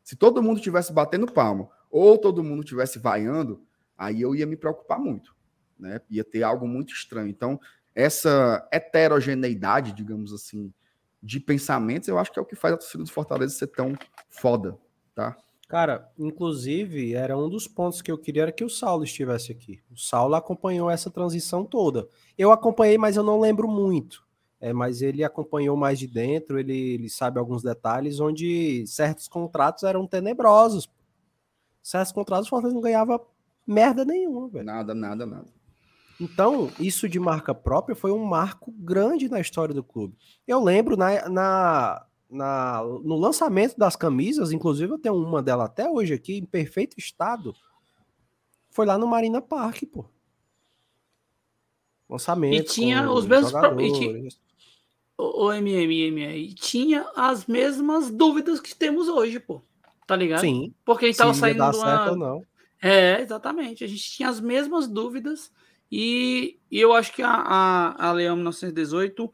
[0.02, 3.62] Se todo mundo tivesse batendo palma ou todo mundo tivesse vaiando,
[3.96, 5.32] aí eu ia me preocupar muito.
[5.78, 6.00] Né?
[6.10, 7.28] Ia ter algo muito estranho.
[7.28, 7.60] Então,
[7.94, 10.74] essa heterogeneidade, digamos assim,
[11.22, 13.94] de pensamentos, eu acho que é o que faz a torcida do Fortaleza ser tão
[14.28, 14.76] foda,
[15.14, 15.36] tá?
[15.68, 19.80] Cara, inclusive, era um dos pontos que eu queria era que o Saulo estivesse aqui.
[19.88, 22.08] O Saulo acompanhou essa transição toda.
[22.36, 24.26] Eu acompanhei, mas eu não lembro muito.
[24.60, 29.84] É, mas ele acompanhou mais de dentro, ele, ele sabe alguns detalhes onde certos contratos
[29.84, 30.88] eram tenebrosos.
[31.84, 33.20] Certos contratos o Fortaleza não ganhava
[33.66, 34.64] merda nenhuma, velho.
[34.64, 35.52] Nada, nada, nada.
[36.18, 40.16] Então, isso de marca própria foi um marco grande na história do clube.
[40.48, 45.86] Eu lembro na, na, na, no lançamento das camisas, inclusive eu tenho uma dela até
[45.86, 47.54] hoje aqui, em perfeito estado.
[48.70, 50.06] Foi lá no Marina Park, pô.
[52.08, 52.54] Lançamento.
[52.54, 54.40] E tinha os mesmos.
[55.18, 59.60] O, o MMM tinha as mesmas dúvidas que temos hoje, pô.
[60.06, 60.40] Tá ligado?
[60.40, 60.74] Sim.
[60.84, 61.58] Porque a gente tava saindo.
[61.58, 61.74] Dar uma...
[61.74, 62.42] certo ou não.
[62.82, 63.84] É, exatamente.
[63.84, 65.50] A gente tinha as mesmas dúvidas
[65.90, 69.32] e, e eu acho que a, a, a Leão 1918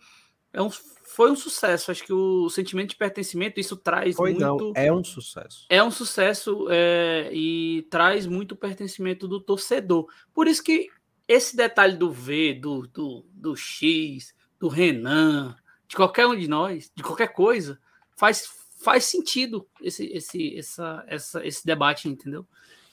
[0.52, 1.90] é um, foi um sucesso.
[1.90, 4.44] Acho que o sentimento de pertencimento, isso traz foi muito.
[4.44, 5.66] Não, é um sucesso.
[5.68, 10.06] É um sucesso é, e traz muito pertencimento do torcedor.
[10.32, 10.88] Por isso que
[11.26, 15.56] esse detalhe do V, do, do, do X, do Renan,
[15.88, 17.78] de qualquer um de nós, de qualquer coisa,
[18.16, 18.48] faz,
[18.82, 22.46] faz sentido esse, esse, essa, essa, esse debate, entendeu?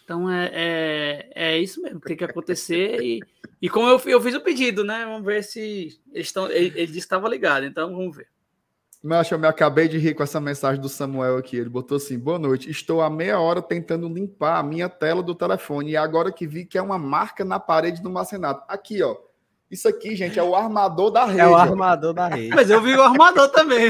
[0.03, 3.01] Então é, é, é isso mesmo, tem que acontecer.
[3.01, 3.21] E,
[3.61, 5.05] e como eu, eu fiz o pedido, né?
[5.05, 6.49] Vamos ver se eles estão.
[6.49, 8.27] Ele, ele disse estava ligado, então vamos ver.
[9.03, 11.57] Mas eu me acabei de rir com essa mensagem do Samuel aqui.
[11.57, 12.69] Ele botou assim: boa noite.
[12.69, 15.91] Estou há meia hora tentando limpar a minha tela do telefone.
[15.91, 18.63] E agora que vi que é uma marca na parede do Marcenato.
[18.67, 19.15] Aqui, ó.
[19.69, 21.41] Isso aqui, gente, é o armador da rede.
[21.41, 22.13] É o armador ó.
[22.13, 22.55] da rede.
[22.55, 23.89] Mas eu vi o armador também.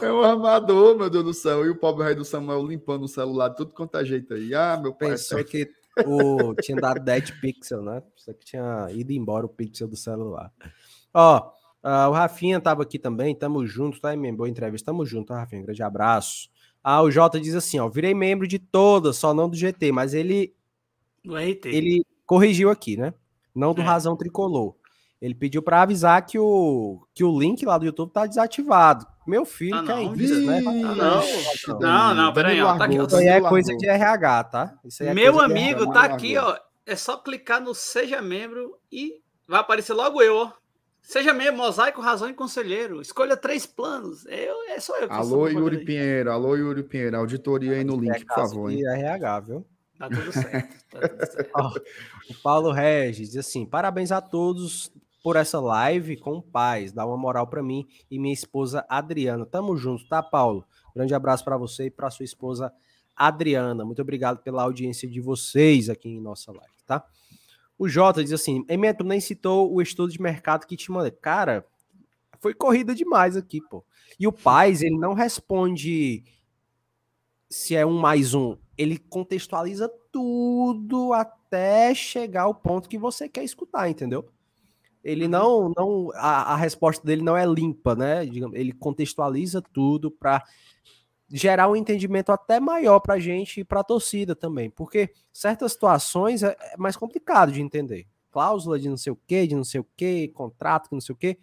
[0.00, 1.66] é o armador, meu Deus do céu.
[1.66, 4.54] E o pobre rei do Samuel limpando o celular, tudo quanto é jeito aí.
[4.54, 5.10] Ah, meu pai.
[5.10, 5.68] Pensou que
[6.06, 6.54] o...
[6.62, 8.02] tinha dado 10 pixel, né?
[8.14, 10.52] Só que tinha ido embora o pixel do celular.
[11.12, 11.50] Ó,
[11.82, 13.34] uh, o Rafinha tava aqui também.
[13.34, 14.38] Tamo junto, tá, membro?
[14.38, 14.86] Boa entrevista.
[14.86, 15.62] Tamo junto, tá, Rafinha?
[15.62, 16.48] Grande abraço.
[16.84, 17.88] Ah, o Jota diz assim, ó.
[17.88, 20.54] Virei membro de todas, só não do GT, mas ele.
[21.24, 21.66] Do RT.
[21.66, 23.12] Ele corrigiu aqui, né?
[23.52, 23.84] Não do é.
[23.84, 24.76] Razão Tricolor.
[25.24, 29.06] Ele pediu para avisar que o, que o link lá do YouTube tá desativado.
[29.26, 30.60] Meu filho, ah, que é isso, né?
[30.60, 32.96] não, não, não, peraí, ó, tá aqui.
[32.96, 34.74] Isso aí é coisa de RH, tá?
[35.00, 36.54] É Meu amigo, tá aqui, ó.
[36.84, 39.14] É só clicar no Seja Membro e
[39.48, 40.52] vai aparecer logo eu, ó.
[41.00, 43.00] Seja membro, mosaico, razão e conselheiro.
[43.00, 44.26] Escolha três planos.
[44.26, 45.10] Eu, é só eu.
[45.10, 46.30] alô, Yuri Pinheiro.
[46.30, 47.16] Alô, Yuri Pinheiro.
[47.16, 48.70] Auditoria aí no link, por favor.
[48.70, 48.86] Hein?
[48.86, 49.66] RH, viu?
[49.98, 50.84] Tá tudo certo.
[50.90, 51.50] Tá tudo certo.
[51.56, 51.72] ó,
[52.30, 54.90] o Paulo Regis diz assim: parabéns a todos
[55.24, 56.92] por essa live com paz.
[56.92, 59.46] Dá uma moral para mim e minha esposa Adriana.
[59.46, 60.66] Tamo junto, tá, Paulo?
[60.94, 62.70] Grande abraço para você e para sua esposa
[63.16, 63.86] Adriana.
[63.86, 67.02] Muito obrigado pela audiência de vocês aqui em nossa live, tá?
[67.78, 71.10] O Jota diz assim: Emento nem citou o estudo de mercado que te mandei.
[71.10, 71.66] Cara,
[72.38, 73.82] foi corrida demais aqui, pô.
[74.20, 76.22] E o Paz, ele não responde
[77.48, 78.58] se é um mais um.
[78.76, 84.28] Ele contextualiza tudo até chegar ao ponto que você quer escutar, entendeu?
[85.04, 88.24] Ele não, não a, a, resposta dele não é limpa, né?
[88.24, 90.42] Ele contextualiza tudo para
[91.28, 95.72] gerar um entendimento até maior para a gente e para a torcida também, porque certas
[95.72, 98.06] situações é, é mais complicado de entender.
[98.30, 101.12] Cláusula de não sei o que, de não sei o que, contrato que não sei
[101.12, 101.38] o que,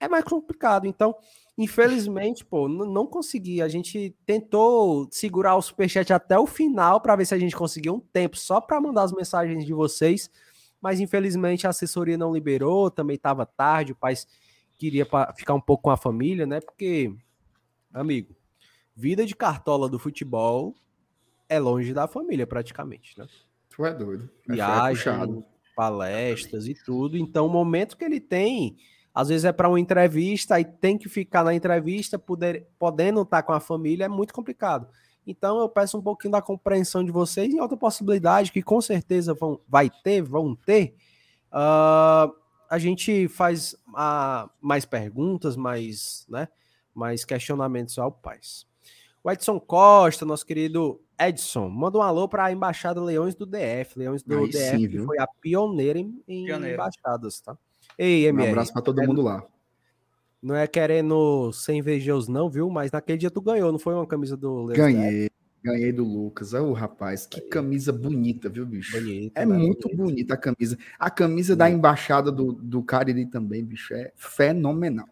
[0.00, 0.86] é mais complicado.
[0.86, 1.14] Então,
[1.56, 3.62] infelizmente, pô, não consegui.
[3.62, 7.92] A gente tentou segurar o superchat até o final para ver se a gente conseguia
[7.92, 10.30] um tempo só para mandar as mensagens de vocês
[10.80, 14.14] mas infelizmente a assessoria não liberou, também estava tarde, o pai
[14.76, 15.06] queria
[15.36, 16.60] ficar um pouco com a família, né?
[16.60, 17.14] Porque
[17.92, 18.34] amigo,
[18.94, 20.74] vida de cartola do futebol
[21.48, 23.26] é longe da família, praticamente, né?
[23.70, 24.28] Tu é doido.
[24.48, 25.44] É Viagem,
[25.74, 27.16] palestras e tudo.
[27.16, 28.76] Então, o momento que ele tem,
[29.14, 33.42] às vezes é para uma entrevista e tem que ficar na entrevista, poder, podendo estar
[33.42, 34.88] com a família, é muito complicado.
[35.30, 39.34] Então, eu peço um pouquinho da compreensão de vocês em outra possibilidade que com certeza
[39.34, 40.94] vão, vai ter, vão ter.
[41.52, 42.34] Uh,
[42.70, 46.48] a gente faz uh, mais perguntas, mais, né,
[46.94, 48.66] mais questionamentos ao pais.
[49.22, 53.98] O Edson Costa, nosso querido Edson, manda um alô para a Embaixada Leões do DF.
[53.98, 56.74] Leões do Aí DF sim, foi a pioneira em, em Pioneira.
[56.74, 57.54] embaixadas, tá?
[57.98, 59.44] Ei, Um MR, abraço pra todo é- mundo lá.
[60.42, 62.68] Não é querendo ser invejoso não, viu?
[62.70, 64.76] Mas naquele dia tu ganhou, não foi uma camisa do DF?
[64.76, 65.30] Ganhei.
[65.62, 66.54] Ganhei do Lucas.
[66.54, 68.96] Ô, rapaz, que camisa bonita, viu, bicho?
[68.98, 69.56] Bonito, É né?
[69.58, 70.78] muito bonita a camisa.
[70.98, 75.08] A camisa da embaixada do, do Cariri também, bicho, é fenomenal.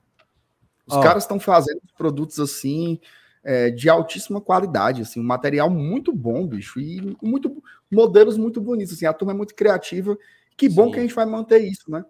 [0.86, 1.00] Os Ó.
[1.02, 3.00] caras estão fazendo produtos assim
[3.42, 8.94] é, de altíssima qualidade, assim, um material muito bom, bicho, e muito modelos muito bonitos.
[8.94, 10.16] Assim, a turma é muito criativa.
[10.56, 10.90] Que bom Sim.
[10.92, 12.04] que a gente vai manter isso, né?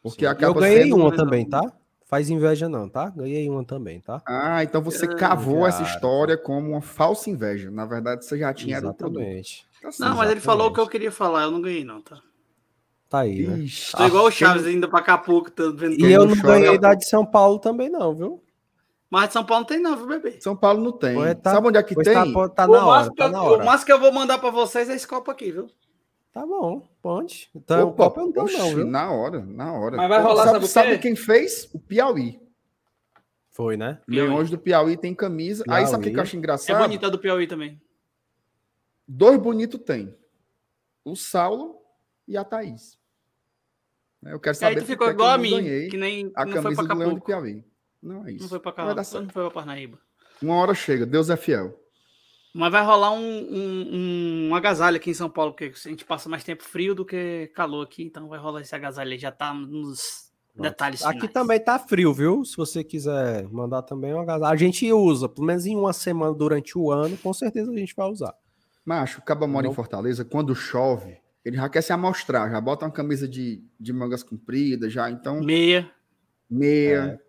[0.00, 0.30] Porque Sim.
[0.30, 1.60] acaba Eu ganhei sendo- uma também, tá?
[2.06, 3.08] Faz inveja não, tá?
[3.08, 4.22] Ganhei uma também, tá?
[4.26, 5.90] Ah, então você Ah, cavou essa cara.
[5.90, 7.70] história como uma falsa inveja.
[7.70, 9.20] Na verdade, você já tinha era o produto.
[9.20, 9.66] Exatamente.
[9.80, 10.00] Tá certo.
[10.00, 10.44] Não, mas ele Exatamente.
[10.44, 12.18] falou o que eu queria falar, eu não ganhei, não, tá?
[13.08, 13.58] Tá aí, né?
[13.58, 16.94] Ixi, Tô igual o quem- Chaves indo pra tô vendo E eu não ganhei da
[16.94, 18.42] de São Paulo também não, viu?
[19.08, 20.40] Mas de São Paulo não tem, não, viu, bebê?
[20.40, 21.14] São Paulo não tem.
[21.36, 22.14] Tá- Sabe onde é que Pois tem?
[22.32, 24.94] tá, tá o, na hora, tá o máximo que eu vou mandar pra vocês é
[24.94, 25.68] esse copo aqui, viu?
[26.34, 27.48] Tá bom, pode.
[27.54, 28.84] Então, o Opa, copo eu não tenho não, viu?
[28.84, 29.96] na hora, na hora.
[29.96, 31.70] Mas vai rolar, sabe sabe, o sabe quem fez?
[31.72, 32.40] O Piauí.
[33.50, 34.00] Foi, né?
[34.04, 34.28] Piauí.
[34.28, 35.62] Leões do Piauí tem camisa.
[35.68, 36.82] Aí sabe o que eu acho É engraçado?
[36.82, 37.80] bonita do Piauí também.
[39.06, 40.12] Dois bonitos tem.
[41.04, 41.80] O Saulo
[42.26, 42.98] e a Thaís.
[44.24, 46.62] Eu quero E aí saber tu ficou igual a mim, que nem a não foi
[46.62, 47.26] camisa pra do Leão Acapulco.
[47.26, 47.64] Piauí.
[48.02, 48.42] Não é isso.
[48.42, 50.00] Não foi pra Parnaíba.
[50.42, 51.78] Uma hora chega, Deus é fiel.
[52.54, 56.28] Mas vai rolar um, um, um agasalho aqui em São Paulo, porque a gente passa
[56.28, 59.52] mais tempo frio do que calor aqui, então vai rolar esse agasalho aí, já tá
[59.52, 61.32] nos detalhes Aqui finais.
[61.32, 62.44] também tá frio, viu?
[62.44, 64.52] Se você quiser mandar também um agasalho.
[64.52, 67.92] A gente usa, pelo menos em uma semana durante o ano, com certeza a gente
[67.96, 68.32] vai usar.
[68.84, 69.72] Macho, o Caba mora Não.
[69.72, 73.92] em Fortaleza, quando chove, ele já quer se amostrar, já bota uma camisa de, de
[73.92, 75.90] mangas compridas, já, então, Meia.
[76.48, 77.20] meia.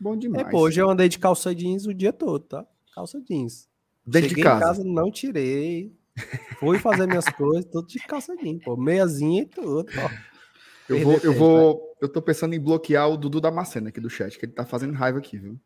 [0.00, 0.44] Bom demais.
[0.44, 2.66] É, pô, hoje eu andei de calça jeans o dia todo, tá?
[2.92, 3.70] Calça jeans.
[4.04, 4.60] Dentro Cheguei de em casa.
[4.66, 5.92] casa, não tirei.
[6.58, 8.76] Fui fazer minhas coisas, tudo de calça jeans, pô.
[8.76, 10.10] Meiazinha e tudo, ó.
[10.88, 14.10] Eu Perder vou, eu vou, eu tô pensando em bloquear o Dudu Damasceno aqui do
[14.10, 15.58] chat, que ele tá fazendo raiva aqui, viu?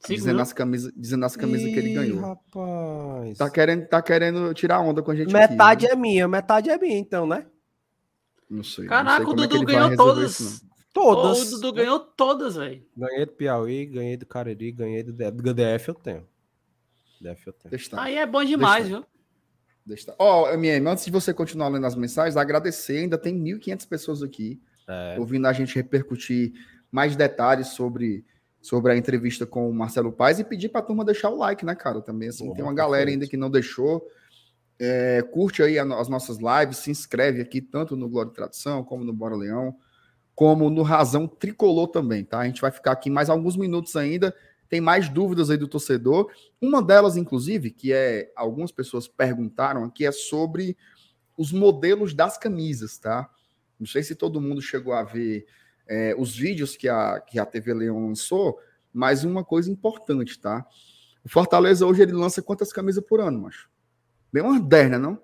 [0.00, 2.20] Cinco Dizendo as camisas, dizendo as camisas que ele Ih, ganhou.
[2.20, 3.38] rapaz.
[3.38, 5.94] Tá querendo, tá querendo tirar onda com a gente Metade aqui.
[5.94, 7.46] é minha, metade é minha, então, né?
[8.50, 8.86] Não sei.
[8.86, 10.60] Caraca, não sei o é Dudu vai ganhou resolver isso,
[10.92, 11.42] todas.
[11.42, 11.52] Todas.
[11.52, 12.84] O Dudu ganhou todas, velho.
[12.96, 15.30] Ganhei do Piauí, ganhei do Cariri, ganhei do DF.
[15.30, 16.26] Do DF eu tenho.
[17.24, 17.74] Eu tenho.
[17.74, 18.02] Estar.
[18.02, 19.04] Aí é bom demais, viu?
[19.84, 20.14] Deixa estar.
[20.18, 24.60] Ó, MM, antes de você continuar lendo as mensagens, agradecer, ainda tem 1.500 pessoas aqui
[24.88, 25.16] É.
[25.18, 26.52] ouvindo a gente repercutir
[26.90, 28.24] mais detalhes sobre,
[28.60, 31.74] sobre a entrevista com o Marcelo Paes e pedir pra turma deixar o like, né,
[31.74, 32.00] cara?
[32.00, 33.22] Também, assim, Boa, tem uma galera perfeito.
[33.22, 34.06] ainda que não deixou.
[34.78, 38.82] É, curte aí a as nossas lives, se inscreve aqui, tanto no Glória e Tradição,
[38.82, 39.76] como no Bora Leão,
[40.34, 42.40] como no Razão Tricolor também, tá?
[42.40, 44.34] A gente vai ficar aqui mais alguns minutos ainda.
[44.72, 46.32] Tem mais dúvidas aí do torcedor.
[46.58, 50.78] Uma delas, inclusive, que é algumas pessoas perguntaram aqui, é sobre
[51.36, 53.28] os modelos das camisas, tá?
[53.78, 55.44] Não sei se todo mundo chegou a ver
[55.86, 58.58] é, os vídeos que a, que a TV Leão lançou,
[58.90, 60.66] mas uma coisa importante, tá?
[61.22, 63.68] O Fortaleza hoje ele lança quantas camisas por ano, macho?
[64.32, 65.22] Bem umas 10, né, não?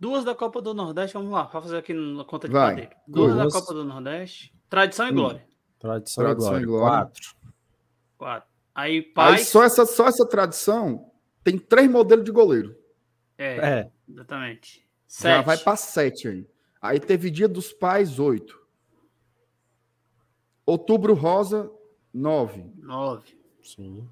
[0.00, 2.70] Duas da Copa do Nordeste, vamos lá, pra fazer aqui na conta de Vai.
[2.70, 2.90] padeiro.
[3.06, 3.52] Duas, Duas.
[3.52, 4.54] da Copa do Nordeste.
[4.70, 5.16] Tradição e Hum.
[5.16, 5.46] glória.
[5.78, 6.86] Tradição, Tradição e e glória.
[6.86, 7.04] glória.
[7.04, 7.34] Quatro.
[8.16, 8.53] Quatro.
[8.74, 11.10] Aí, pai Aí só, essa, só essa tradição
[11.42, 12.76] tem três modelos de goleiro.
[13.38, 13.90] É, é.
[14.08, 14.84] exatamente.
[15.06, 15.36] Sete.
[15.36, 16.46] Já vai para sete aí.
[16.80, 18.60] Aí teve Dia dos Pais, oito.
[20.66, 21.70] Outubro Rosa,
[22.12, 22.64] nove.
[22.78, 23.38] Nove.
[23.62, 24.08] Sim.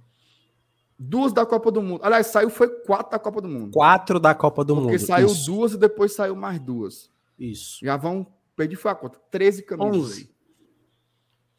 [0.99, 2.05] Duas da Copa do Mundo.
[2.05, 3.73] Aliás, saiu foi quatro da Copa do Mundo.
[3.73, 4.91] Quatro da Copa do Porque Mundo.
[4.93, 5.47] Porque saiu Isso.
[5.47, 7.11] duas e depois saiu mais duas.
[7.39, 7.85] Isso.
[7.85, 9.19] Já vão perdi foi a conta.
[9.31, 10.13] 13 camisas.
[10.13, 10.32] 11.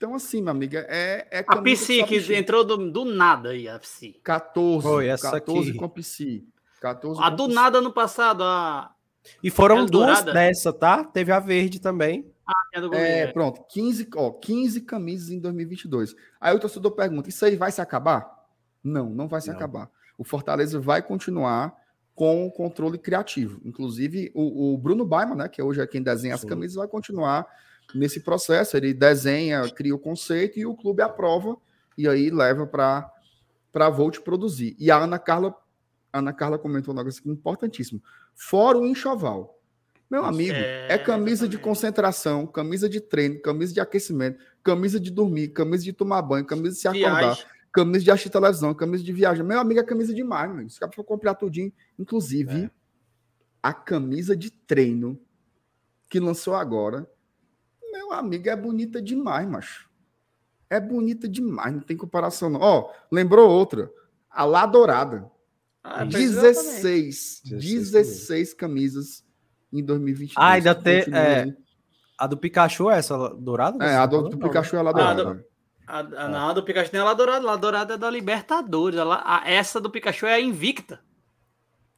[0.03, 2.33] Então, assim, minha amiga, é, é A só que bichinho.
[2.37, 4.19] entrou do, do nada aí, a Psi.
[4.21, 4.85] 14.
[4.85, 5.79] Foi, essa 14 aqui.
[5.79, 6.45] com Psi.
[6.81, 7.55] 14 A com do Psi.
[7.55, 8.93] nada ano passado, a.
[9.41, 10.23] E foram Eldorado?
[10.25, 11.05] duas dessa, tá?
[11.05, 12.29] Teve a verde também.
[12.75, 16.13] a do É, pronto, 15, ó, 15 camisas em 2022.
[16.41, 18.29] Aí o torcedor pergunta: isso aí vai se acabar?
[18.83, 19.55] Não, não vai se Não.
[19.55, 19.89] acabar.
[20.17, 21.73] O Fortaleza vai continuar
[22.13, 23.61] com o controle criativo.
[23.63, 26.47] Inclusive, o, o Bruno Baima, né, que hoje é quem desenha as Sim.
[26.47, 27.47] camisas, vai continuar
[27.93, 28.77] nesse processo.
[28.77, 31.57] Ele desenha, cria o conceito e o clube aprova
[31.97, 33.09] e aí leva para
[33.73, 34.75] para a Volt produzir.
[34.77, 35.55] E a Ana Carla,
[36.13, 38.01] Ana Carla comentou um negócio importantíssimo.
[38.35, 39.59] Fora o enxoval.
[40.09, 45.09] Meu amigo, é, é camisa de concentração, camisa de treino, camisa de aquecimento, camisa de
[45.09, 47.45] dormir, camisa de tomar banho, camisa de se acordar, Viagem.
[47.71, 49.43] camisa de assistir televisão, camisa de viagem.
[49.43, 50.69] Meu amigo, é camisa demais, mano.
[50.69, 52.71] Se for comprar tudinho, inclusive é.
[53.63, 55.19] a camisa de treino
[56.07, 57.09] que lançou agora,
[58.13, 59.89] meu amigo, é bonita demais, macho.
[60.69, 62.59] É bonita demais, não tem comparação não.
[62.61, 63.89] Ó, lembrou outra,
[64.29, 65.29] a lá dourada.
[65.83, 69.25] Ah, 16, 16, 16 camisas
[69.71, 70.35] em 2022.
[70.37, 71.03] Ah, ainda tem.
[71.13, 71.53] É,
[72.17, 73.83] a do Pikachu é essa dourada?
[73.83, 75.45] É, a do, do Pikachu é a lá dourada.
[75.85, 77.51] A, a, não, a do Pikachu tem a lá dourada.
[77.51, 78.97] A dourada é da Libertadores.
[78.97, 81.01] A, a, essa do Pikachu é a invicta.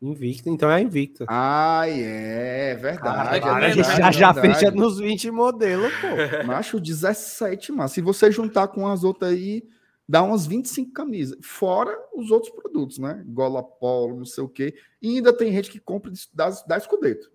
[0.06, 1.26] Invicta, então é a invicta.
[1.28, 3.42] Ah, é, é verdade.
[3.42, 6.08] Cara, é a gente já, já fecha nos 20 modelos, pô.
[6.46, 9.68] Macho, 17, mas se você juntar com as outras aí,
[10.08, 11.38] dá umas 25 camisas.
[11.42, 13.24] Fora os outros produtos, né?
[13.28, 14.76] Gola Polo, não sei o quê.
[15.02, 17.32] E ainda tem gente que compra da, da Escudeto.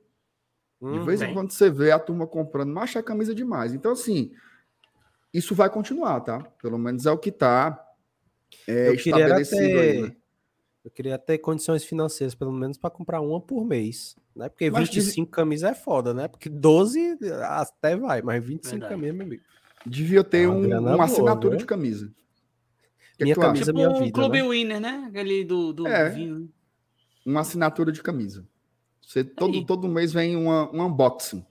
[0.80, 3.74] De hum, vez em quando você vê a turma comprando, mas é camisa demais.
[3.74, 4.32] Então, assim,
[5.34, 6.38] isso vai continuar, tá?
[6.62, 7.84] Pelo menos é o que tá
[8.66, 9.78] é, estabelecido ter...
[9.78, 10.16] aí, né?
[10.84, 14.16] Eu queria ter condições financeiras, pelo menos, para comprar uma por mês.
[14.34, 14.48] Né?
[14.48, 15.30] Porque mas 25 div...
[15.30, 16.26] camisas é foda, né?
[16.26, 18.90] Porque 12 até vai, mas 25 Verdade.
[18.90, 19.42] camisas, meu amigo.
[19.84, 21.58] Devia ter é uma, um, uma boa, assinatura né?
[21.58, 22.12] de camisa.
[23.16, 24.12] Que minha camisa, tipo minha um vida.
[24.12, 24.48] Clube né?
[24.48, 25.04] Winner, né?
[25.08, 26.50] Aquele do, do é, vinho.
[27.24, 28.46] Uma assinatura de camisa.
[29.02, 31.44] Você, todo, todo mês vem uma, um unboxing.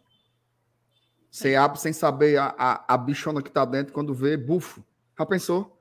[1.30, 4.84] Você abre sem saber a, a, a, bichona que tá dentro, quando vê, bufo.
[5.18, 5.79] Já pensou?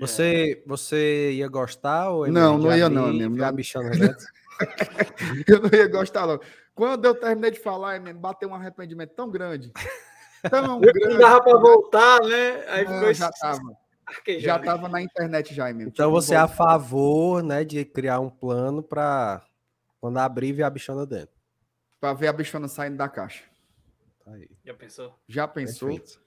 [0.00, 2.10] Você, você ia gostar?
[2.10, 3.44] Ou não, não ia não, mesmo.
[3.44, 4.26] A bichona dentro?
[5.46, 6.40] eu não ia gostar, não.
[6.74, 9.70] Quando eu terminei de falar, mesmo, bateu um arrependimento tão grande.
[10.48, 11.00] Tão grande.
[11.00, 12.64] Não dava para voltar, né?
[12.68, 13.14] Aí não, ficou...
[13.14, 13.60] já tava.
[14.38, 15.92] Já estava na internet já, mesmo.
[15.92, 19.42] Então você é a favor, né, de criar um plano para
[20.00, 21.34] quando abrir, ver a bichona dentro.
[22.00, 23.44] Para ver a bichona saindo da caixa.
[24.24, 24.48] Tá aí.
[24.64, 25.14] Já pensou?
[25.28, 25.88] Já pensou?
[25.90, 26.20] Perfeito.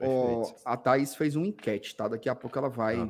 [0.00, 2.08] Oh, a Thaís fez uma enquete, tá?
[2.08, 3.08] Daqui a pouco ela vai ah.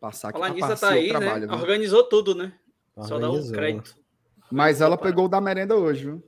[0.00, 0.38] passar aqui.
[0.38, 1.54] Falar nisso, a Thaís trabalho, né?
[1.54, 2.52] organizou tudo, né?
[2.94, 3.08] Organizou.
[3.08, 3.96] Só dá um crédito.
[4.50, 6.22] Mas ela pegou da merenda hoje, viu?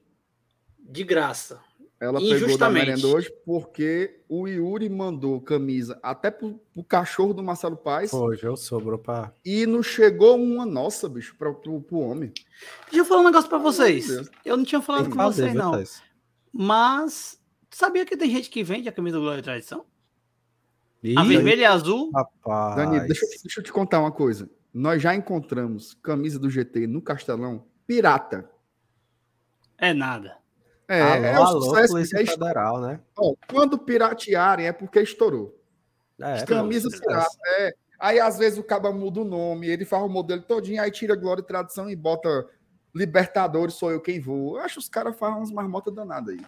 [0.78, 1.60] De graça.
[2.00, 7.42] Ela pegou da merenda hoje porque o Yuri mandou camisa até pro, pro cachorro do
[7.42, 8.12] Marcelo Paz.
[8.12, 9.32] Hoje eu sobrou pra.
[9.44, 12.32] E não chegou uma nossa, bicho, pra, pro, pro homem.
[12.84, 14.30] Deixa eu falar um negócio pra vocês.
[14.44, 15.82] Eu não tinha falado com fazer, vocês, não.
[16.52, 17.37] Mas
[17.70, 19.84] sabia que tem gente que vende a camisa do Glória e Tradição?
[21.02, 22.10] Ih, a vermelha e azul?
[22.12, 22.76] Rapaz.
[22.76, 24.50] Dani, deixa, deixa eu te contar uma coisa.
[24.72, 28.50] Nós já encontramos camisa do GT no Castelão pirata.
[29.76, 30.36] É nada.
[30.88, 33.00] É, alô, é o alô, sucesso Polícia é Federal, né?
[33.16, 35.54] Ó, quando piratearem é porque estourou.
[36.18, 37.74] É, Camisa pirata, é.
[37.98, 41.14] Aí às vezes o cara muda o nome, ele faz o modelo todinho, aí tira
[41.14, 42.46] glória e tradição e bota
[42.94, 44.56] Libertadores, sou eu quem vou.
[44.56, 46.40] Eu acho que os caras fazem umas marmotas danadas aí.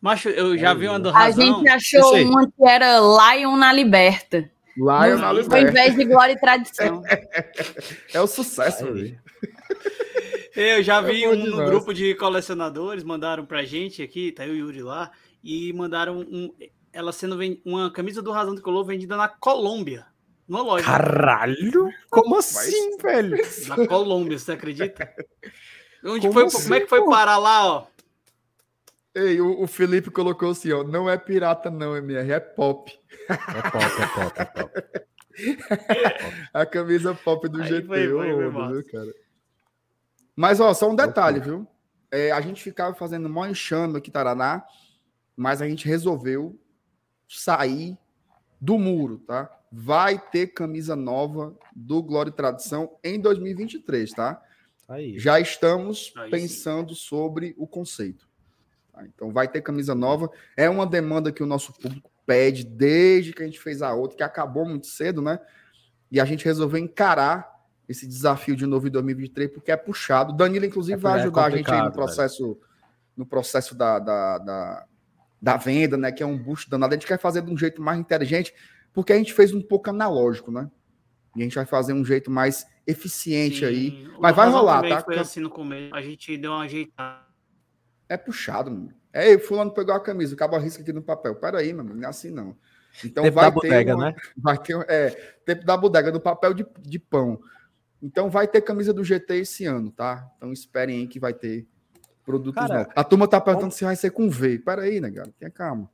[0.00, 1.42] Macho, eu já é, vi uma do Razão.
[1.42, 4.50] A gente achou uma que era Lion na Liberta.
[4.76, 5.56] Lion no, na Liberta.
[5.56, 7.02] Ao invés de glória e tradição.
[8.14, 9.18] é o sucesso, aí.
[10.54, 14.62] Eu já vi um no grupo de colecionadores, mandaram pra gente aqui, tá eu e
[14.62, 15.12] o Yuri lá,
[15.42, 16.52] e mandaram um,
[16.92, 20.04] ela sendo uma camisa do Razão Tricolor vendida na Colômbia.
[20.48, 20.84] Numa loja.
[20.84, 21.90] Caralho!
[22.10, 23.02] Como assim, Mas...
[23.02, 23.36] velho?
[23.68, 25.08] Na Colômbia, você acredita?
[26.04, 27.86] Onde como, foi, assim, como é que foi parar lá, ó?
[29.14, 30.84] Ei, o, o, Felipe colocou assim, ó.
[30.84, 32.92] Não é pirata, não, MR, é pop.
[33.28, 35.08] É pop, é pop, é pop.
[36.52, 39.14] A camisa pop do Aí GT, foi, foi, foi, viu, cara?
[40.34, 41.66] Mas, ó, só um detalhe, viu?
[42.10, 44.64] É, a gente ficava fazendo mó enxame aqui, Taraná,
[45.36, 46.58] mas a gente resolveu
[47.28, 47.96] sair
[48.60, 49.50] do muro, tá?
[49.70, 54.42] Vai ter camisa nova do Glória e Tradição em 2023, tá?
[54.88, 55.18] Aí.
[55.18, 57.00] Já estamos Aí pensando sim.
[57.02, 58.27] sobre o conceito.
[58.98, 59.06] Tá?
[59.06, 60.30] Então, vai ter camisa nova.
[60.56, 64.16] É uma demanda que o nosso público pede desde que a gente fez a outra,
[64.16, 65.38] que acabou muito cedo, né?
[66.10, 67.48] E a gente resolveu encarar
[67.88, 70.32] esse desafio de novo em 2023, porque é puxado.
[70.32, 72.58] Danilo, inclusive, é, vai é ajudar é a gente aí no processo,
[73.16, 74.86] no processo da, da, da,
[75.40, 76.12] da, venda, né?
[76.12, 76.92] Que é um busto danado.
[76.92, 78.52] A gente quer fazer de um jeito mais inteligente,
[78.92, 80.68] porque a gente fez um pouco analógico, né?
[81.36, 83.64] E a gente vai fazer um jeito mais eficiente Sim.
[83.64, 84.10] aí.
[84.18, 85.02] Mas vai rolar, tá?
[85.02, 85.94] Foi assim no começo.
[85.94, 87.27] A gente deu uma ajeitada.
[88.08, 88.94] É puxado, mano.
[89.12, 91.34] É, o fulano pegou a camisa, o cabo risca aqui no papel.
[91.36, 92.56] Peraí, mano, não é assim não.
[93.04, 94.16] Então tempo vai da ter bodega, uma, né?
[94.36, 95.10] Vai ter, é,
[95.44, 97.40] tempo da bodega, do papel de, de pão.
[98.02, 100.30] Então vai ter camisa do GT esse ano, tá?
[100.36, 101.66] Então esperem aí que vai ter
[102.24, 102.92] produtos Cara, novos.
[102.94, 104.58] A turma tá perguntando se vai ser com V.
[104.60, 105.32] Pera aí, né, cara?
[105.38, 105.90] Tenha calma.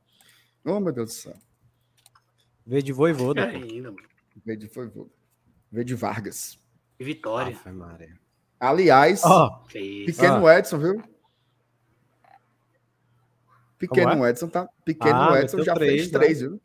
[0.63, 1.35] Oh, meu Deus do céu.
[2.65, 3.45] V de voivoda.
[3.45, 3.93] Ainda,
[4.43, 4.91] V de, foi,
[5.71, 6.59] v de Vargas.
[6.99, 7.57] Vitória.
[8.59, 9.63] Aliás, isso.
[10.05, 11.14] pequeno Edson, viu?
[13.77, 14.67] Pequeno Como Edson tá.
[14.83, 16.19] Pequeno Ah, Edson meteu já três, fez né?
[16.19, 16.61] três, viu?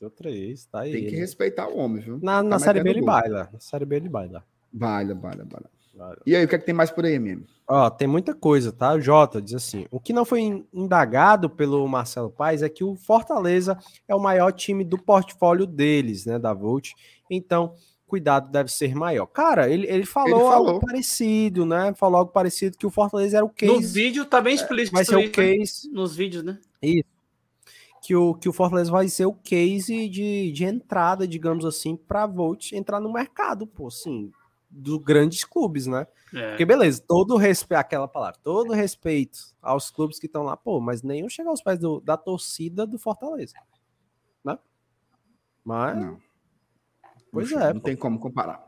[0.00, 0.92] Deu três, tá aí.
[0.92, 2.18] Tem que respeitar o homem, viu?
[2.20, 3.06] Na, na Tá Série B ele gol.
[3.06, 3.48] baila.
[3.52, 4.44] Na Série B ele baila.
[4.72, 5.70] Baila, baila, baila.
[5.94, 6.18] Baila.
[6.26, 7.44] E aí, o que é que tem mais por aí, mesmo?
[7.68, 8.94] Ó, tem muita coisa, tá?
[8.94, 12.82] O Jota diz assim: o que não foi in- indagado pelo Marcelo Paes é que
[12.82, 13.78] o Fortaleza
[14.08, 16.38] é o maior time do portfólio deles, né?
[16.38, 16.90] Da Volt.
[17.30, 17.74] Então,
[18.12, 19.24] cuidado deve ser maior.
[19.24, 20.68] Cara, ele, ele falou, Ele falou.
[20.68, 21.94] algo parecido, né?
[21.94, 23.94] Falou algo parecido que o Fortaleza era o No case.
[23.94, 25.28] vídeo tá bem explícito vai ser o né?
[25.28, 25.90] case.
[25.90, 26.58] Nos vídeos, né?
[26.82, 27.08] Isso.
[28.02, 32.26] Que o, que o Fortaleza vai ser o case de, de entrada, digamos assim, pra
[32.26, 34.30] Volt entrar no mercado, pô, assim,
[34.68, 36.06] dos grandes clubes, né?
[36.34, 36.48] É.
[36.50, 41.02] Porque beleza, todo respeito, aquela palavra, todo respeito aos clubes que estão lá, pô, mas
[41.02, 43.54] nenhum chega aos pés do- da torcida do Fortaleza,
[44.44, 44.58] né?
[45.64, 46.18] Mas Não.
[47.32, 47.86] Pois Não, é, Não pô.
[47.86, 48.62] tem como comparar.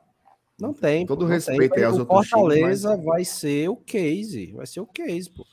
[0.58, 1.06] não tem.
[1.06, 1.84] Todo não respeito tem.
[1.84, 5.44] aí aos o outros times, Fortaleza vai ser o case, vai ser o case, pô.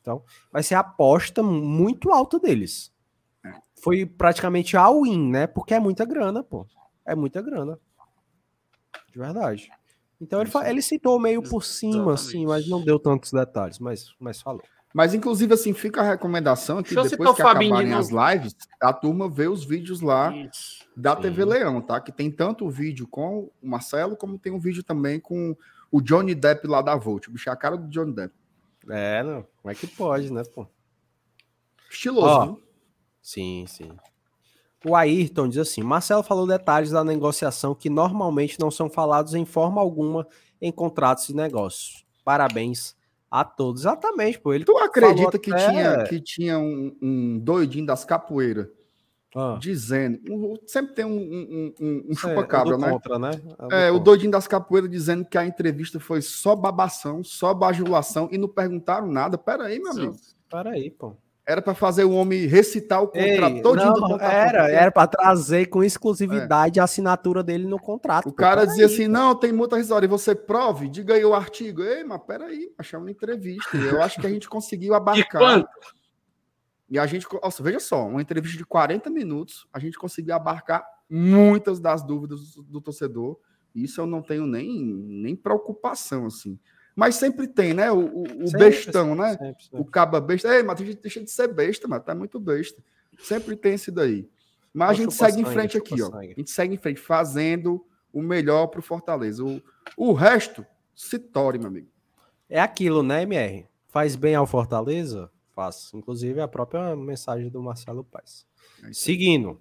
[0.00, 2.92] Então, vai ser a aposta muito alta deles.
[3.44, 3.52] É.
[3.80, 5.46] Foi praticamente all-in, né?
[5.46, 6.66] Porque é muita grana, pô.
[7.04, 7.78] É muita grana.
[9.12, 9.70] De verdade.
[10.20, 14.40] Então ele, ele citou meio por cima, assim, mas não deu tantos detalhes, mas, mas
[14.40, 14.62] falou.
[14.94, 19.28] Mas, inclusive, assim, fica a recomendação que depois que acabarem de as lives, a turma
[19.28, 20.86] vê os vídeos lá Isso.
[20.94, 21.22] da Sim.
[21.22, 22.00] TV Leão, tá?
[22.00, 25.56] Que tem tanto o vídeo com o Marcelo, como tem um vídeo também com
[25.90, 27.26] o Johnny Depp lá da Volt.
[27.26, 28.34] O bicho é a cara do Johnny Depp.
[28.88, 29.46] É, não.
[29.62, 30.66] Como é que pode, né, pô?
[31.90, 32.62] Estiloso, viu?
[33.22, 33.92] Sim, sim.
[34.84, 39.44] O Ayrton diz assim: Marcelo falou detalhes da negociação que normalmente não são falados em
[39.44, 40.26] forma alguma
[40.60, 42.04] em contratos de negócios.
[42.24, 42.96] Parabéns
[43.32, 43.82] a todos.
[43.82, 44.52] Exatamente, pô.
[44.52, 48.68] Ele Tu acredita que, até- tinha, que tinha um, um doidinho das capoeiras
[49.34, 50.20] Ah, dizendo.
[50.66, 52.90] sempre tem um, um, um- um é, chupa-cabra, do né?
[52.90, 53.30] Contra, né?
[53.30, 58.28] do É, o doidinho das capoeiras dizendo que a entrevista foi só babação, só bajulação
[58.30, 59.38] e não perguntaram nada.
[59.38, 60.16] Pera aí, meu amigo.
[60.50, 61.16] Peraí, pô.
[61.44, 64.32] Era para fazer o homem recitar o contrato Ei, todinho do não, contrato.
[64.32, 68.28] era, era para trazer com exclusividade a assinatura dele no contrato.
[68.28, 69.12] O cara dizia assim: pô.
[69.12, 70.06] não, tem multa rescisória.
[70.06, 71.82] E você prove, diga aí o artigo.
[71.82, 73.76] Ei, mas peraí, achar uma entrevista.
[73.76, 75.64] Eu acho que a gente conseguiu abarcar.
[76.92, 80.86] E a gente, nossa, veja só, uma entrevista de 40 minutos, a gente conseguiu abarcar
[81.08, 83.38] muitas das dúvidas do, do torcedor.
[83.74, 86.60] Isso eu não tenho nem, nem preocupação, assim.
[86.94, 87.90] Mas sempre tem, né?
[87.90, 89.30] O, o- o Sempre, bestão, né?
[89.36, 89.80] sempre, sempre.
[89.80, 90.54] O caba besta.
[90.54, 92.82] Ei, mas deixa- deixa de ser besta, mas tá muito besta.
[93.18, 94.28] Sempre tem esse daí.
[94.74, 96.10] Mas a É o gente segue em sangue, frente chupa aqui, ó.
[96.10, 96.32] sangue.
[96.32, 99.42] A gente segue em frente, fazendo o melhor pro Fortaleza.
[99.44, 99.62] O,
[99.96, 100.64] o resto,
[100.94, 101.88] se tore, meu amigo.
[102.48, 103.66] É aquilo, né, MR?
[103.88, 105.30] Faz bem ao Fortaleza?
[105.54, 105.90] Faz.
[105.94, 108.46] Inclusive a própria mensagem do Marcelo Paes.
[108.82, 108.92] É.
[108.92, 109.60] Seguindo.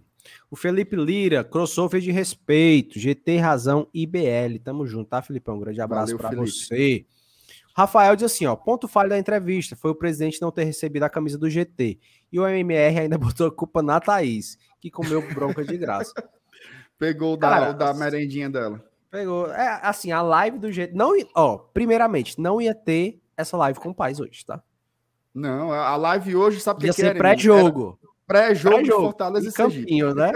[0.49, 4.59] O Felipe Lira, crossover de respeito, GT Razão IBL.
[4.63, 5.55] Tamo junto, tá, Felipão?
[5.57, 6.35] Um grande abraço Felipe.
[6.35, 7.05] você.
[7.75, 11.09] Rafael diz assim, ó, ponto falho da entrevista foi o presidente não ter recebido a
[11.09, 11.99] camisa do GT.
[12.31, 16.13] E o MMR ainda botou a culpa na Thaís, que comeu bronca de graça.
[16.97, 18.83] Pegou da, Cara, da merendinha dela.
[19.09, 19.51] Pegou.
[19.51, 20.93] É, assim, a live do GT.
[20.93, 24.61] Não, ó, primeiramente, não ia ter essa live com o Paz hoje, tá?
[25.33, 27.99] Não, a live hoje, sabe o que Ia que ser era, pré-jogo.
[28.27, 29.03] Pré-jogo de Pré-jogo.
[29.03, 29.51] Fortaleza e.
[29.51, 30.31] Campinho, né?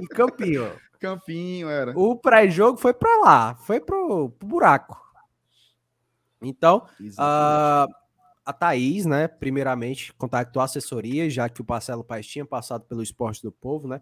[0.00, 0.70] Em Campinho.
[1.00, 1.92] Campinho, era.
[1.98, 5.03] O pré-jogo foi pra lá, foi pro, pro buraco.
[6.48, 6.86] Então,
[7.18, 7.86] a,
[8.44, 13.02] a Thaís, né, primeiramente, contactou a assessoria, já que o Marcelo Paes tinha passado pelo
[13.02, 14.00] Esporte do Povo, né?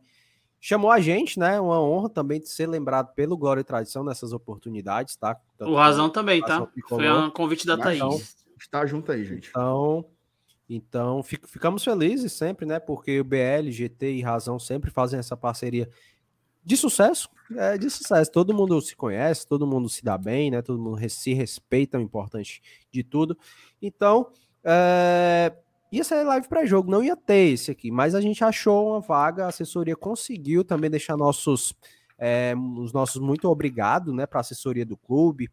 [0.61, 1.59] Chamou a gente, né?
[1.61, 5.35] Uma honra também de ser lembrado pelo Glória e Tradição nessas oportunidades, tá?
[5.59, 6.69] Tanto O Razão também, tá?
[6.89, 8.37] Foi um convite da Mas Thaís.
[8.59, 9.49] Está junto aí, gente.
[9.49, 10.05] Então,
[10.71, 12.79] então fic- ficamos felizes sempre, né?
[12.79, 15.89] Porque o BL, GT e Razão sempre fazem essa parceria
[16.65, 18.31] de sucesso, é de sucesso.
[18.31, 20.63] Todo mundo se conhece, todo mundo se dá bem, né?
[20.63, 23.37] Todo mundo se respeita, é o importante de tudo.
[23.81, 24.31] Então,
[24.65, 25.53] é,
[25.91, 29.45] ia ser live pré-jogo, não ia ter esse aqui, mas a gente achou uma vaga,
[29.45, 31.75] a assessoria conseguiu também deixar nossos,
[32.19, 35.51] é, os nossos muito obrigado, né, para a assessoria do clube.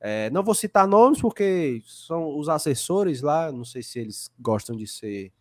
[0.00, 4.74] É, não vou citar nomes porque são os assessores lá, não sei se eles gostam
[4.74, 5.32] de ser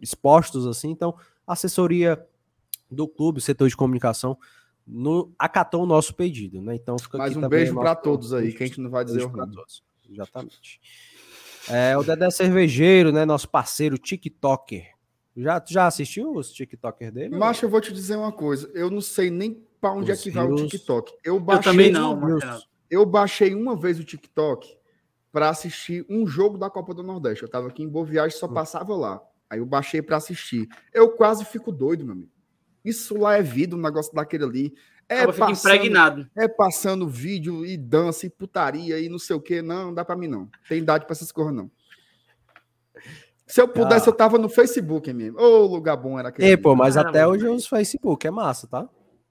[0.00, 0.90] expostos assim.
[0.90, 1.14] Então,
[1.46, 2.24] assessoria
[2.90, 4.36] do clube, o setor de comunicação,
[4.86, 6.74] no, acatou o nosso pedido, né?
[6.74, 8.90] Então, fica Mais aqui um também beijo o para todos aí, que a gente não
[8.90, 9.82] vai dizer beijo o para todos.
[10.10, 10.80] Exatamente.
[11.68, 13.24] É, o Dedé Cervejeiro, né?
[13.24, 14.86] Nosso parceiro TikToker.
[15.36, 17.36] Já, já assistiu os TikToker dele?
[17.36, 18.70] Macho, eu vou te dizer uma coisa.
[18.74, 20.70] Eu não sei nem para onde é Os que vai o rios.
[20.70, 21.12] TikTok.
[21.24, 22.14] Eu Eu baixei, também não.
[22.16, 22.62] Marcelo.
[22.90, 24.76] eu baixei uma vez o TikTok
[25.32, 27.42] para assistir um jogo da Copa do Nordeste.
[27.42, 28.40] Eu tava aqui em Boa Viagem, Hum.
[28.40, 29.20] só passava lá.
[29.50, 30.68] Aí eu baixei para assistir.
[30.92, 32.30] Eu quase fico doido, meu amigo.
[32.84, 34.74] Isso lá é vida, um negócio daquele ali.
[35.08, 36.30] É Acaba passando, impregnado.
[36.36, 39.60] é passando vídeo e dança e putaria e não sei o que.
[39.62, 40.48] Não, não dá pra mim não.
[40.68, 41.70] Tem idade pra essas coisas não.
[43.46, 44.10] Se eu pudesse, Ah.
[44.12, 45.38] eu tava no Facebook mesmo.
[45.38, 46.48] Ô, lugar bom era aquele.
[46.48, 47.10] Ei, pô, mas Caramba.
[47.10, 48.88] até hoje eu uso Facebook, é massa, tá?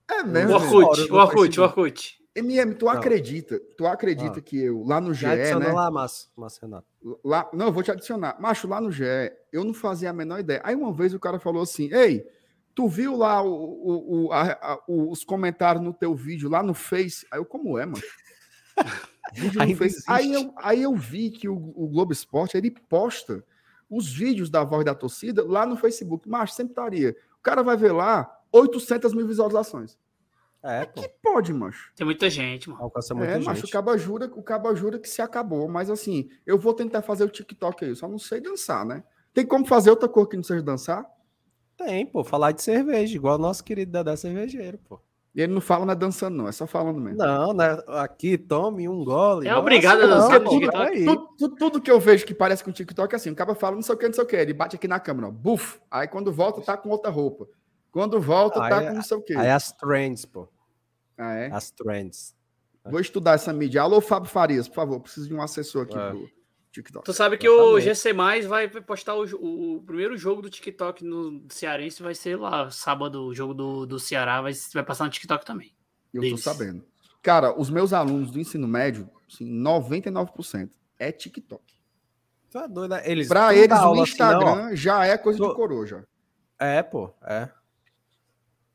[0.09, 0.59] É O mesmo.
[0.59, 0.75] Velho.
[0.75, 2.23] Orkut, o Orkut, o Orkut.
[2.35, 2.91] MM, tu Não.
[2.91, 3.59] acredita?
[3.77, 4.41] Tu acredita Ah.
[4.41, 5.73] que eu, lá no GE, Já adicionou né?
[5.73, 6.85] lá, massa, massa, Renato.
[7.23, 8.35] Lá, não, eu vou te adicionar.
[8.39, 9.03] Macho, lá no GE,
[9.51, 10.61] eu não fazia a menor ideia.
[10.63, 12.23] Aí uma vez o cara falou assim: Ei,
[12.75, 16.73] tu viu lá o, o- o- a- a- os comentários no teu vídeo lá no
[16.73, 17.25] Face?
[17.31, 18.01] Aí eu, como é, mano?
[19.33, 20.03] Vídeo no Ainda Face.
[20.07, 20.45] Aí, existe.
[20.47, 23.43] eu, aí eu vi que o, o Globo Esporte ele posta
[23.89, 26.27] os vídeos da voz da torcida lá no Facebook.
[26.29, 27.15] Macho, sempre estaria.
[27.39, 29.97] O cara vai ver lá 800 mil visualizações.
[30.61, 31.01] É, pô.
[31.01, 31.91] Que pode, macho?
[31.95, 32.81] Tem muita gente, mano.
[32.81, 33.45] Alcança muita É, gente.
[33.45, 37.01] macho, o caba, jura, o caba jura que se acabou, mas assim, eu vou tentar
[37.01, 39.03] fazer o TikTok aí, só não sei dançar, né?
[39.33, 41.05] Tem como fazer outra coisa que não seja dançar?
[41.77, 44.99] Tem, pô, falar de cerveja, igual o nosso querido Dedé cervejeiro, pô.
[45.35, 47.17] E ele não fala, não é dançando, não, é só falando mesmo.
[47.17, 47.75] Não, né?
[47.87, 49.47] Aqui, tome um gole.
[49.47, 51.05] É obrigado a dançar não, no TikTok?
[51.05, 53.55] Tudo, tudo- tudo que eu vejo que parece com o TikTok é assim, o cara
[53.55, 55.31] fala não sei o que, não sei o que, ele bate aqui na câmera, ó,
[55.31, 57.47] buf, aí quando volta tá com outra roupa.
[57.91, 59.35] Quando volta Aí tá é- com não sei o que.
[59.35, 60.47] Aí as trends, pô.
[61.17, 61.51] Ah, é?
[61.51, 62.35] As trends.
[62.85, 63.81] Vou estudar essa mídia.
[63.81, 66.09] Alô, Fábio Farias, por favor, preciso de um assessor aqui É.
[66.09, 66.29] pro
[66.73, 67.05] TikTok.
[67.05, 67.85] Tu sabe que o Exatamente.
[67.95, 69.23] GC Mais vai postar o,
[69.75, 73.99] o primeiro jogo do TikTok no Cearense, vai ser lá, sábado, o jogo do, do
[73.99, 75.73] Ceará, vai, vai passar no TikTok também.
[76.13, 76.43] Eu tô deles.
[76.43, 76.83] sabendo.
[77.21, 80.69] Cara, os meus alunos do ensino médio, assim, 99%
[80.99, 81.63] é TikTok.
[82.55, 83.01] É doido, né?
[83.09, 83.27] Eles.
[83.27, 84.31] Pra eles, o aula assim, não.
[84.33, 86.03] Instagram já é coisa de Tô- coroa, já.
[86.59, 87.49] É, pô, é.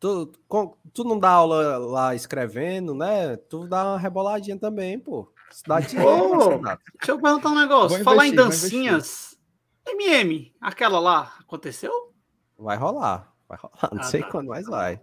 [0.00, 3.36] Tu, com- tu não dá aula lá escrevendo, né?
[3.36, 5.32] Tu dá uma reboladinha também, pô.
[5.66, 6.48] Dá dinheiro, Ô!
[6.56, 6.82] Renato.
[6.98, 7.96] Deixa eu perguntar um negócio.
[7.96, 9.38] Vou Falar em investir, vou dancinhas.
[9.86, 11.92] MM, aquela lá, aconteceu?
[12.58, 13.32] Vai rolar.
[13.48, 13.90] Vai rolar.
[13.92, 14.30] Não Ah, sei tá.
[14.30, 15.00] quando mais vai.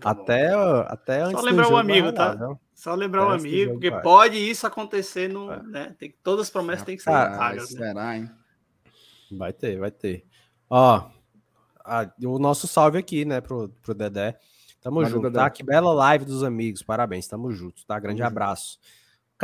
[0.00, 0.50] Tá até,
[0.88, 2.46] até antes do lembrar o amigo, rolar, tá?
[2.46, 2.60] viu?
[2.74, 4.02] Só lembrar o amigo, porque vai.
[4.02, 5.52] pode isso acontecer no.
[5.52, 5.62] É.
[5.64, 5.94] Né?
[5.98, 7.70] Tem, todas as promessas têm que ser Ah, pagas.
[7.74, 7.86] Né?
[7.88, 8.30] será, hein?
[9.32, 10.24] Vai ter, vai ter.
[10.70, 11.06] Ó,
[11.84, 14.38] a- o nosso salve aqui, né, pro, pro Dedé.
[14.80, 15.38] Tamo Valeu, junto, Dedé.
[15.38, 15.50] tá?
[15.50, 16.82] Que bela live dos amigos.
[16.82, 17.98] Parabéns, tamo junto, tá?
[17.98, 18.34] Grande Tamo junto.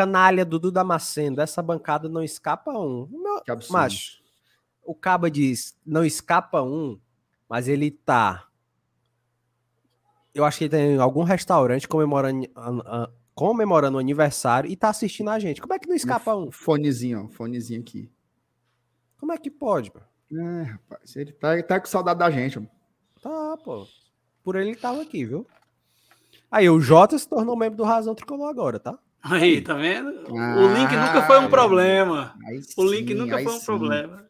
[0.04, 3.06] Canalha Dudu Damasceno, dessa bancada não escapa um.
[3.10, 3.72] Meu, Que absurdo.
[3.78, 4.22] macho,
[4.82, 6.98] o Caba diz, não escapa um,
[7.48, 8.46] mas ele tá.
[10.34, 14.88] Eu acho que ele tem algum restaurante comemorando, an- an- comemorando o aniversário e tá
[14.88, 15.60] assistindo a gente.
[15.60, 16.50] Como é que não escapa um?
[16.50, 18.10] Fonezinho, ó, fonezinho aqui.
[19.18, 20.06] Como é que pode, mano?
[20.32, 22.58] É, rapaz, ele tá, ele tá com saudade da gente.
[23.20, 23.86] Tá, pô.
[24.42, 25.46] Por ele ele tava aqui, viu?
[26.50, 28.98] Aí, o Jota se tornou membro do Razão Tricolor agora, tá?
[29.22, 30.10] Aí, tá vendo?
[30.30, 32.34] o link nunca foi um Ah, problema.
[32.46, 33.66] Aí O link sim, nunca foi um sim.
[33.66, 34.26] problema.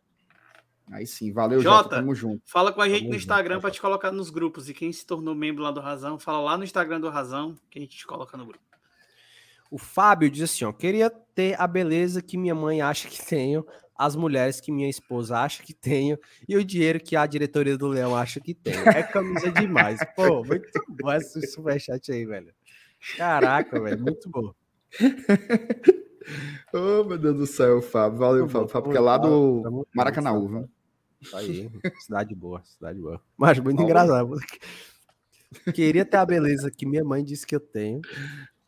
[0.90, 1.96] Aí sim, valeu, Jota, Jota.
[1.96, 2.42] tamo junto.
[2.46, 4.68] Fala com a gente Tamo no Instagram pra te colocar nos grupos.
[4.68, 7.78] E quem se tornou membro lá do Razão, fala lá no Instagram do Razão que
[7.78, 8.64] a gente te coloca no grupo.
[9.70, 13.64] O Fábio diz assim, ó, queria ter a beleza que minha mãe acha que tenho,
[13.96, 16.18] as mulheres que minha esposa acha que tenho
[16.48, 18.88] e o dinheiro que a diretoria do Leão acha que tenho.
[18.88, 20.00] É camisa demais.
[20.16, 22.52] Pô, muito bom esse superchat aí, velho.
[23.16, 24.52] Caraca, velho, muito bom.
[26.72, 28.18] Ô, meu Deus do céu, Fábio.
[28.18, 28.68] Valeu, Fábio.
[28.68, 30.58] Fábio, que é lá do tamo junto, Maracanãú, Fábio.
[30.60, 30.70] viu?
[31.20, 33.20] Isso aí, cidade boa, cidade boa.
[33.36, 34.36] Mas muito engraçado.
[35.74, 38.00] Queria ter a beleza que minha mãe disse que eu tenho,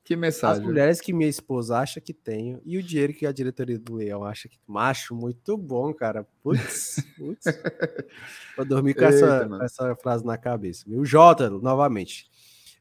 [0.05, 0.65] Que as mensagem.
[0.65, 4.24] mulheres que minha esposa acha que tenho e o dinheiro que a diretoria do Leão
[4.24, 6.27] acha que macho, muito bom, cara.
[6.43, 7.44] Putz, putz.
[8.57, 10.85] Vou dormir com, Eita, essa, com essa frase na cabeça.
[10.89, 12.28] O Jota, novamente.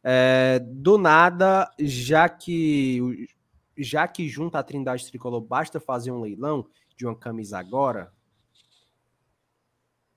[0.04, 3.28] É, do nada, já que
[3.78, 6.66] já que junta a Trindade Tricolor, basta fazer um leilão
[6.98, 8.12] de uma camisa agora.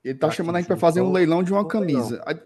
[0.02, 2.02] Ele tá Aqui chamando a gente juntou fazer um leilão de uma um leilão.
[2.02, 2.22] camisa.
[2.26, 2.36] Ah,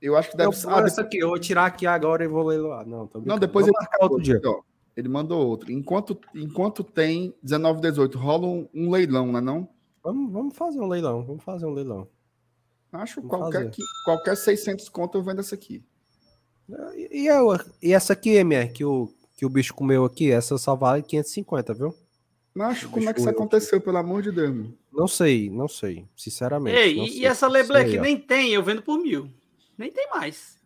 [0.00, 0.66] Eu acho que deve ser.
[0.66, 2.86] vou Ah, depois- aqui, eu vou tirar aqui agora e vou leiloar.
[2.86, 4.40] Não, Não, depois Vamos ele marcar outro dia.
[4.44, 4.60] Ó,
[4.96, 5.72] ele mandou outro.
[5.72, 9.40] Enquanto, enquanto tem 19, 18, rola um, um leilão, né?
[9.40, 9.68] Não?
[10.02, 11.24] Vamos, vamos fazer um leilão.
[11.24, 12.06] Vamos fazer um leilão.
[12.92, 15.84] Acho Vamos qualquer, que, qualquer 600 conto eu vendo essa aqui.
[16.94, 20.58] E, e eu, e essa aqui, MR, que o, que o bicho comeu aqui, essa
[20.58, 21.94] só vale 550, viu?
[22.60, 24.66] Acho como é que isso eu- aconteceu, pelo amor de Deus.
[24.92, 26.08] Não sei, não sei.
[26.16, 26.76] Sinceramente.
[26.76, 27.20] Ei, não e, sei.
[27.20, 28.02] e essa Leblé aí, que ó.
[28.02, 29.30] nem tem, eu vendo por mil.
[29.76, 30.58] Nem tem mais.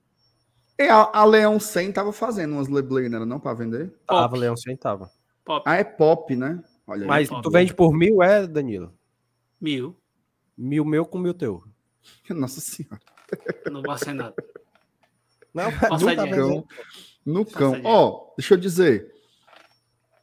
[0.78, 3.92] E a, a Leão 100 tava fazendo umas Leblay, não era não, pra vender?
[4.06, 4.40] Tava, Pop.
[4.40, 5.10] Leão, sem tava.
[5.44, 5.62] Pop.
[5.66, 6.64] Ah, é pop, né?
[6.86, 7.08] Olha aí.
[7.08, 7.42] Mas pop.
[7.42, 8.92] tu vende por mil, é, Danilo?
[9.60, 9.94] Mil.
[10.56, 11.62] Mil meu com mil teu.
[12.30, 13.00] Nossa senhora.
[13.70, 14.34] Não vai ser nada.
[15.54, 15.64] Não,
[15.98, 16.22] Diego.
[16.22, 16.66] vendendo.
[17.24, 17.80] No cão.
[17.84, 19.12] Ó, deixa eu dizer.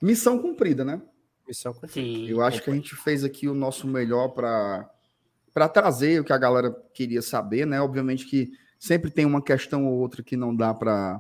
[0.02, 1.02] Missão cumprida, né?
[1.48, 2.28] Missão com- Sim.
[2.28, 4.90] Eu acho que a gente fez aqui o nosso melhor para
[5.54, 7.82] para trazer o que a galera queria saber, né?
[7.82, 11.20] Obviamente que sempre tem uma questão ou outra que não dá para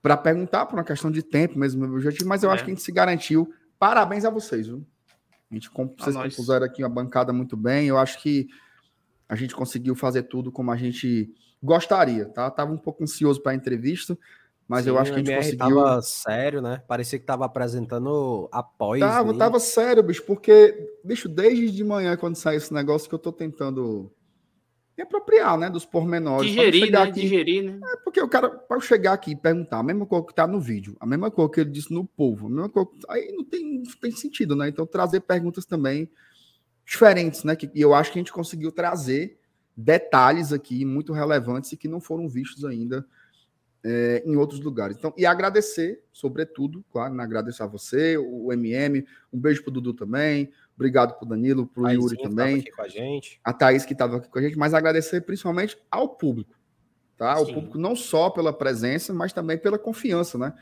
[0.00, 2.54] para perguntar por uma questão de tempo mesmo, meu objetivo, mas eu É.
[2.54, 3.52] acho que a gente se garantiu.
[3.78, 4.86] Parabéns a vocês, viu?
[5.50, 6.34] A gente, comp- A vocês nós.
[6.36, 7.88] compuseram aqui uma bancada muito bem.
[7.88, 8.48] Eu acho que
[9.28, 11.34] a gente conseguiu fazer tudo como a gente
[11.64, 12.50] gostaria, tá?
[12.50, 14.16] Tava um pouco ansioso para a entrevista,
[14.68, 15.76] mas eu Sim, acho que a gente MR conseguiu.
[15.84, 16.82] Tava sério, né?
[16.86, 19.00] Parecia que tava apresentando após.
[19.00, 19.38] Tava, nele.
[19.38, 23.32] tava sério, bicho, porque, bicho, desde de manhã, quando sai esse negócio, que eu tô
[23.32, 24.12] tentando
[24.96, 26.48] me apropriar, né, dos pormenores.
[26.50, 26.98] Digerir, né?
[26.98, 27.80] aqui- Digerir, né?
[27.92, 30.46] É porque o cara, para eu chegar aqui e perguntar a mesma coisa que tá
[30.46, 33.44] no vídeo, a mesma coisa que ele disse no povo, a mesma coisa, aí não
[33.44, 34.68] tem, não tem sentido, né?
[34.68, 36.08] Então, trazer perguntas também
[36.86, 37.56] diferentes, né?
[37.56, 39.40] Que, e eu acho que a gente conseguiu trazer
[39.76, 43.04] detalhes aqui muito relevantes e que não foram vistos ainda
[43.84, 44.96] é, em outros lugares.
[44.96, 49.92] Então, e agradecer, sobretudo, claro, né, agradecer a você, o MM, um beijo pro Dudu
[49.92, 53.38] também, obrigado pro Danilo, pro Taizinho Yuri também, com a gente.
[53.44, 56.54] a Thaís que estava aqui com a gente, mas agradecer principalmente ao público,
[57.16, 57.38] tá?
[57.38, 57.54] O Sim.
[57.54, 60.54] público não só pela presença, mas também pela confiança, né?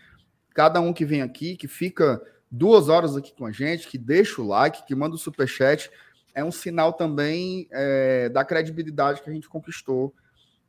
[0.52, 2.20] Cada um que vem aqui, que fica
[2.51, 5.90] duas horas aqui com a gente, que deixa o like, que manda o superchat,
[6.34, 10.14] é um sinal também é, da credibilidade que a gente conquistou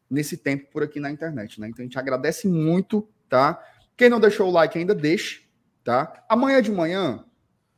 [0.09, 1.67] nesse tempo por aqui na internet, né?
[1.67, 3.63] Então a gente agradece muito, tá?
[3.97, 5.47] Quem não deixou o like ainda, deixe,
[5.83, 6.23] tá?
[6.29, 7.25] Amanhã de manhã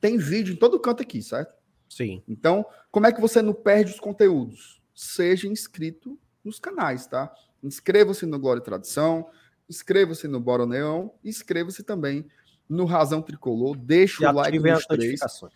[0.01, 1.53] tem vídeo em todo canto aqui, certo?
[1.89, 2.21] Sim.
[2.27, 4.81] Então, como é que você não perde os conteúdos?
[4.93, 7.33] Seja inscrito nos canais, tá?
[7.63, 9.29] Inscreva-se no Glória e Tradição,
[9.69, 12.25] inscreva-se no Bora Neon, inscreva-se também
[12.67, 15.53] no Razão Tricolor, deixa E o like nos as três, notificações.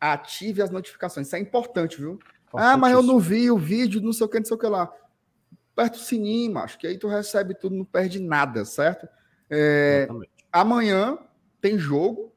[0.00, 2.18] Ative as notificações, isso é importante, viu?
[2.54, 4.66] Ah, mas eu não vi o vídeo, não sei o que, não sei o que
[4.66, 4.90] lá.
[5.72, 9.08] Aperta o sininho, macho, que aí tu recebe tudo, não perde nada, certo?
[9.50, 10.30] É, Exatamente.
[10.52, 11.18] Amanhã
[11.60, 12.32] tem jogo,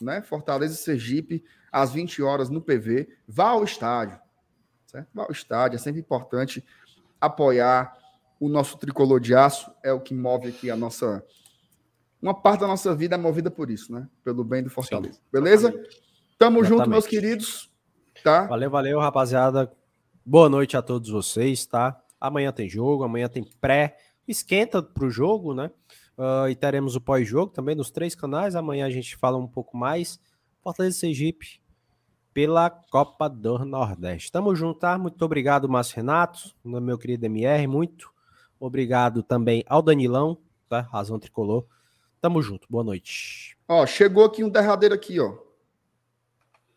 [0.00, 0.22] né?
[0.22, 3.08] Fortaleza e Sergipe, às 20 horas no PV.
[3.26, 4.20] Vá ao estádio,
[4.86, 5.08] certo?
[5.14, 6.64] Vá ao estádio, é sempre importante
[7.20, 7.96] apoiar
[8.38, 11.24] o nosso tricolor de aço, é o que move aqui a nossa.
[12.20, 14.08] Uma parte da nossa vida é movida por isso, né?
[14.22, 15.20] Pelo bem do Fortaleza.
[15.32, 15.72] Beleza?
[16.38, 16.90] Tamo junto, Exatamente.
[16.90, 17.70] meus queridos.
[18.22, 18.46] Tá?
[18.46, 19.72] Valeu, valeu, rapaziada.
[20.24, 21.98] Boa noite a todos vocês, tá?
[22.20, 23.96] Amanhã tem jogo, amanhã tem pré.
[24.28, 25.70] Esquenta pro jogo, né?
[26.18, 28.54] Ah, e teremos o pós-jogo também nos três canais.
[28.54, 30.20] Amanhã a gente fala um pouco mais.
[30.62, 31.60] Fortaleza e Sergipe
[32.34, 34.30] pela Copa do Nordeste.
[34.30, 34.98] Tamo junto, tá?
[34.98, 37.66] Muito obrigado, Márcio Renato, meu querido MR.
[37.66, 38.10] Muito
[38.60, 40.36] obrigado também ao Danilão,
[40.68, 40.80] tá?
[40.80, 41.64] Razão Tricolor.
[42.20, 42.66] Tamo junto.
[42.68, 43.56] Boa noite.
[43.66, 45.45] Ó, chegou aqui um derradeiro aqui, ó.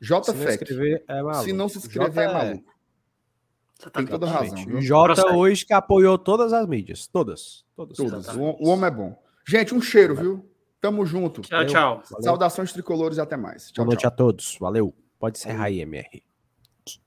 [0.02, 0.64] Se não JFEC.
[0.64, 1.34] inscrever, é.
[1.44, 2.74] Se não se inscrever, J é maluco.
[3.78, 4.66] Você tá Tem toda razão.
[4.66, 4.82] viu?
[4.82, 7.08] Jota hoje que apoiou todas as mídias.
[7.08, 7.64] Todas.
[7.76, 7.96] Todas.
[7.98, 8.28] Todas.
[8.36, 9.24] o homem é bom.
[9.48, 10.46] Gente, um cheiro, viu?
[10.82, 11.42] Tamo junto.
[11.42, 12.04] Tchau, tchau.
[12.10, 12.24] Valeu.
[12.24, 13.72] Saudações tricolores e até mais.
[13.72, 14.08] Tchau, Boa noite tchau.
[14.08, 14.58] a todos.
[14.60, 14.94] Valeu.
[15.18, 16.24] Pode encerrar aí, MR.